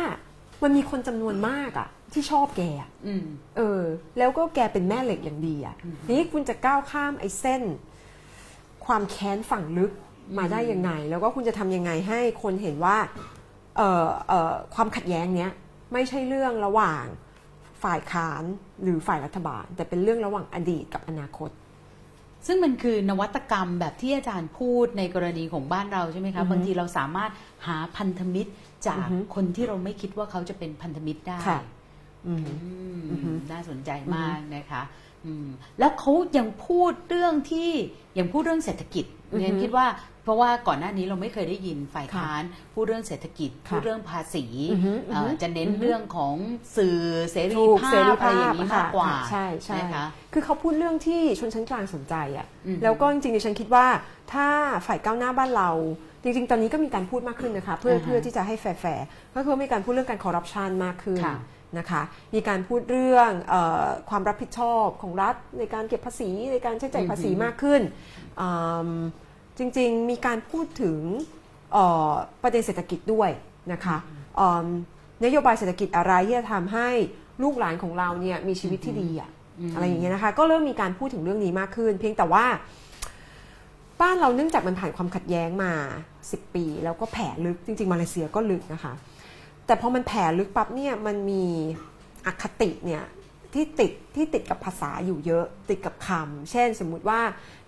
[0.63, 3.25] มันมีคนจำนวนมากอะที่ชอบแกอะอืม
[3.57, 3.83] เออ
[4.19, 5.75] แล้วก็แกเป็นแม่เหล็กอย่างดีอะ
[6.07, 7.63] ทีนี้คุณจะก้าวข้ามไอ้เส้น
[8.87, 9.93] ความแค้นฝั่งลึก
[10.39, 12.97] มาได้ยังไง แล้วก็คุณจะทำยังไงให้คนเห็นว่า
[13.77, 15.53] เอ่อเอ่อความขัดแย้งเนี้ย
[15.93, 17.05] ไม่ใช่เรื่องระหว่าง
[17.83, 18.43] ฝ่ายค้าน
[18.83, 21.51] หรือฝ่ายรัฐบาล แต่เป็นเรื่องระหว่างอดีตกับอนาคต
[22.47, 27.31] ซึ่งมันคือนวัตกรรมแบบที่อาจารย์พูดในกรณีของบ้านเราใช่ไหมคะบางทีเราสามารถ
[27.67, 28.51] หาพันธมิตร
[28.87, 28.99] จาก
[29.35, 31.61] คนที่เราไม่คิดว่าเขาจะเป็นพันธมิตรได้ค่ะ
[32.27, 32.47] อืม
[33.11, 35.12] อืมน่าสนใจมากนะคะอืม
[35.79, 37.71] แล้วเขายังพูดเรื่องที่
[38.19, 39.05] ยังพูดเรื่องเศรษฐกิจ
[39.39, 39.87] เนี่ยคิดว่า
[40.25, 42.43] เพราะว่าก่อนหน้านี้เราไม่เคยได้ยินฝ่ายค้าน
[42.75, 46.35] พูดเรื่องเศรษฐกิจค่ะพูดเรื่องภาษีอือฮึเอ่อออฮึจะเน้นเรื่องของ
[46.77, 46.99] สื่อ
[47.33, 53.87] เสรีถูกภาเสรีพอะไรภาอย่าพงนี้ค่ะมากกว่าใช่ใช่นะคะคือเขาพูดเรื่องที่ชนชั้นกลางสนใจอะอืมแล้วก็จริงๆดิฉันคิดว่า
[54.33, 54.47] ถ้า
[54.87, 55.71] ฝ่ายก้าวหน้าบ้านเรา
[56.23, 61.37] จริงๆ ตอนนี้ก็มีการพูดมากขึ้นนะคะ เพื่ออ่าฮะเพื่อที่จะให้แฟร์ๆก็คือมีการพูดเรื่องการคอร์รัปชันมากขึ้นค่ะ
[61.79, 62.03] นะคะ
[62.35, 63.55] มีการพูดเรื่องเอ
[63.85, 67.83] อความรับผิดชอบของรัฐในการเก็บภาษีในการใช้จ่ายภาษีมากขึ้น
[68.41, 68.49] อื
[68.89, 68.91] ม
[69.59, 70.99] จริงๆ มีการพูดถึง
[71.73, 72.11] เอ่อ
[72.43, 73.31] ประเด็นเศรษฐกิจด้วย
[73.73, 73.97] นะคะ
[74.41, 74.67] อืม
[75.25, 76.89] นโยบายเศรษฐกิจอะไรที่จะทำให้
[77.43, 79.31] ลูกหลานของเราเนี่ยมีชีวิตที่ดีอะ
[79.75, 82.45] อะไรอย่างเงี้ยนะคะ ก็เริ่มมีการพูดถึงเรื่องนี้มากขึ้น เพียงแต่ว่า
[84.01, 85.73] บ้านเราเนื่องจากมันผ่านความขัดแย้งมา
[86.17, 88.93] 10 ปี แล้วก็แผ่ลึกจริง ๆ มาเลเซียก็ลึกนะคะ
[89.67, 91.45] แต่พอมันแผ่ลึกปั๊บเนี่ยมันมี
[92.27, 93.05] อคติเนี่ย
[93.55, 97.21] ที่ติดที่ติดกับภาษาอยู่เยอะติดกับคำเช่น สมมุติว่า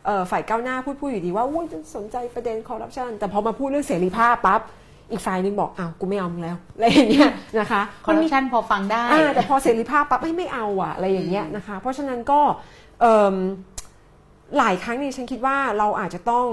[0.04, 4.60] เอ่อฝ่ายก้าวหน้าพูดพูดอยู่ดีว่าอุ้ยจะสนใจประเด็นคอร์รัปชันแต่พอมาพูดเรื่องเสรีภาพปั๊บ
[5.10, 12.40] อีกฝ่ายหนึงบอกอ้าวกูไม่เอามึงแล้วอะไรอย่างเงี้ยนะคะคอร์รัปชันพอฟังได้อ่าแต่พอเสรีภาพปั๊บไม่ไม่เอาอะอะไรอย่างเงี้ยนะคะ เพราะฉะนั้นก็
[13.00, 13.34] เอิ่ม
[14.58, 16.46] หลายครั้งนี่ฉันคิดว่าเราอาจจะต้อง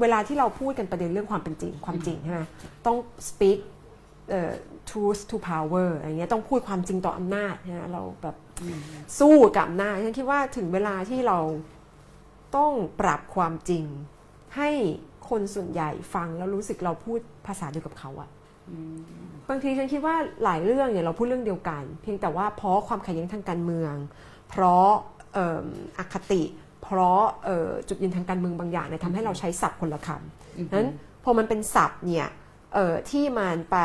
[0.00, 2.40] เวลาที่เราพูดกันประเด็นเรื่องความเป็นจริงความจริงใช่ไหม
[2.86, 2.96] ต้อง
[3.28, 3.73] speak เอ่อ
[4.90, 8.36] truth to power อะไรเงี้ยต้องพูดความจริงต่ออำนาจนะเราแบบ
[9.18, 11.38] สู้กับอำนาจฉันคิดว่าถึงเวลาที่เรา
[12.56, 13.84] ต้องปรับความจริง
[14.56, 14.70] ให้
[15.28, 18.30] คนส่วนใหญ่ฟังแล้วรู้สึกเราพูดภาษาเดียวกับเขาอะ
[19.48, 23.94] บางทีฉันคิดว่าหลายเรื่องเนี่ยเราพูดเรื่องเดียวกัน เพียงแต่ว่าเพราะความขัดแย้งทางการเมือง
[24.48, 24.88] เพราะ
[25.34, 25.66] เอิ่ม
[25.98, 26.42] อคติ
[26.82, 30.88] เพราะเอ่อจุดยืนทางการเมืองบางอย่างเนี่ยทำให้เราใช้ศัพท์คนละคำนั้น
[31.24, 32.43] พอมันเป็นศัพท์เนี่ยเอ่อ
[33.10, 33.76] ที่มันไป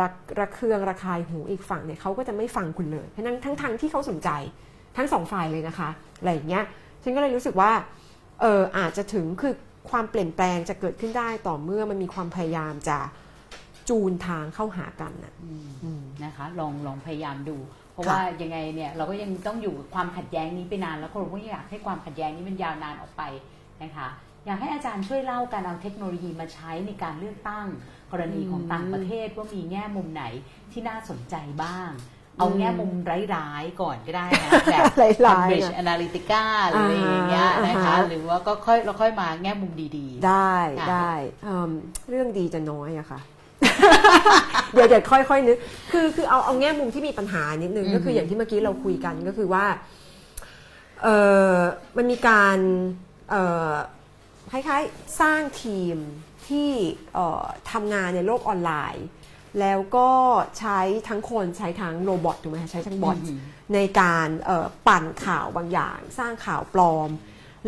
[0.00, 0.08] ระ
[0.40, 4.30] ระเคืองระคายหูอีกฝั่งเนี่ยเขาก็จะไม่ฟังคุณเลยทั้งทั้งทางที่เขาสนใจ
[4.96, 5.88] ทั้งสองฝ่ายเลยนะคะ
[6.18, 6.64] อะไรอย่างเงี้ย
[7.02, 7.72] ฉันก็เลยรู้สึกว่า
[8.40, 9.54] เอออาจจะถึงคือ
[9.90, 12.98] ความเปลี่ยนแปลงจะเกิดขึ้นได้ต่อเมื่อมันมีความพยายามจะ
[13.88, 15.34] จูนทางเข้าหากันน่ะ
[16.24, 17.56] นะคะ ลองลองพยายามดู
[17.92, 23.22] เพราะค่ะว่ายังไงเนี่ยเราก็ยังต้องอยู่กับความขัดแย้งนี้ไปนาน แล้วคนก็อยากให้ความขัดแย้งนี้มันยาวนานออกไป
[23.82, 24.08] นะคะ
[24.46, 27.66] อยากให้อาจารย์ช่วยเล่าการเอาเทคโนโลยีมาใช้ในการเลือกตั้ง
[28.12, 30.24] กรณีของต่างประเทศว่ามีแง่มุมไหน
[30.72, 31.34] ที่น่าสนใจ
[31.64, 31.90] บ้าง
[32.38, 32.90] เอาแง่มุม
[33.34, 34.84] ร้ายๆก่อนก็ได้นะแบบ
[35.26, 41.12] ร้ายๆ Cambridge นะ Analytica หรืออะไรอย่างเงี้ยนะคะอ่าฮะหรือว่าก็ค่อยเราค่อยมาแง่มุมดีๆ ได้ค่ะได้
[41.44, 41.70] เอิ่ม
[42.08, 43.20] เรื่องดีจะน้อยอะค่ะ
[44.72, 45.56] เดี๋ยวเดี๋ยวค่อยๆนึก
[45.92, 49.64] คือคือเอาเอาแง่มุมที่มีปัญหานิดนึงก็คืออย่างที่เมื่อกี้เราคุยกันก็คือว่า
[51.02, 51.08] เอ
[51.52, 51.56] อ
[51.96, 52.58] มันมีการ
[53.30, 53.72] เอ่อ
[54.50, 55.96] คล้ายๆ สร้างทีม
[56.50, 56.70] ที่
[57.14, 59.06] เอ่อทำงานในโลกออนไลน์
[59.60, 60.10] แล้วก็
[60.58, 60.78] ใช้
[61.08, 63.38] ทั้งคนใช้ทั้งโรบอทถูกไหมคะใช้ทั้งบอทอืม
[63.74, 67.10] ในการเอ่อปั่นข่าวบางอย่าง สร้างข่าวปลอม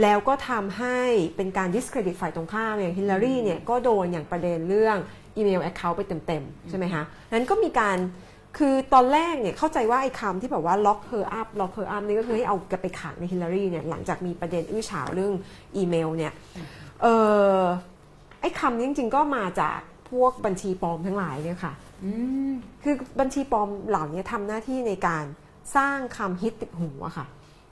[0.02, 0.98] แล้วก็ทำให้
[1.36, 4.96] เป็นการ discredit ฝ่ายตรงข้ามอย่างฮิลลารีเนี่ยก็โดนอย่างประเด็นเรื่อง
[5.36, 7.02] อีเมล account ไปเต็มๆ ใช่ไหมคะ
[7.32, 7.98] นั้นก็มีการ
[8.58, 15.32] คือตอนแรกเนี่ยเข้าใจว่าไอ้คำที่แบบว่า lock her up lock her up นี่ก็คือให้เอาแกไปขังในฮิลลารีเนี่ยหลังจากมีประเด็นอื้อฉาวเรื่อง
[15.76, 16.32] อีเมลเนี่ย
[17.02, 17.06] เอ
[17.56, 17.58] อ
[18.40, 19.78] ไอ้คำนี้จริงๆก็มาจาก
[20.10, 21.72] พวกบัญชีปลอมทั้งหลายเนี่ยค่ะ
[22.04, 22.12] อื
[22.50, 25.24] มคือบัญชีปลอมเหล่านี้ทำหน้าที่ในการ
[25.76, 27.26] สร้างคำฮิตติดหูอะค่ะ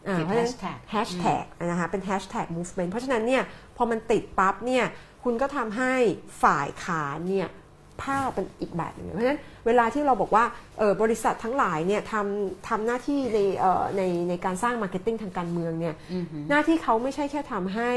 [0.09, 3.43] อ่าติดเพราะฉะนั้น hashtag แฮชแท็กนะคะเป็นแฮชแท็ก movement เพราะฉะนั้นเนี่ย
[3.77, 4.85] พอมันติดปั๊บเนี่ย
[5.25, 5.93] คุณก็ทำให้
[6.43, 7.49] ฝ่ายค้านเนี่ย
[8.03, 10.45] ภาพเป็นอีกแบบหนึ่งเพราะฉะนั้นเวลาที่เราบอกว่า
[10.79, 17.91] เออบริษัททั้งหลายเนี่ยทำทำหน้าที่ในเอ่อในในการสร้าง marketing ทางการเมืองเนี่ยอือหือหน้าที่เขาไม่ใช่แค่ทำให้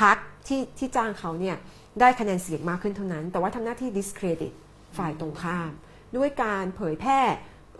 [0.00, 1.56] พรรคที่ที่จ้างเขาเนี่ย
[2.00, 4.52] ได้คะแนนเสียงมากขึ้นเท่านั้น แต่ว่าทำหน้าที่ discredit
[4.98, 5.70] ฝ่ายตรงข้าม
[6.16, 7.20] ด้วยการเผยแพร่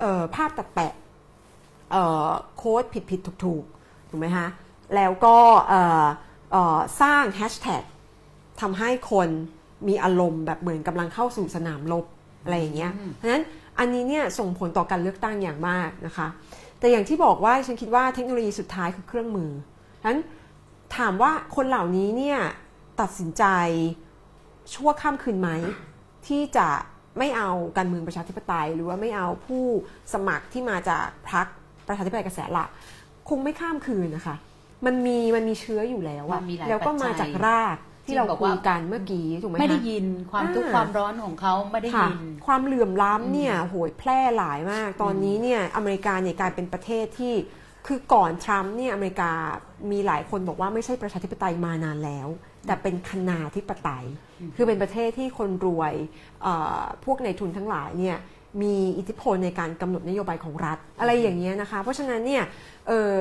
[0.00, 0.92] เอ่อภาพตัดแปะ
[1.90, 3.64] เอ่อ quote ผิดผิดถูกถูก
[4.10, 4.48] ถูกไหมฮะ
[4.94, 5.36] แล้วก็
[5.68, 6.06] เอ่อ
[6.52, 7.82] เอ่อสร้างแฮชแท็ก
[8.60, 9.28] ทำให้คน
[9.88, 12.04] มีอารมณ์แบบเหมือนกำลังเข้าสู่สนามรบ
[12.42, 13.44] อะไรอย่างเงี้ยเพราะฉะนั้น
[13.78, 16.28] อันนี้เนี่ยส่งผลต่อการเลือกตั้งอย่างมากนะคะ
[16.78, 19.50] แต่อย่างที่บอกว่าฉันคิดว่าเทคโนโลยีสุดท้ายคือเครื่องมือ
[20.00, 20.20] ฉะนั้น
[20.96, 22.38] ถามว่าคนเหล่านี้เนี่ย
[23.00, 23.44] ตัดสินใจ
[24.74, 25.50] ชั่วข้ามคืนไหม
[26.26, 26.68] ที่จะ
[27.18, 29.64] ไม่เอาการเมืองประชาธิปไตย หรือว่าไม่เอาผู้
[30.12, 31.46] สมัครที่มาจากพรรค
[31.88, 32.68] ประชาธิปไตยกระแสหลัก
[33.28, 34.36] คงไม่ข้ามคืนนะคะ
[34.86, 47.34] มันมีมันมีเชื้ออยู่แล้วอะมันมีหลายแล้วก็ปัจจัยมาจากรากที่เราที่บอกคุว่ายกันเมื่อกี้ถูกไหมคะไม่ได้ยินความทุกข์อ่าความร้อนของเขาไม่ได้ค่ะยิน ความเหลื่อมล้ำเนี่ยโหยแพร่หลายมาก ตอนนี้เนี่ยอเมริกาเนี่ยกลายเป็นประเทศที่
[47.86, 49.32] คือก่อนทรัมป์เนี่ยอเมริกา
[49.90, 52.28] มีหลายคนบอกว่าไม่ใช่ประชาธิปไตยมานานแล้ว
[52.68, 54.06] แต่เป็นคณาธิปไตย
[54.56, 55.94] คือเป็นประเทศที่คนรวย
[56.42, 58.18] เอ่อพวกในทุนทั้งหลายเนี่ย
[58.62, 62.44] มีอิทธิพลในการกำหนดนโยบายของรัฐอะไรอย่างเงี้ยนะคะ เพราะฉะนั้นเนี่ย
[62.88, 63.16] เอ่อ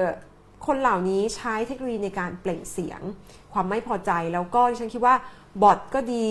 [0.68, 3.02] คนเหล่านี้ใช้เทคโนโลยีในการเปล่งเสียง
[3.54, 5.16] ความไม่พอใจแล้วก็ดิฉันคิดว่า
[5.62, 6.26] บอทก็ดี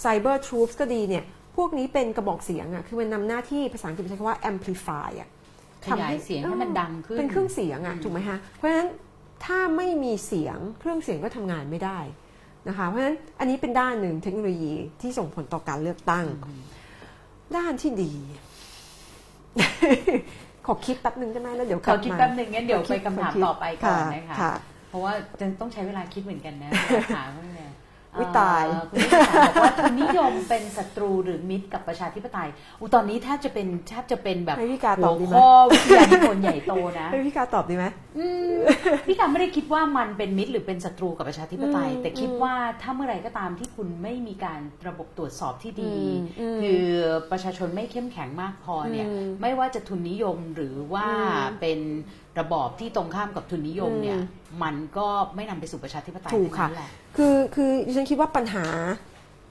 [0.00, 1.24] ไซเบอร์ทรูฟก็ดีเนี่ย
[1.56, 5.28] พวกนี้เป็นกระบอกเสียงอะ่ะคือมันนำหน้าที่ภาษาอังกฤษใช้คำว่า amplify อะ่ะ
[5.84, 8.88] ขยายเสียงให้มันดังขึ้นเป็นเครื่องเสียงอะ่ะถูกไหมฮะเพราะฉะนั้น
[9.44, 11.98] ถ้าไม่มีเสียงเครื่องเสียงก็ทำงานไม่ได้
[12.68, 16.26] นะคะเพราะฉะนั้นอันนี้เป็นด้านหนึ่งเทคโนโลยีที่ส่งผลต่อการเลือกตั้ง
[17.56, 18.12] ด้านที่ดี
[20.66, 24.52] ขอคิดแป๊บนึงได้ไหมแล้วเดี๋ยวกขลัอบคิดมาแป๊บหนึ่งงั้นเดี๋ยวขอคิไปดคำถามขอคิดต่อไปก่อนค่ะนะคะค่ะ
[24.88, 26.70] เพราะว่าจะต้องใช้เวลาคิดเหมือนกันนะ
[27.16, 27.71] ถามว่าเนี่ย
[28.20, 32.48] วิตายเอ่อคุณนิสาบอกว่าทุนนิยมเป็นศัตรูหรือมิตรกับประชาธิปไตย
[32.80, 37.86] อุยตอนนี้แทบจะเป็นแทบจะเป็นแบบให้พี่กาตหัอบวดีไหมข้อวิทยานิพนธ์ใหญ่โตนะให้พี่กาตอบดีไหม
[38.18, 38.54] อืม
[39.06, 46.88] พี่การไม่ได้คิดว่ามันเป็นมิตรหรือเป็นศัตรูกับประชาธิปไตยอืมแต่คิดว่าถ้าเมื่อไหร่ก็ตามที่คุณไม่มีการระบบตรวจสอบที่ดีอืมอืมคือ
[47.30, 51.14] ประชาชนไม่เข้มแข็งมากพอเนี่ยอืมไม่ว่าจะทุนนิยมหรือว่าอื
[51.54, 51.80] มเป็น
[52.40, 54.24] ระบอบที่ตรงข้ามกับทุนนิยมเนี่ยอื
[54.58, 58.66] มมันก็ไม่นำไปสู่ประชาธิปไตยถูกค่ะทั้งนั้นแหละคือคือดิฉันคิดว่าปัญหา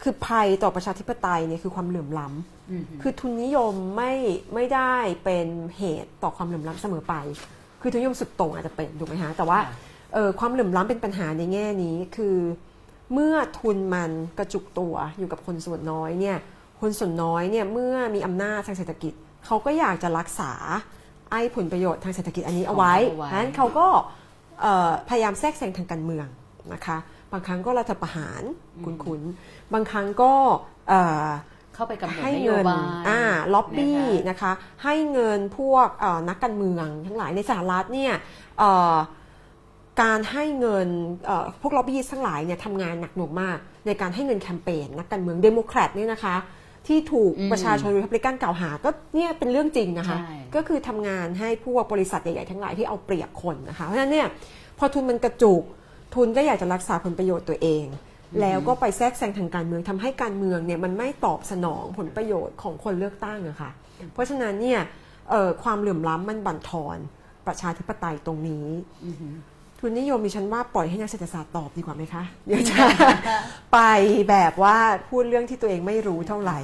[0.04, 4.14] คือภัยต่อประชาธิปไตยเนี่ยคือความเหลื่อมล้ำอืมคือทุนนิยมไม่
[4.54, 7.16] ไม่ได้เป็นเหตุต่อความเหลื่อมล้ำเสมอไป
[7.82, 9.76] คือทุนนิยมสุดโต่งอาจจะเป็นถูกไหมฮะแต่ว่าค่ะ
[10.14, 12.38] เอ่อความเหลื่อมล้ำเป็นปัญหาในแง่นี้คือ
[13.14, 16.38] เมื่อทุนมันกระจุกตัวอยู่กับคนส่วนน้อยเนี่ย
[16.82, 19.14] คนส่วนน้อยเนี่ยเมื่อมีอำนาจทางเศรษฐกิจ
[19.46, 20.54] เขาก็อยากจะรักษา
[21.32, 23.88] ไอ้ผลประโยชน์ทางเศรษฐกิจอันนี้เอาไว้เอาไว้เพราะฉะนั้นเขาก็
[24.62, 26.28] เอ่อพยายามแทรกแซงทางการเมือง
[26.74, 26.98] นะคะ
[27.32, 28.42] บางครั้งก็รัฐประหาร
[28.86, 30.34] คุ้นๆ บางครั้งก็
[30.90, 31.28] เอ่อ
[31.74, 33.22] เข้าไปกำหนดให้นโยเงินบายอ่า
[33.54, 38.14] ล็อบบี้นะคะนะคะ ให้เงินพวกเอ่อนักการเมืองทั้งหลายในสหรัฐเนี่ย
[38.60, 38.96] เอ่อ
[40.02, 40.88] การให้เงิน
[41.26, 46.36] เอ่อพวกล็อบบี้ทั้งหลายเนี่ยทำงานหนักหน่วงมาก ในการให้เงินแคมเปญนักการเมืองเดโมแครตเนี่ยนะคะ
[46.88, 54.28] ที่ถูกอืมประชาชนรีพับลิกันกล่าวหาก็เนี่ยเป็นเรื่องจริงนะคะใช่ก็คือทำงานให้พวกบริษัทใหญ่ๆทั้งหลายที่เอาเปรียบคนนะคะเพราะฉะนั้นเนี่ย
[54.78, 55.64] พอทุนมันกระจุก
[56.16, 57.86] ทุนก็อยากจะรักษาผลประโยชน์ตัวเอง
[58.42, 63.72] แล้วก็ไปแทรกแซงทางการเมืองทำให้การเมืองเนี่ยมันไม่ตอบสนองผลประโยชน์ของคนเลือกตั้งอะค่ะ
[64.14, 64.80] เพราะฉะนั้นเนี่ย
[65.30, 66.98] เอ่อความเหลื่อมล้ำมันบั่นทอน
[67.48, 68.66] ประชาธิปไตยตรงนี้
[69.06, 69.34] อือหือ
[69.80, 72.76] ทุนนิยมดิฉันว่าปล่อยให้นักเศรษฐศาสตร์ตอบดีกว่าไหมคะเดี๋ยวจะ
[73.74, 73.80] ไป
[74.30, 74.78] แบบว่า
[75.09, 76.59] พูดเรื่องที่ตัวเองไม่รู้เท่าไหร่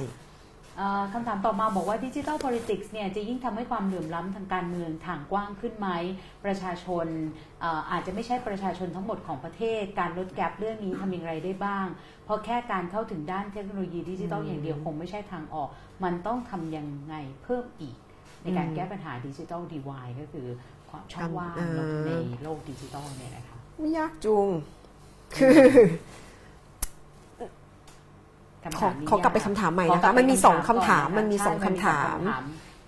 [0.76, 5.88] เอ่อคำถามต่อมาบอกว่าดิจิ t a ล politics เนี่ยจะยิ่งทำให้ความเหลื่อมล้ำทางการเมืองทางกว้างขึ้นไหม
[6.44, 7.06] ประชาชน
[7.60, 11.86] เอ่ออาจจะไม่ใช่ประชาชนทั้งหมดของประเทศ การลดแกลบเรื่องนี้ทำอย่างไรได้บ้าง
[12.24, 15.68] เพราะแค่การเข้าถึงด้านเทคโนโลยีดิจิทัลอย่างเดียวคงไม่ใช่ทางออก
[16.04, 17.96] มันต้องทำยังไงเพิ่มอีก
[18.42, 20.46] ในการอืมแก้ปัญหาดิจิทัลดีวายก็คือ
[20.90, 21.70] ความช่องว่างอ่า
[22.06, 22.10] ใน
[22.42, 24.48] โลกดิจิทัลเนี่ยนะคะไม่ยากจุง
[25.36, 25.60] คือ
[28.64, 32.30] คำขอถามนี้ขอกลับไปคำถามใหม่ขอนะกลัคะบไปมันมีสองก่คำถามะะมันมีใช่สองคำถามน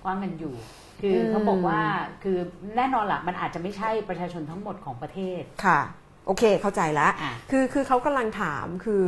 [0.02, 0.54] กว้างกันอยู่
[1.00, 1.80] คืออม เขาบอกว่า
[2.22, 2.38] คือ
[2.76, 5.80] แน่นอนล่ะมันอาจจะไม่ใช่ประชาชนทั้งหมดของประเทศ ค่ะ
[6.26, 9.04] โอเคเข้าใจแล้วอะ คือคือเขากำลังถามคือ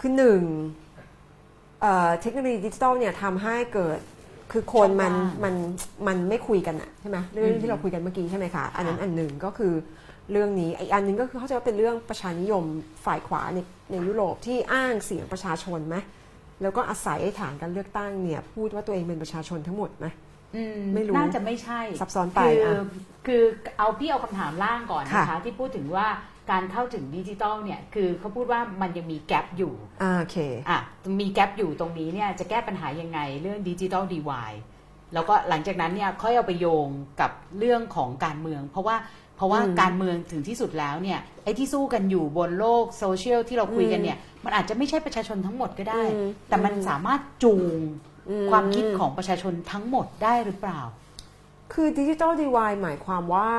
[0.00, 0.42] คือหนึ่ง
[1.82, 3.98] เอ่อเทคโนโลยีดิจิทัลเนี่ยทำให้เกิด
[4.52, 5.54] คือคนมันช่องว่างมัน
[6.06, 9.74] มันไม่คุยกันอะใช่ไหมเรื่องอืมที่เราคุยกันเมื่อกี้ใช่ไหมคะ อันนั้นค่ะ อันหนึ่งก็คือ
[10.30, 12.64] เรื่องนี้อีกอันหนึงก็คือเขาใจะว่าเป็นเรื่องประชานิยม
[13.04, 13.58] ฝ่ายขวาใน
[13.90, 15.96] ในยุโรปที่อ้างเสียงประชาชนไหม
[16.62, 20.06] แล้วก็อาศัยฐานการเลือกตั้งเนี่ย พูดว่าตัวเองเป็นประชาชนทั้งหมดไหม
[20.56, 22.84] อืมไม่รู้น่าจะไม่ใช่ซับซ้อนไปคืออะ
[23.26, 23.42] คือ
[23.78, 26.06] เอาพี่เอาคำถามล่างก่อนนะคะค่ะที่พูดถึงว่า
[26.50, 30.78] การเข้าถึงดิจิตอลเนี่ยคือเขาพูดว่ามันยังมีแกลบอยู่อ่าโอเคอะ
[31.20, 34.52] มีแกลบอยู่ตรงนี้เนี่ยจะแก้ปัญหายังไงเรื่องดิจิ t a ลดีวาย
[35.14, 36.88] แล้วก็หลังจากนั้นเนี่ยค่อยเอาไปโยง
[37.20, 38.96] กับเรื่องของการเมือง เพราะว่า
[39.36, 47.62] เพราะว่าอืมการเมืองถึงที่สุดแล้วเนี่ยไอ้ที่สู้กันอยู่บนโลกโซเชียลที่เราคุยกันเนี่ยมันอาจจะไม่ใช่ประชาชนทั้งหมดก็ได้อืมแต่มันสามารถจูง
[48.30, 50.80] อืความคิดของประชาชนทั้งหมดได้หรือเปล่า
[51.72, 53.50] คือดิจิ t a ลดีวายหมายความว่า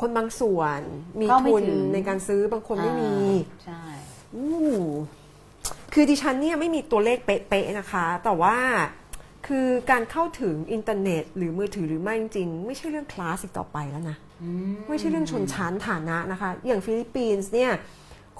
[0.00, 0.80] คนบางส่วน
[1.20, 3.82] มีเข้าไม่ทุนถึงในการซื้อบางคนไม่มีอ่าใช่
[4.34, 4.48] อู้
[5.92, 8.56] คือดิฉันเนี่ยไม่มีตัวเลขเป๊ะๆนะคะ แต่ว่า
[9.46, 14.25] คือการเข้าถึงอินเทอร์เน็ต หรือมือถือหรือไม่จริงๆ ไม่ใช่เรื่องคลาสสิกต่อไปแล้วนะอืม
[14.88, 17.72] ไม่ใช่เรื่องชนชั้นฐานะนะคะ อย่างฟิลิปปินส์เนี่ย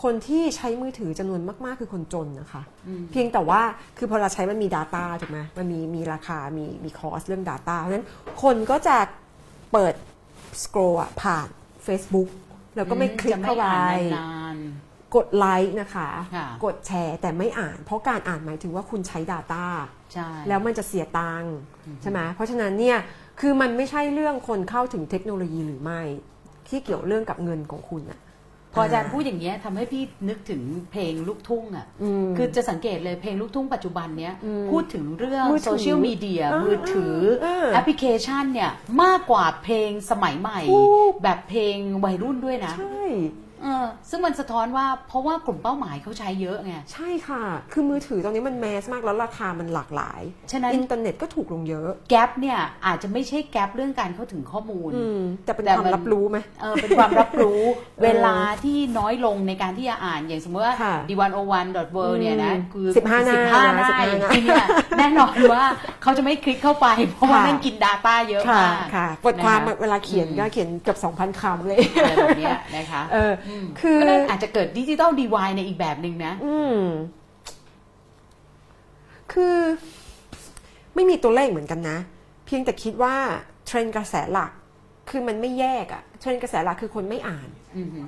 [0.02, 3.60] คนที่ใช้มือถือจำนวนมาก ๆ คือคนจนนะคะอืมเพียงแต่ว่า
[3.98, 8.06] คือพอเราใช้มันมี Data ถูกไหมมันมีมีราคา มีมีคอสเรื่อง Data เพราะฉะนั้น
[8.42, 8.96] คนก็จะ
[9.72, 9.94] เปิด
[10.62, 11.48] สครออะผ่าน
[11.86, 12.28] Facebook
[12.76, 14.56] แล้วก็ไม่คลิกจะเข้าไปอ่านนาน
[15.16, 21.54] กดไลค์นะคะค่ะกดแชร์แต่ไม่อ่าน เพราะการอ่านหมายถึงว่าคุณใช้ Data ๆใช่แล้วมันจะเสียตังค์
[22.02, 22.98] ใช่ไหมเพราะฉะนั้นเนี่ย
[23.40, 26.02] คือมันไม่ใช่เรื่องคนเข้าถึงเทคโนโลยีหรือไม่
[26.68, 28.20] ที่เกี่ยวเรื่องกับเงินของคุณอะ
[28.74, 38.70] พออาจารย์พูดอย่างเงี้ยทำให้พี่นึกถึงเพลงลูกทุ่งอะอืมคือจะสังเกตเลยเพลงลูกทุ่งปัจจุบันเนี้ยอืมพูดถึงเรื่องมือถือโซเชียลมีเดียอ่ามือถืออ่าแอปพลิเคชันเนี่ย
[39.02, 43.02] มากกว่าเพลงสมัยใหม่ถูกแบบเพลงวัยรุ่นด้วยนะ ใช่
[43.62, 47.42] เออซึ่งมันสะท้อนว่าเพราะว่ากลุ่มเป้าหมายเขาใช้เยอะไง ใช่ค่ะ
[47.72, 50.20] คือมือถือตอนนี้มัน mass มากแล้วราคามันหลากหลาย
[50.52, 57.60] ฉะนั้น อินเทอร์เน็ตก็ถูกลงเยอะ gap เนี่ยอาจจะไม่ใช่แกลบเรื่องการเข้าถึงข้อมูล อืมแต่เป็นแต่ความมันรับรู้ไหม เออเป็นความรับรู้
[58.02, 64.66] เวลาที่น้อยลงในการที่จะอ่านอย่างสมมติว่า ค่ะ d 1 0 1 w o r l d เนี่ยนะอืมคือ15หน้า15หน้า15หน้าทีเนี่ย
[64.98, 65.64] แน่นอนว่า
[66.02, 73.45] เขาจะไม่คลิกเข้าไป เพราะว่าค่ะ นั่นกิน Data เยอะค่ะมากค่ะบทความนะคะเวลาเขียนอืมก็เขียนเกือบ2,000คำเลย อะไรแบบเนี้ยนะคะ เอออม
[73.80, 76.80] คือก็นั่นอาจจะเกิดดิจิตอลดีวายในอีกแบบหนึ่งนะ อืม
[79.32, 79.56] คือ
[80.94, 81.98] ไม่มีตัวเลขเหมือนกันนะ
[82.46, 83.14] เพียงแต่คิดว่า
[83.66, 84.52] เทรนด์กระแสหลัก
[85.10, 88.06] คือมันไม่แยกอะเทรนด์กระแสหลักคือคนไม่อ่านอือหือ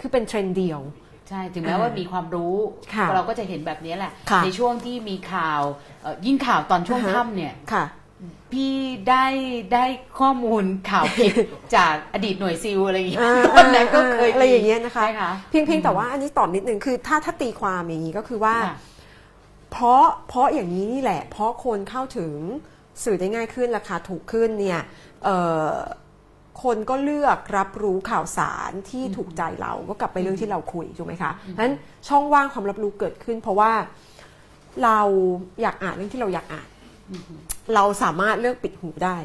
[0.00, 0.80] คือเป็นเทรนด์เดียว
[1.28, 2.54] ใช่ ถึงแม้ว่ามีความรู้
[2.94, 5.60] ค่ะเราก็จะเห็นแบบนี้แหละค่ะในช่วงที่มีข่าว
[6.02, 7.84] เอ่อยิ่งข่าวตอนช่วงอ่าฮะค่ำเนี่ยค่ะ
[8.52, 8.74] พี่
[9.08, 9.26] ได้
[9.74, 9.84] ได้
[10.18, 11.32] ข้อมูลข่าวผิด
[11.76, 18.76] จากอดีตหน่วยซีลอะไรอย่างเงี้ยอ่าตอนนั้นก็เคยอ่าอะไรอย่างเงี้ยนะคะใช่ค่ะเพียงเพียงแต่ว่าอันนี้ตอบนิดนึงคือถ้าถ้าตีความอย่างนี้ก็คือว่าค่ะ
[19.72, 22.32] เพราะเพราะอย่างนี้นี่แหละ เพราะคนเข้าถึง
[23.04, 24.80] สื่อได้ง่ายขึ้นราคาถูกขึ้นเนี่ย
[25.24, 25.36] เอ่
[25.68, 25.70] อ
[26.62, 31.74] คนก็เลือกรับรู้ข่าวสารที่ถูกใจเราก็กลับไปเรื่องที่เราคุยถูกไหมคะนั้น
[32.08, 33.72] ช่องว่างความรับรู้เกิดขึ้น เพราะว่า
[34.84, 35.00] เรา
[35.62, 36.68] อยากอ่านเรื่องที่เราอยากอ่าน
[37.74, 39.16] เราสามารถเลือกปิดหูได้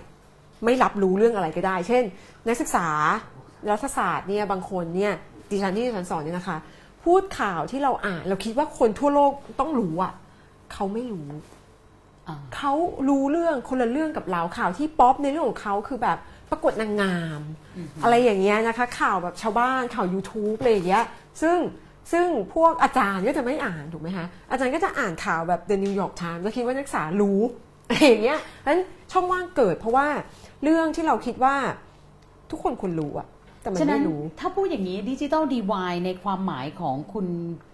[0.65, 2.03] ไม่รับรู้เรื่องอะไรก็ได้ เช่น
[2.47, 2.87] นักศึกษา
[3.71, 5.13] รัฐศาสตร์เนี่ยบางคนเนี่ย
[5.51, 6.57] ดิฉันที่ดิฉันสอนเนี่ยนะคะ
[7.03, 10.13] พูดข่าวที่เราอ่านเราคิดว่าคนทั่วโลกต้องรู้อะ
[10.73, 11.29] เขาไม่รู้
[12.27, 12.73] อ่าเขา
[13.09, 16.17] รู้เรื่องคนละเรื่องกับเราข่าวที่ป๊อปในเรื่องของเขาคือแบบ
[16.49, 17.41] ประกวดนางงาม
[18.03, 21.03] อะไรอย่างเงี้ยนะคะ ข่าวแบบชาวบ้านข่าว YouTube อะไรอย่างเงี้ย
[21.41, 21.57] ซึ่ง
[22.11, 27.41] ซึ่งพวกอาจารย์ก็จะไม่อ่านถูกไหมคะอาจารย์ก็จะอ่านข่าวแบบ The New York Times แล้วคิดว่านักศึกษารู้
[27.89, 30.07] อะไรอย่างเงี้ยเพราะฉะนั้นช่องว่างเกิดเพราะว่า
[30.63, 31.55] เรื่องที่เราคิดว่า
[32.51, 33.27] ทุกคนควรรู้อะ
[33.61, 37.27] แต่มันฉะนั้นไม่รู้ถ้าพูดอย่างนี้ดิจิ t a ลดีวายในความหมายของคุณ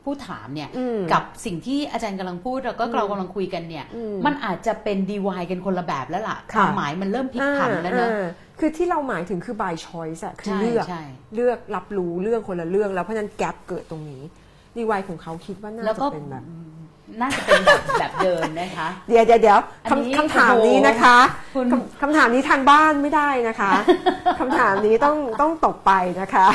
[0.04, 8.28] ผู้ถามเนี่ยอืมกับสิ่งที่อาจารย์กำลังพูดแล้วก็เรากำลังคุยกันเนี่ยอืมมันอาจจะเป็นดีวายกันคนละแบบแล้วล่ะค่ะความหมายมันเริ่มพลิกผันแล้วเนอะอ่าอ่า
[8.60, 11.04] คือที่เราหมายถึงคือ by choice อะคือใช่เลือกใช่
[11.36, 14.22] เลือกรับรู้เรื่องคนละเรื่องแล้วเพราะฉะนั้นแกลบเกิดตรงนี้
[14.78, 16.44] ดีวายของเขาคิดว่าน่าแล้วจะก็เป็นแบบ
[17.22, 21.18] น่าจะเป็นแบบแบบเดิมนะคะ เดี๋ยวเดี๋ยวเดี๋ยวอันนี้คำคำถามนี้นะคะ
[21.56, 23.72] คุณ คำคำถามนี้ทางบ้านไม่ได้นะคะ
[24.40, 26.48] คำถามนี้ต้องต้องตกไปนะคะ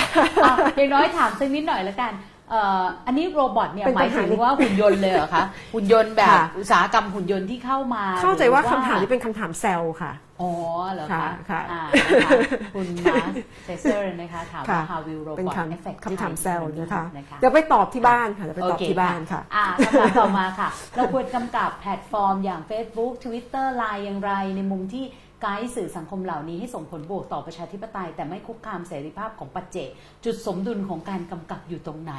[0.45, 2.13] อะอย่างน้อยถามสักนิดหน่อยละกัน
[2.51, 10.51] เอ่ออันนี้โรบอทเนี่ยเป็นหมายปัญหาถึงว่าหุ่นยนต์เลยเหรอคะ หุ่นยนต์แบบค่ะ อุตสาหกรรมหุ่นยนต์ที่เข้ามาเข้าใจว่าหรือ คำถามนี้เป็นคำถามแซลค่ะ อ๋อ
[10.93, 12.31] เหรอค่ะคะค่ะอ่านะคะ
[12.75, 13.33] คุณมาส
[13.65, 25.05] เซเซอร์นะคะถามว่าค่ะ how will เป็น robot ค affect ำคำถาม Thai แซลนะคะนะคะเดี๋ยวไปตอบที่บ้านค่ะเดี๋ยวไปตอบโเคที่บ้านค่ะอ่าคำถามต่อมาค่ะ เราควรกำกับแพลตฟอร์มอย่าง Facebook Twitter Line อย่างไรในมุมที่
[25.43, 29.89] ไกด์สื่อสังคมเหล่านี้ให้ส่งผลบวกต่อประชาธิปไตย แต่ไม่คุกคามเสรีภาพของปัจเจก
[30.25, 32.15] จุดสมดุลของการกำกับอยู่ตรงไหน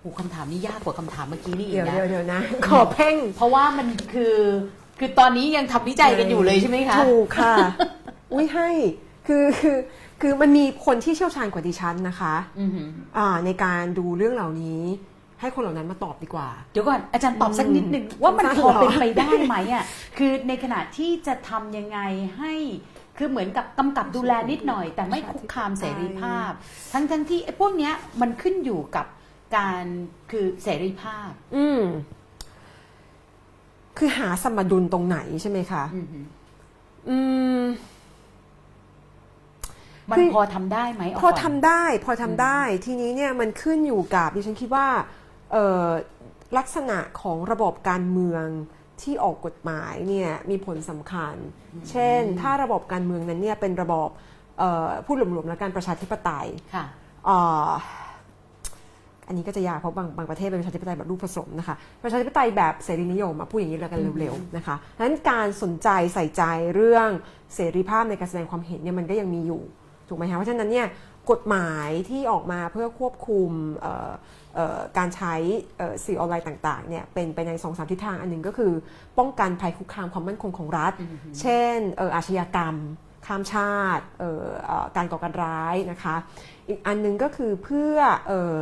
[0.00, 4.34] โอ้คำถามนี้ยากกว่าคำถามเมื่อกี้นี่อีเดี๋ยกวนะเดี๋ยวเดี๋ยวนะขอเพ่ง เพราะว่ามันคือ
[4.98, 7.54] คือตอนนี้ยังทำวิจัยกันอยู่เลยใช่ไหมคะ ถูกค่ะ
[8.32, 8.70] อุ้ยให้
[9.26, 9.78] คือคือ
[10.20, 12.88] คือมันมีคนที่เชี่ยวชาญกว่าดิฉันนะคะอือหือ
[13.18, 14.82] อ่าในการดูเรื่องเหล่านี้
[15.40, 19.84] ให้คนเหล่านั้นมาตอบดีกว่า เดี๋ยวก่อนอาจารย์ตอบสักนิดหนึ่งอืมว่ามันสั้นพอเหรอเป็นไปได้ไหมอะ
[20.18, 21.98] คือในขณะที่จะทำยังไง
[22.38, 22.54] ให้
[23.18, 26.50] คือเหมือนกับกำกับดูแลนิดหน่อย แต่ไม่คุกคามเสรีภาพ
[26.92, 29.06] ทั้งทั้งที่ไอ้พวกเนี้ยมันขึ้นอยู่กับ
[29.56, 29.84] การ
[30.30, 31.82] คือเสรีภาพ อืม
[33.98, 36.24] คือหาสมดุลตรงไหนใช่ไหมคะอือหือ
[37.08, 37.18] อื
[37.60, 37.62] ม
[40.10, 44.86] มันคือพอทำได้ไหมเาพอก่นทำได้ พอทำได้ ทีนี้เนี่ยมันขึ้นอยู่กับดิฉันคิดว่า
[45.52, 45.86] เอ่อ
[46.58, 48.46] ลักษณะของระบบการเมือง
[49.02, 51.34] ที่ออกกฎหมายเนี่ยมีผลสำคัญ
[51.90, 54.08] เช่น ถ้าระบบการเมืองนั้นเนี่ยเป็นระบบ
[54.58, 56.84] เอ่อพูดรวมๆแล้วกันประชาธิปไตยค่ะ
[57.26, 66.42] เอ่ออันนี้ก็จะยากเพราะบางบางประเทศเป็นประชาธิปไตยแบบรูปผสมนะคะประชาธิปไตยแบบเสรีนิยมมาพูดอย่างนี้แล้วกันเร็วๆนะคะดังนั้นการสนใจใส่ใจ
[66.74, 67.08] เรื่อง
[67.54, 69.62] เสรีภาพในการแสดงความเห็นเนี่ยมันก็ยังมีอยู่
[70.08, 70.86] ถูกไหมคะเพราะฉะนั้นเนี่ย
[71.30, 73.50] กฎหมายที่ออกมาเพื่อควบคุม
[73.80, 74.10] เอ่อ
[74.54, 75.34] เอ่อการใช้
[75.78, 78.72] เอ่อสื่อออนไลน์ต่างๆเนี่ยเป็นไปในสองสามทิศทางอันหนึ่งก็คือ
[79.18, 80.92] ป้องกันภัยคุกคามความมั่นคงของรัฐ
[81.40, 82.76] เช่นเอ่ออาชญากรรม
[83.26, 86.16] ข้ามชาติเอ่อเอ่อการก่อการร้ายนะคะ
[86.68, 87.96] อีกอันหนึงก็คือเพื่อ
[88.28, 88.54] เออ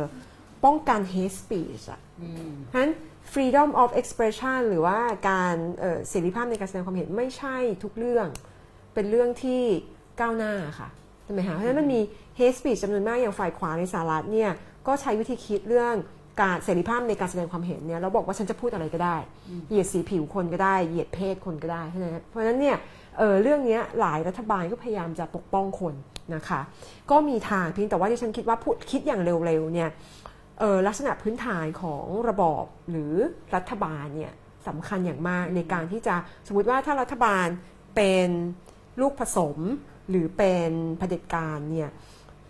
[0.65, 2.93] ป้องกัน hate speech อะอืมเพราะฉะนั้น
[3.33, 4.97] freedom of expression หรือว่า
[5.29, 8.27] การเอ่อเสรีภาพในการแสดงความเห็นไม่ใช่ทุกเรื่อง
[8.93, 9.63] เป็นเรื่องที่
[10.19, 10.89] ก้าวหน้าค่ะ
[11.23, 12.01] ใช่ไหมคะเพราะฉะนั้นมันมี
[12.39, 14.51] hate speech จำนวนมากอย่างฝ่ายขวาในสหรัฐเนี่ย
[14.87, 15.95] ก็ใช้วิธีคิดเรื่อง
[16.41, 19.17] การเสรีภาพในการแสดงความเห็นเนี่ยแล้วบอกว่าฉันจะพูดอะไรก็ได้
[19.69, 22.77] เหยียดสีผิวคนก็ได้ เหยียดเพศคนก็ได้ใช่ไหมเพราะฉะนั้นเนี่ย
[23.17, 25.93] เออเรื่องเนี้ยหลายรัฐบาลก็พยายามจะปกป้องคน
[26.35, 26.61] นะคะ
[27.11, 30.16] ก็มีทางเพียงแต่ว่าที่ฉันคิดว่าพูดคิดอย่างเร็วๆเนี่ยเออ
[30.87, 33.13] ลักษณะพื้นฐานของระบอบหรือ
[33.55, 34.33] รัฐบาลเนี่ย
[34.67, 36.15] สำคัญอย่างมากในการที่จะ
[36.47, 37.47] สมมติว่าถ้ารัฐบาล
[37.95, 38.27] เป็น
[39.01, 39.57] ลูกผสม
[40.09, 41.89] หรือเป็นเผด็จการเนี่ย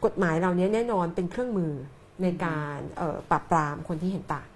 [0.05, 1.73] กฎหมายเหล่านี้แน่นอนเป็นเครื่องมือ
[2.21, 4.47] ในการออปราบปรามคนที่เห็นต่าง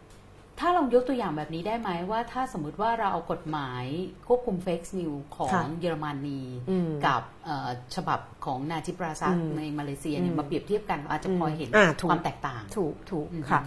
[0.61, 3.85] ถ้าลองยกตัวอย่างแบบนี้ได้ไหมว่าถ้าสมมุติว่าเราเอากฎหมาย
[4.27, 13.61] ควบคุมเฟกซ์นิวของค่ะเยอรมนีอืมกับเอ่อฉบับของนาจิบ ราซักอืมในมาเลเซียเนี่ยมาเปรียบเทียบกันอาจจะพอเห็นอ่าถูกความแตกต่าง ถูกถูกอืมค่ะ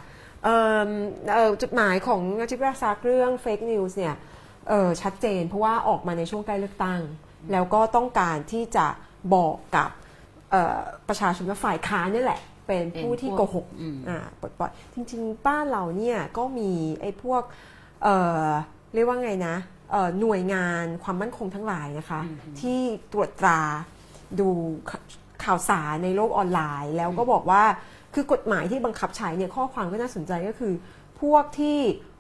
[0.44, 0.58] เอิ่
[0.88, 0.90] ม
[1.32, 4.14] เอ่อกฎหมายของนาจิบราซักเรื่อง fake news เนี่ย
[4.68, 7.00] เอ่อชัดเจนเพราะว่าออกมาในช่วงใกล้เลือกตั้ง
[7.52, 8.86] แล้วก็ต้องการที่จะ
[9.34, 9.90] บอกกับ
[10.50, 16.70] เอ่อประชาชนว่าฝ่ายค้านนี่แหละ เป็นผู้ที่โกหกอืมอ่าปลดปล่อยจริง ๆ บ้านเราเนี่ยก็มี
[17.00, 17.42] ไอ้พวก
[18.02, 18.16] เอ่
[18.46, 18.48] อ
[18.94, 19.56] เรียกว่าไงนะ
[19.92, 22.20] เอ่อหน่วยงานความมั่นคงทั้งหลายนะคะ
[22.60, 22.80] ที่
[23.12, 23.60] ตรวจตรา
[24.40, 24.48] ดู
[24.90, 25.00] ข่า
[25.44, 27.62] ข่าวสารในโลกออนไลน์ แล้วก็บอกว่า
[28.14, 30.74] คือกฎหมายที่บังคับใช้เนี่ยข้อความก็น่าสนใจก็คือ
[31.20, 31.78] พวกที่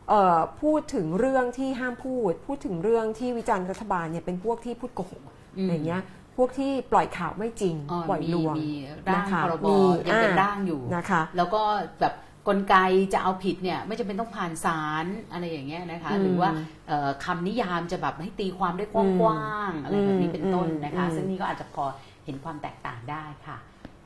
[0.08, 5.22] เอ่อพูดถึงเรื่องที่ห้ามพูด พูดถึงเรื่องที่วิจารณ์รัฐบาลเนี่ยเป็นพวกที่พูดโกหก
[5.56, 6.02] อืมอย่างเงี้ย
[6.36, 8.70] พวกที่ปล่อยข่าวไม่จริงอ๋อปล่อยมีลวงมี
[9.08, 11.62] ร่างนะคะพรบมียังเป็นอ่าร่างอยู่นะคะ แล้วก็
[12.00, 12.14] แบบ
[12.48, 12.76] กลไก
[13.12, 16.50] จะเอาผิดเนี่ยไม่จำเป็นต้องผ่านศาลอะไรอย่างเงี้ยนะคะอืมหรือว่า
[16.88, 21.84] เอ่อคำนิยามจะแบบให้ตีความได้กว้างๆอะไรแบบนี้เป็นต้นนะคะอืมซึ่งนี่ก็อาจจะพอ
[22.24, 23.56] เห็นความแตกต่างได้ค่ะ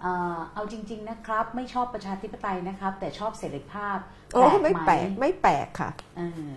[0.02, 3.98] เอ่อเอาจริง ๆนะครับ ไม่ชอบประชาธิปไตยนะครับ แต่ชอบเสรีภาพ
[4.34, 6.50] โอ้ไม่หแปลกไม่แปลกค่ะเออ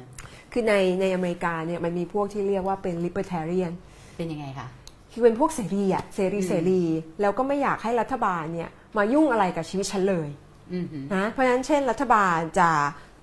[0.52, 3.74] คือในในอเมริกาเนี่ยมันมีพวกที่เรียกว่าเป็น libertarian
[4.18, 4.68] เป็นยังไงคะ
[5.12, 6.84] คือเป็นพวกเสรีอะเสรีเสรี
[7.22, 10.30] แล้วก็ไม่อยากให้รัฐบาลเนี่ยมายุ่งอะไรกับชีวิตฉันเลย
[10.74, 12.70] อือหือนะเพราะฉะนั้นเช่น รัฐบาลจะ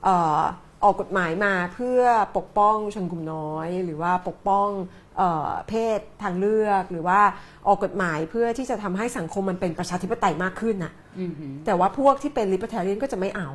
[0.04, 0.38] เอ่อ
[0.84, 2.02] ออกกฎหมายมาเพื่อ
[2.36, 4.68] ปกป้องชนกลุ่มน้อย หรือว่าปกป้อง
[5.16, 7.20] เอ่อเพศทางเลือก หรือว่า
[7.66, 13.50] ออกกฎหมายเพื่อที่จะทำให้สังคมมันเป็นประชาธิปไตยมากขึ้นน่ะอือหือแต่ว่าพวกที่เป็น libertarian ก็จะไม่เอา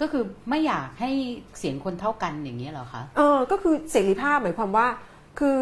[0.00, 1.10] ก็คือไม่อยากให้
[1.58, 4.86] เสียงคนเท่ากันอย่างนี้ยเหรอคะเออก็คือเสรีภาพหมายความว่า
[5.38, 5.56] คือ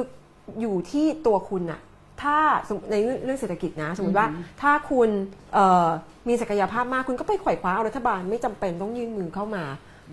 [0.60, 1.80] อยู่ที่ตัวคุณอะ
[2.22, 5.08] ถ้าสมมุติในเรื่องเศรษฐกิจนะ สมมติว่าอือหือถ้าคุณ
[5.54, 5.88] เอ่อ
[6.28, 9.64] มีศักยภาพมากคุณก็ไปไขว่คว้าเอารัฐบาลไม่จำเป็นต้องยื่นมือเข้ามา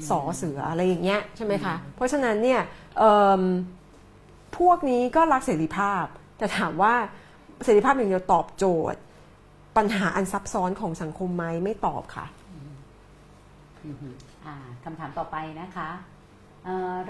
[0.10, 2.62] สอเสืออะไรอย่างเงี้ยใช่ไหมคะ เพราะฉะนั้นเนี่ย
[2.98, 3.42] เอิ่ม
[4.58, 6.06] พวกนี้ก็รักเสรีภาพ
[6.38, 6.94] แต่ถามว่า
[7.64, 9.00] เสรีภาพอย่างเดียวตอบโจทย์
[9.78, 12.26] ปัญหาอันซับซ้อนของสังคมไหมไม่ตอบค่ะ
[13.86, 16.15] อือหืออ่าคำถามต่อไปนะคะเอ่อ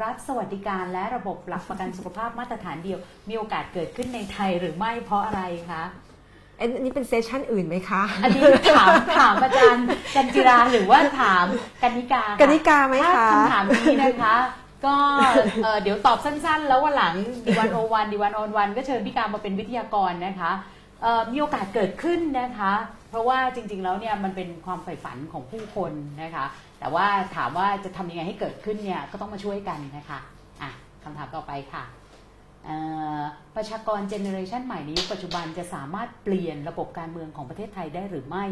[0.03, 2.99] รัฐสวัสดิการและระบบหลักประกันสุขภาพมาตรฐานเดียว
[3.29, 5.41] มีโอกาสเกิดขึ้นในไทยหรือไม่เพราะอะไร
[5.71, 5.83] คะ
[6.59, 8.43] อันนี้เป็นเซสชั่นอื่นไหมคะ อันนี้
[8.77, 11.45] ถามถามอาจารย์กันจิราหรือว่าถาม
[11.81, 14.35] กันนิกาค่ะกนิกาไหมถ้าคะคำถามนี้นะคะ
[14.85, 14.95] ก็
[15.63, 17.15] เอ่อเดี๋ยวตอบสั้นๆ แล้ววันหลัง
[17.45, 20.51] ดีวันโอวันดีวันออนวันก็เชิญพี่การมาเป็นวิทยากรนะคะ
[21.01, 22.73] เอ่อมีโอกาสเกิดขึ้นนะคะ
[23.09, 25.91] เพราะว่าจริงๆแล้วเนี่ยมันเป็นความใฝ่ฝันของผู้คน
[26.23, 26.45] นะคะ
[26.79, 30.19] แต่ว่าถามว่าจะทำยังไงให้เกิดขึ้นเนี่ยก็ต้องมาช่วยกันนะคะ
[30.61, 30.71] อะ
[31.03, 31.85] คำถามต่อไปค่ะ
[32.65, 32.77] เอ่
[33.17, 33.21] อ
[33.55, 38.45] ประชากรเจเนอเรชันใหม่ในยุคปัจจุบันจะสามารถเปลี่ยนระบบการเมืองของประเทศไทยได้หรือไม่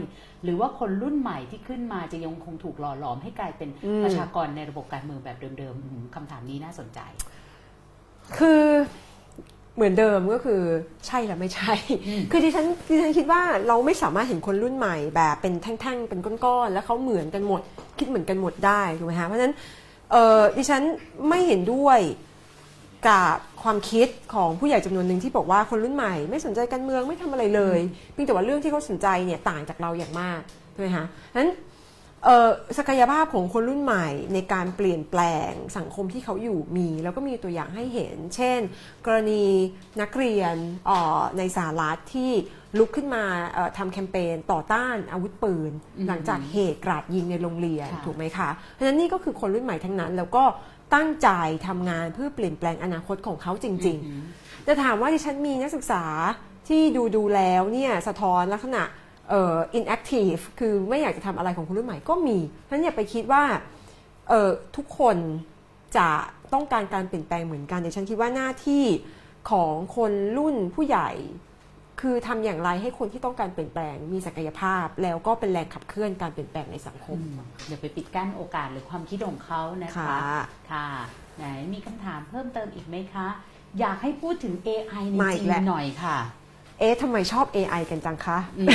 [0.43, 6.99] หรือว่าคนรุ่นใหม่ที่ขึ้นมาจะยังคงถูกหล่อหลอมให้กลายเป็นอืมประชากรในระบบการเมืองแบบเดิมๆอืมคำถามนี้น่าสนใจ
[8.37, 8.63] คือ
[9.75, 10.61] เหมือนเดิมก็คือ
[11.07, 11.73] ใช่และไม่ใช่
[12.07, 17.61] อืมคือดิฉันดิฉันคิดว่าเราไม่สามารถเห็นคนรุ่นใหม่แบบเป็นแท่งๆ เป็นก้อนๆ แล้วเขาเหมือนกันหมด
[17.99, 19.55] คิดเหมือนกันหมดได้ถูกไหมคะเพราะฉะนั้น
[20.11, 20.81] เอ่อดิฉัน
[21.29, 21.99] ไม่เห็นด้วย
[23.07, 27.79] กับความคิดของผู้ใหญ่จำนวนหนึ่งที่บอกว่าคนรุ่นใหม่ ไม่สนใจการเมืองไม่ทำอะไรเลย
[28.11, 30.39] เพียงแต่ว่าเรื่องที่เขาสนใจเนี่ยต่างจากเราอย่างมาก
[30.73, 31.05] ถูกไหมคะ
[31.37, 31.72] นั้นเอ่อ
[32.77, 38.59] ศักยภาพของคนรุ่นใหม่ในการเปลี่ยนแปลงสังคมที่เขาอยู่มี แล้วก็มีตัวอย่างให้เห็น เช่น
[39.05, 39.45] กรณี
[40.01, 40.55] นักเรียน
[40.87, 42.31] เอ่อในสหรัฐที่
[42.77, 43.23] ลุกขึ้นมา
[43.53, 50.43] เอ่อทำแคมเปญต่อต้านอาวุธปืนอืมหลังจากเหตุกราดยิงในโรงเรียนค่ะถูกไหมคะเพราะฉะนั้นนี่ก็คือคนรุ่นใหม่ทั้งนั้น แล้วก็
[50.95, 51.29] ตั้งใจ
[51.67, 54.23] ทำงานเพื่อเปลี่ยนแปลงอนาคตของเขาจริงๆอืม
[54.65, 56.05] แต่ถามว่าดิฉันมีนักศึกษา
[56.69, 58.83] ที่ดูดูแล้วเนี่ยสะท้อนลักษณะ
[59.29, 63.43] เอ่อ inactive คือไม่อยากจะทำอะไรของคนรุ่นใหม่ก็มีเพราะฉะนั้นอย่าไปคิดว่า
[64.29, 65.17] เอ่อทุกคน
[65.97, 66.09] จะ
[66.53, 68.85] ต้องการการเปลี่ยนแปลงเหมือนกันแต่ฉันคิดว่าหน้าที่
[69.51, 71.09] ของคนรุ่นผู้ใหญ่
[72.01, 77.17] คือทำอย่างไรให้คนที่ต้องการเปลี่ยนแปลงมีศักยภาพ แล้วก็เป็นแรงขับเคลื่อนการเปลี่ยนแปลงในสังคม
[77.67, 80.19] อย่าไปปิดกั้นโอกาสหรือความคิดของเขานะคะ ค่ะ
[80.71, 80.87] ค่ะ
[81.37, 83.27] ไหนมีคำถามเพิ่มเติมอีกไหมคะ
[83.79, 86.17] อยากให้พูดถึง AI ในมาอีจีกนแล้ว หน่อยค่ะ
[86.79, 88.67] เอ๊ะทำไมชอบ AI กันจังคะอืม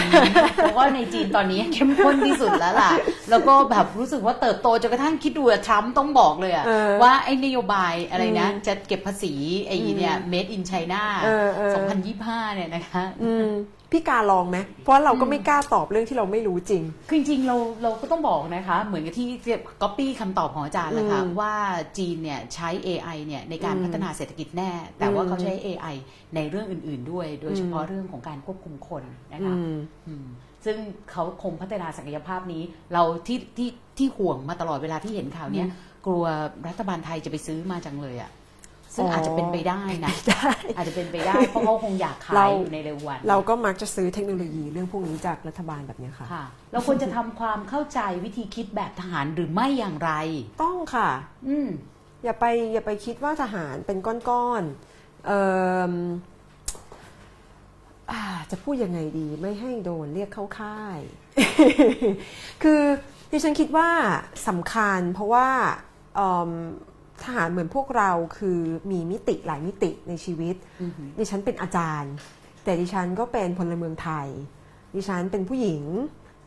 [0.57, 2.91] เพราะว่าในจีนตอนนี้เข้มข้นที่สุดแล้วล่ะ
[3.31, 9.33] แล้วก็แบบรู้สึกว่าเติบโตจนกระทั่งคิดดูอะทรัมป์ต้องบอกเลยอะเออว่าไอ้นโยบายอะไรนะอืมจะเก็บภาษี
[9.67, 11.75] ไอ้เนี่ย made in China เออเออ
[12.15, 13.49] 2025 เนี่ยนะคะอืม
[13.93, 19.27] พี่การลองไหมเพราะเราก็ไม่กล้าตอบเรื่องที่เราไม่รู้จริง คือจริงๆเราเราก็ต้องบอกนะคะ เหมือนกับที่
[19.83, 21.55] ก๊อปปี้คำตอบของอาจารย์แหละค่ะอืมว่า
[21.99, 25.95] จีนเนี่ยใช้ AI เนี่ยในการอืมพัฒนาเศรษฐกิจแน่ แต่ว่าอืมเขาใช้ AI
[26.35, 29.03] ในเรื่องอื่น ๆ ด้วย โดยเฉพาะเรื่องของการควบคุมคน
[29.33, 29.77] นะคะอืม
[30.09, 30.27] อืม
[30.65, 30.77] ซึ่ง
[31.11, 32.63] เขาคงพัฒนาศักยภาพนี้
[32.93, 35.71] เราที่ที่ที่ห่วงมาตลอดเวลาที่เห็นข่าวเนี้ยก
[36.07, 36.25] กลัว
[36.69, 38.31] รัฐบาลไทยจะไปซื้อมาจังเลยอะ
[38.99, 50.13] ซึ่งอ๋อออาจจะเป็นไปได้นะได้อาจจะเป็นไปได้เพราะเขาคงอยากขาเรายอยู่ในเร็ววัน เราก็มักจะซื้อเทคโนโลยีเรื่องพวกนี้จากรัฐบาลแบบเนี้ยค่ะค่ะ เราควรจะทำความเข้าใจวิธีคิดแบบทหารหรือไม่อย่างไร
[50.63, 51.09] ต้องค่ะ
[51.49, 51.69] อืม
[52.25, 53.99] อย่าไปอย่าไปคิดว่าทหารเป็น
[54.29, 55.43] ก้อนๆเอิ่
[55.91, 55.93] ม
[58.11, 60.99] อ่าจะพูดยังไงดีไม่ให้โดนเรียกเข้าค่าย
[62.63, 62.81] คือ
[63.31, 63.89] ดิฉันคิดว่า
[64.49, 65.49] สำคัญเพราะว่า
[66.17, 66.51] เอิ่ม
[67.25, 72.13] ทหารเหมือนพวกเราคือมีมิติหลายมิติในชีวิตอือหือดิฉันเป็นอาจารย์
[72.65, 74.27] แต่ดิฉันก็เป็นพลเมืองไทย
[74.95, 75.85] ดิฉันเป็นผู้หญิง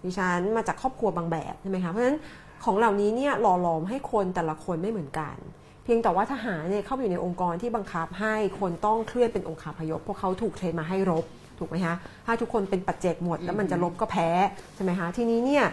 [0.05, 2.17] ดิฉันมาจากครอบครัวบางแบบใช่ไหมคะเพราะฉะนั้น
[2.63, 5.35] ของเหล่านี้เนี่ยหล่อหลอมให้คนแต่ละคนไม่เหมือนกัน
[5.83, 11.25] เพียงแต่ว่าทหารเนี่ยเข้าไปอยู่ในองค์กรที่บังคับให้คนต้องเคลื่อนเป็นองค์คาพยพเพราะเขาถูกเทรนมาให้รบ
[11.59, 11.95] ถูกไหมคะ
[12.25, 14.29] ถ้าทุกคนเป็นปัจเจกหมดแล้วมันจะรบก็แพ้
[14.75, 15.65] ใช่ไหมคะทีนี้เนี่ย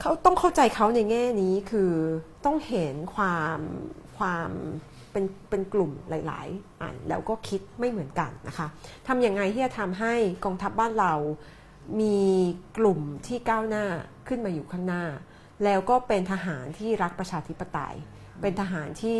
[0.00, 1.92] เขาต้องเข้าใจเขาในแง่นี้คือ
[2.44, 3.58] ต้องเห็นความ
[4.18, 4.50] ความ
[5.12, 8.66] เป็นเป็นกลุ่มหลาย ๆ อันแล้วก็คิดไม่เหมือนกันนะคะ
[9.08, 10.14] ทำยังไงที่จะทำให้
[10.44, 11.14] กองทัพบ้านเรา
[12.00, 12.18] มี
[12.78, 13.84] กลุ่มที่ก้าวหน้า
[14.28, 15.04] ขึ้นมาอยู่ข้างหน้า
[15.64, 17.94] แล้วก็เป็นทหารที่รักประชาธิปไตย
[18.40, 19.18] เป็นทหารที่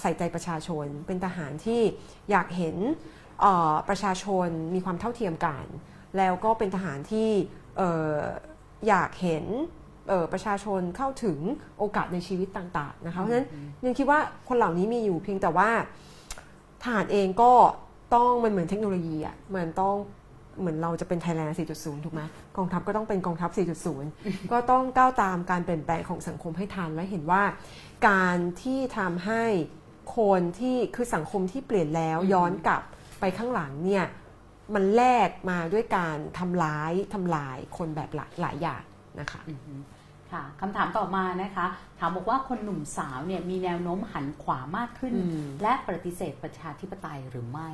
[0.00, 1.82] ใส่ใจประชาชน เป็นทหารที่
[2.30, 2.76] อยากเห็น
[3.88, 5.64] ประชาชนมีความเท่าเทียมกัน
[6.16, 7.30] แล้วก็เป็นทหารที่
[8.88, 9.44] อยากเห็น
[10.32, 11.38] ประชาชนเข้าถึง
[11.78, 13.48] โอกาสในชีวิตต่างๆนะคะเพราะฉะนั้น
[13.84, 15.70] ยังคิดว่าคนเหล่านี้มีอยู่เพียงแต่ว่า
[16.82, 17.52] ทหารเองก็
[18.14, 19.94] ต้องมันเหมือนเทคโนโลยีอะมันต้อง
[20.60, 22.22] เหมือนเราจะเป็นไทยแลนด์ 4.0 ถูกไหม
[22.56, 23.50] กองทัพก็ต้องเป็นกองทัพ
[24.00, 27.42] 4.0 ก็ต้องก้าวตามการเปลี่ยนแปลงของสังคมให้ทันและเห็นว่า
[28.08, 29.42] การที่ทำให้
[30.18, 32.82] คนที่คือสังคมที่เปลี่ยนแล้วย้อนกลับ
[33.20, 34.04] ไปข้างหลังเนี่ย
[34.74, 38.82] มันแลกมาด้วยการทำร้ายทำลายคนแบบหลายหลายอย่าง
[39.20, 39.80] นะคะอือหือ
[40.32, 41.66] ค่ะคำถามต่อมานะคะ
[41.98, 47.70] ถามบอกว่าคนหนุ่มสาวเนี่ยมีแนวโน้มหันขวามากขึ้นอืมและปฏิเสธประชาธิปไตยหรือไม่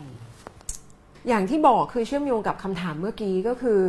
[1.28, 3.80] อย่างที่บอกคือเชื่อมโยงกับคำถามเมื่อกี้ก็คือ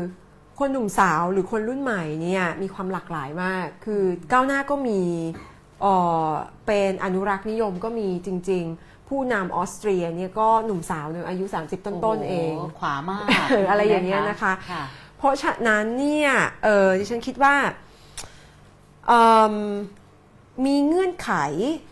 [0.59, 5.01] คนหนุ่มสาวหรือคนรุ่นใหม่เนี่ยมีความหลากหลายมาก คือก้าวหน้าก็มี
[5.81, 5.95] เอ่
[6.25, 6.29] อ
[6.65, 14.83] เป็นอนุรักษ์นิยมก็มีจริง ๆ ผู้นำออสเตรียเนี่ยก็หนุ่มสาวเนี่ยอายุ 30 ต้นๆเองโโหขวามากเอออะไรอย่างเงี้ยนะคะค่ะ
[15.17, 16.31] เพราะฉะนั้นเนี่ย
[16.63, 17.73] เออดิฉันคิดว่าเอิ่
[19.49, 19.51] ม
[20.65, 21.31] มีเงื่อนไข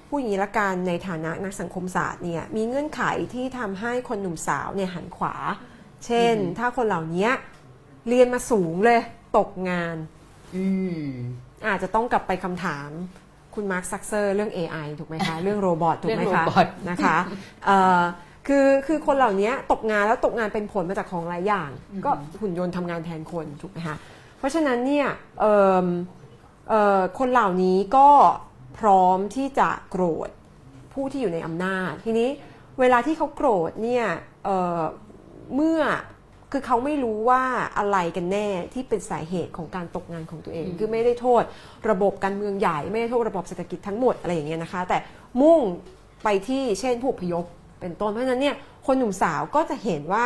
[0.09, 3.01] พูดงี้ละกันในฐานะนักสังคมศาสตร์เนี่ยมีเงื่อนไข
[3.33, 5.35] ที่ทำให้คนหนุ่มสาวเนี่ยหันขวา
[6.05, 7.29] เช่น ถ้าคนเหล่านี้
[8.07, 9.01] เรียนมาสูงเลย
[9.37, 9.95] ตกงาน
[10.55, 10.65] อื
[10.97, 11.03] ม
[11.67, 12.89] อาจจะต้องกลับไปคำถาม
[13.55, 17.17] คุณมาร์คซักเซอร์เรื่อง AI ถูกไหมคะ เรื่อง robot ถูกไหมเรื่องคะ robot นะคะ
[17.65, 18.01] เอ่อ
[18.47, 21.69] คือคือคนเหล่านี้ตกงานแล้วตกงานเป็นผลมาจากของหลายอย่าง
[22.05, 22.11] ก็
[22.41, 23.95] หุ่นยนต์ทำงานแทนคนถูกไหมคะ
[24.37, 25.07] เพราะฉะนั้นเนี่ย
[25.39, 26.20] เอิ่มเอ่อ
[27.19, 28.09] คนเหล่านี้ก็
[28.79, 30.29] พร้อมที่จะโกรธ
[30.93, 32.29] ผู้ที่อยู่ในอำนาจ ทีนี้
[32.79, 34.05] เวลาที่เขาโกรธเนี่ย
[34.45, 34.81] เอ่อ
[35.55, 35.79] เมื่อ
[36.51, 37.43] คือเขาไม่รู้ว่า
[37.77, 41.43] อะไรกันแน่ที่เป็นสาเหตุของการตกงานของตัวเอง คือไม่ได้โทษ
[41.89, 44.97] ระบบการเมืองใหญ่ ไม่ได้โทษระบบเศรษฐกิจทั้งหมดอะไรอย่างเงี้ยนะคะ แต่
[45.41, 45.59] มุ่ง
[46.23, 47.45] ไปที่เช่นผู้อพยพ
[47.79, 50.25] เป็นต้นเพราะฉะนั้นเนี่ยคนหนุ่มสาวก็จะเห็นว่า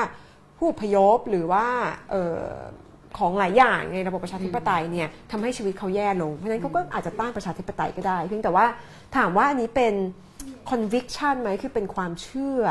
[0.57, 1.65] ผู้อพยพหรือว่า
[2.11, 2.39] เออ
[3.17, 8.65] ของหลายอย่างในระบบประชาธิปไตยเนี่ยทำให้ชีวิตเขาแย่ลง เพราะฉะนั้นเขาก็อาจจะต้านประชาธิปไตยก็ได้ เพียงแต่ว่า
[9.15, 9.93] ถามว่าอันนี้เป็น
[10.69, 12.61] conviction ไหมคือเป็นความเชื่อ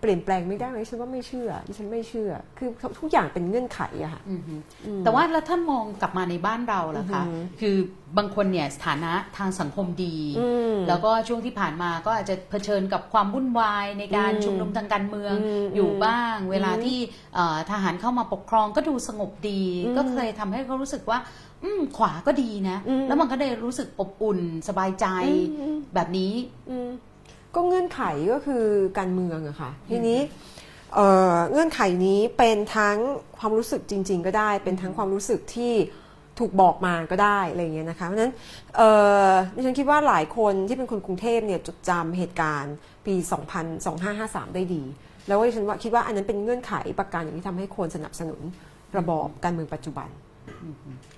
[0.00, 2.68] เปลี่ยนแปลงไม่ได้ไหมฉันว่าไม่เชื่อดิฉันไม่เชื่อ คือ
[2.98, 4.60] ทุกอย่างเป็นเงื่อนไขอะค่ะอือหือ
[5.04, 7.76] แต่ว่าแล้วถ้ามองกลับมาในบ้านเราล่ะคะอือหือคือ
[8.18, 16.98] บางคนเนี่ยสถานะทางสังคมดีอืมแล้วก็ช่วงที่ผ่านมาก็อาจจะเผชิญกับความวุ่นวายในการอืมชุมนุมทางการเมืองอืมอยู่บ้าง เวลาอืมที่
[17.34, 21.18] เอ่อทหารเข้ามาปกครองก็ดูสงบดีอืมก็เคยทำให้เขารู้สึกว่า
[21.64, 25.06] อืมขวาก็ดีนะอืมแล้วมันก็ได้รู้สึกอบอุ่นสบายใจ
[25.60, 26.32] อืมแบบนี้
[26.70, 26.88] อืม
[27.54, 28.02] ก็เงื่อนไข
[28.32, 28.64] ก็คือ
[28.98, 30.20] การเมืองอะค่ะทีนี้
[30.94, 32.98] เอ่อเงื่อนไขนี้เป็นทั้ง
[33.38, 35.74] ความรู้สึกจริง ๆ ก็ได้ เป็นทั้งความรู้สึกที่
[36.38, 38.34] ถูกบอกมาก็ได้อะไรอย่างเงี้ยนะคะเพราะฉะนั้น
[38.76, 38.90] เอ่
[39.28, 42.74] อดิฉันคิดว่าหลายคนที่เป็นคนกรุงเทพเนี่ยจดจำเหตุการณ์
[43.06, 43.14] ปี
[43.54, 44.82] 2000 2553 ได้ดี
[45.26, 48.40] แล้วก็ดิฉันว่าคิดว่าอันนั้นเป็นเงื่อนไขประการอย่างที่ทำให้คนสนับสนุน
[48.98, 50.08] ระบอบการเมืองปัจจุบัน
[50.48, 51.17] ค่ะ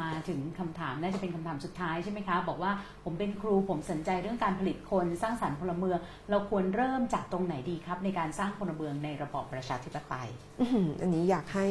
[0.00, 2.72] มาถึงคำถามน่าจะเป็นคำถามสุดท้ายใช่ไหมคะ บอกว่า
[3.04, 5.98] ผมเป็นครูผมสนใจเรื่องการผลิตคนสร้างสรรค์พลเมือง
[6.30, 10.28] เราควรเริ่มจากตรงไหนดีครับ ในการสร้างพลเมืองในระบอบประชาธิปไตย
[10.60, 11.66] อื้อหืออันนี้อยากให้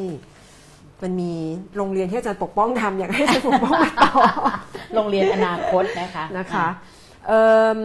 [1.02, 1.34] มันมี
[1.76, 4.12] โรงเรียนที่อาจารย์ปกป้องทำอยากให้อาจารย์ปกป้องมาต่อ
[4.94, 6.68] โรงเรียนอนาคตนะคะนะคะ
[7.28, 7.46] เอิ่
[7.78, 7.80] ม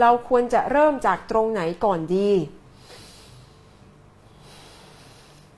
[0.00, 2.30] เราควรจะเริ่มจากตรงไหนก่อนดี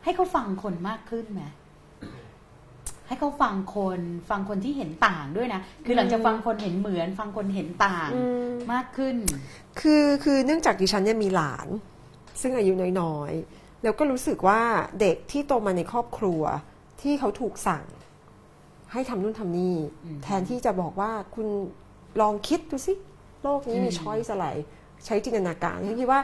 [0.05, 1.43] ให้เขาฟังคนมากขึ้นไหม
[3.11, 4.01] ให้เขาฟังคน
[4.31, 9.16] ฟังคนที่เห็นต่างด้วยนะ คือหลังจากฟังคนเห็นเหมือน ฟังคนเห็นต่างอืมมากขึ้น
[9.81, 11.69] คือคือเนื่องจากดิฉันเนี่ยมีหลาน
[12.41, 14.62] ซึ่งอายุน้อยๆ แล้วก็รู้สึกว่า
[15.01, 16.43] เด็กที่โตมาในครอบครัว
[17.03, 17.85] ที่เขาถูกสั่ง
[18.93, 21.47] ให้ทำนู่นทำนี่อืมแทนที่จะบอกว่าคุณ
[22.20, 22.95] ลองคิดดูสิ
[23.43, 24.47] โลกนี้มีอืมช้อยส์อะไร
[25.07, 26.20] ใช้จินตนาการฉันคิดว่า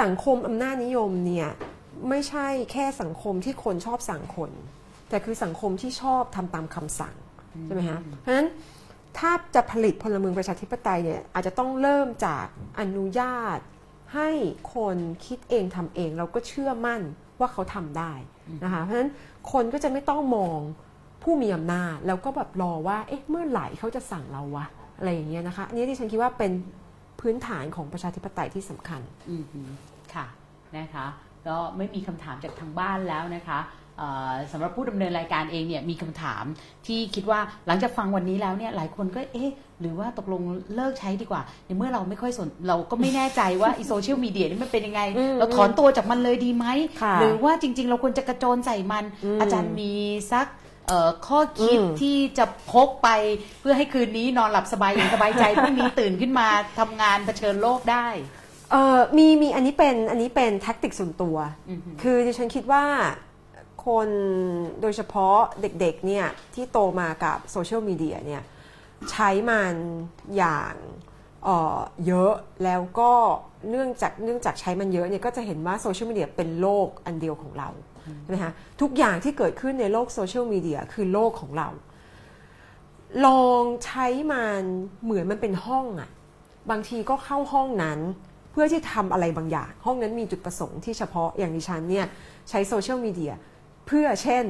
[0.00, 1.48] สังคมอำนาจนิยมเนี่ย
[2.08, 4.50] ไม่ใช่แค่สังคมที่คนชอบสั่งคน
[5.08, 7.14] แต่คือสังคมที่ชอบทำตามคำสั่ง
[7.64, 8.48] ใช่ไหมฮะเพราะฉะนั้น
[9.18, 12.46] ถ้าจะผลิตพลเมืองประชาธิปไตยเนี่ยอาจจะต้องเริ่มจาก
[12.80, 13.58] อนุญาต
[14.14, 14.28] ให้
[14.74, 17.00] คนคิดเองทำเองเราก็เชื่อมั่น
[17.40, 18.12] ว่าเขาทำได้
[18.64, 19.10] นะคะเพราะฉะนั้น
[19.52, 20.60] คนก็จะไม่ต้องมอง
[21.22, 24.66] ผู้มีอำนาจแล้วก็แบบรอว่าเอ๊ะเมื่อไหร่เขาจะสั่งเราวะ
[24.98, 26.52] อะไรอย่างเงี้ยนะคะอันนี้ที่ฉันคิดว่าเป็น
[27.20, 29.00] พื้นฐานของประชาธิปไตยที่สำคัญ
[29.30, 29.60] อืมฮึ
[30.14, 30.26] ค่ะ
[30.76, 31.06] นะคะ
[31.44, 33.83] แล้วไม่มีคำถามจากทางบ้านแล้วนะคะเอ่อ
[34.52, 36.44] สำหรับผู้ดำเนินรายการเองเนี่ยมีคำถาม
[36.86, 39.50] ที่คิดว่าหลังจากฟังวันนี้แล้วเนี่ยหลายคนก็เอ๊ะ
[39.80, 40.42] หรือว่าตกลง
[40.74, 46.66] เลิกใช้ดีกว่า ในเมื่อเราไม่ค่อยสนเราก็ไม่แน่ใจว่าอีโซเชียลมีเดียนี่มันเป็นยังไงอืมเราถอนตัวจากมันเลยดีไหม
[47.02, 49.92] ค่ะหรือว่าจริง ๆ เราควรจะกระโจนใส่มันอืมอาจารย์มี
[50.32, 50.46] สัก
[50.88, 53.08] เอ่อข้อคิดอืมที่จะพกไป
[53.60, 56.48] เพื่อให้คืนนี้นอนหลับสบายอย่างสบายใจพรุ่งนี้ตื่นขึ้นมา
[56.78, 58.06] ทำงานเผชิญโลกได้
[58.72, 61.36] เออมีมีอันนี้เป็นอันนี้เป็น tactic ส่วนตัว
[61.70, 62.84] อือฮึคือดิฉันคิดว่า
[63.84, 64.08] คน
[64.80, 68.42] โดยเฉพาะเด็กๆเนี่ยที่โตมากับโซเชียลมีเดียเนี่ย
[69.10, 69.74] ใช้มัน
[70.36, 70.74] อย่าง
[71.44, 72.32] เออเยอะ
[72.64, 73.12] แล้วก็
[73.70, 77.68] เนื่องจากเนื่องจากใช้มันเยอะเนี่ยก็จะเห็นว่าโซเชียลมีเดียเป็นโลกอันเดียวของเรา
[78.22, 81.68] ใช่ไหมคะทุกอย่างที่เกิดขึ้นในโลกโซเชียลมีเดียคือโลกของเรา
[83.26, 84.62] ลองใช้มัน
[85.04, 86.10] เหมือนมันเป็นห้องอะ
[86.70, 88.00] บางทีก็เข้าห้องนั้น
[88.52, 92.06] เพื่อที่ทำอะไรบางอย่าง ห้องนั้นมีจุดประสงค์ที่เฉพาะอย่างดิฉันเนี่ย
[92.50, 93.32] ใช้โซเชียลมีเดีย
[93.86, 94.44] เพื่อเช่น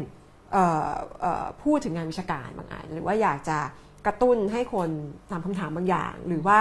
[0.53, 0.91] เอ่อ
[1.21, 3.59] เอ่อพูดถึงงานวิชาการบางอันหรือว่าอยากจะ
[4.07, 4.91] กระตุ้นให้คน
[5.31, 6.59] ถามคำถามบางอย่าง หรือว่า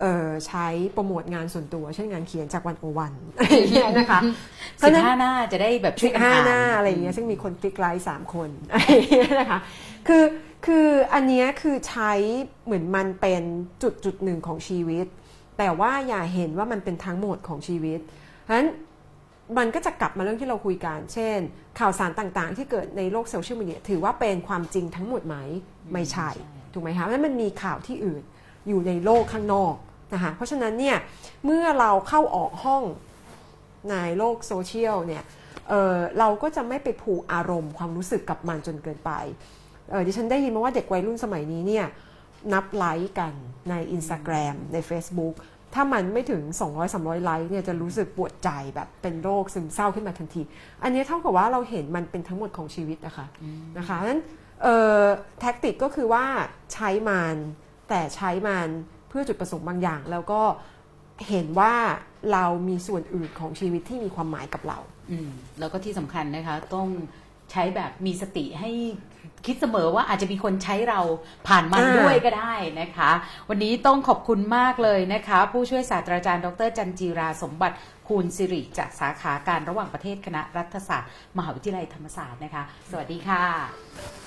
[0.00, 4.20] เอ่อใช้โปรโมทงานส่วนตัว เช่นงานเขียนจากวันโอวันอะไรอย่างเงี้ยนะคะ
[4.78, 9.60] เพสิราะบฉะนั้นห้าหน้าจะได้แบบช่สิวยบกันห้าอ่านหน้าอะไรอย่างเงี้ยซึ่งมีคนคลิกไลค์สามคนอะไรอย่างเงี้ยนะคะ
[10.08, 10.24] คือ
[10.66, 12.12] คืออันเนี้ยคือใช้
[12.64, 13.42] เหมือนมันเป็น
[13.82, 15.06] จุดจุดหนึ่งของชีวิต
[15.58, 18.00] แต่ว่าอย่าเห็นว่ามันเป็นทั้งหมดของชีวิต
[18.42, 18.68] เพราะฉะนั้น
[19.58, 21.38] มันก็จะกลับมาเรื่องที่เราคุยกัน เช่น
[21.78, 25.36] ข่าวสารต่างๆ ที่เกิดในโลกโซเชียลมีเดียถือว่าเป็นความจริงทั้งหมดไหม
[25.92, 26.28] ไม่ใช่
[26.72, 28.22] ถูกไหมคะเพราะฉะนั้นมันมีข่าวที่อื่น
[28.68, 29.74] อยู่ในโลกข้างนอก
[30.14, 30.96] นะคะเพราะฉะนั้นเนี่ย
[31.44, 32.82] เมื่อเราเข้าออกห้อง
[33.90, 35.22] ในโลกโซเชียลเนี่ย
[35.68, 39.12] เเราก็จะไม่ไปผูกอารมณ์ความรู้สึกกับมันจนเกินไป
[39.90, 41.86] เอ่อดิฉันได้ยินมาว่าเด็กวัยรุ่นสมัยนี้เนี่ย
[42.52, 43.32] นับไลค์กัน
[43.70, 45.34] ใน Instagram ใน Facebook
[45.76, 46.42] ถ้ามันไม่ถึง
[46.82, 50.42] 200-300 ไลค์เนี่ยจะรู้สึกปวดใจแบบเป็นโรคซึมเศร้าขึ้นมาทันที
[50.82, 53.26] อันนี้เท่ากับว่าเราเห็นมันเป็นทั้งหมดของชีวิตนะคะ
[53.78, 54.22] นะคะเพราะฉะนั้น
[54.62, 55.02] เอ่อ
[55.40, 56.24] แท็กติกก็คือว่า
[56.72, 57.36] ใช้มัน
[57.88, 58.68] แต่ใช้มัน
[59.08, 60.40] เพื่อจุดประสงค์บางอย่าง แล้วก็
[61.28, 61.74] เห็นว่า
[62.32, 64.78] เรามีส่วนอื่นของชีวิตที่มีความหมายกับเรา
[65.10, 66.88] อืมแล้วก็ที่สำคัญนะคะต้อง
[67.52, 68.70] ใช้แบบมีสติให้
[69.46, 71.00] คิดเสมอว่าอาจจะมีคนใช้เรา
[71.48, 73.10] ผ่านมันอ่าด้วยก็ได้นะคะ
[73.48, 77.76] วันนี้ต้องขอบคุณมากเลยนะคะ ผู้ช่วยศาสตราจารย์ ดร จันจีราสมบัติ
[78.08, 84.25] คูณสิริจากสาขาการระหว่างประเทศคณะรัฐศาสตร์ มหาวิทยาลัยธรรมศาสตร์นะคะ สวัสดีค่ะ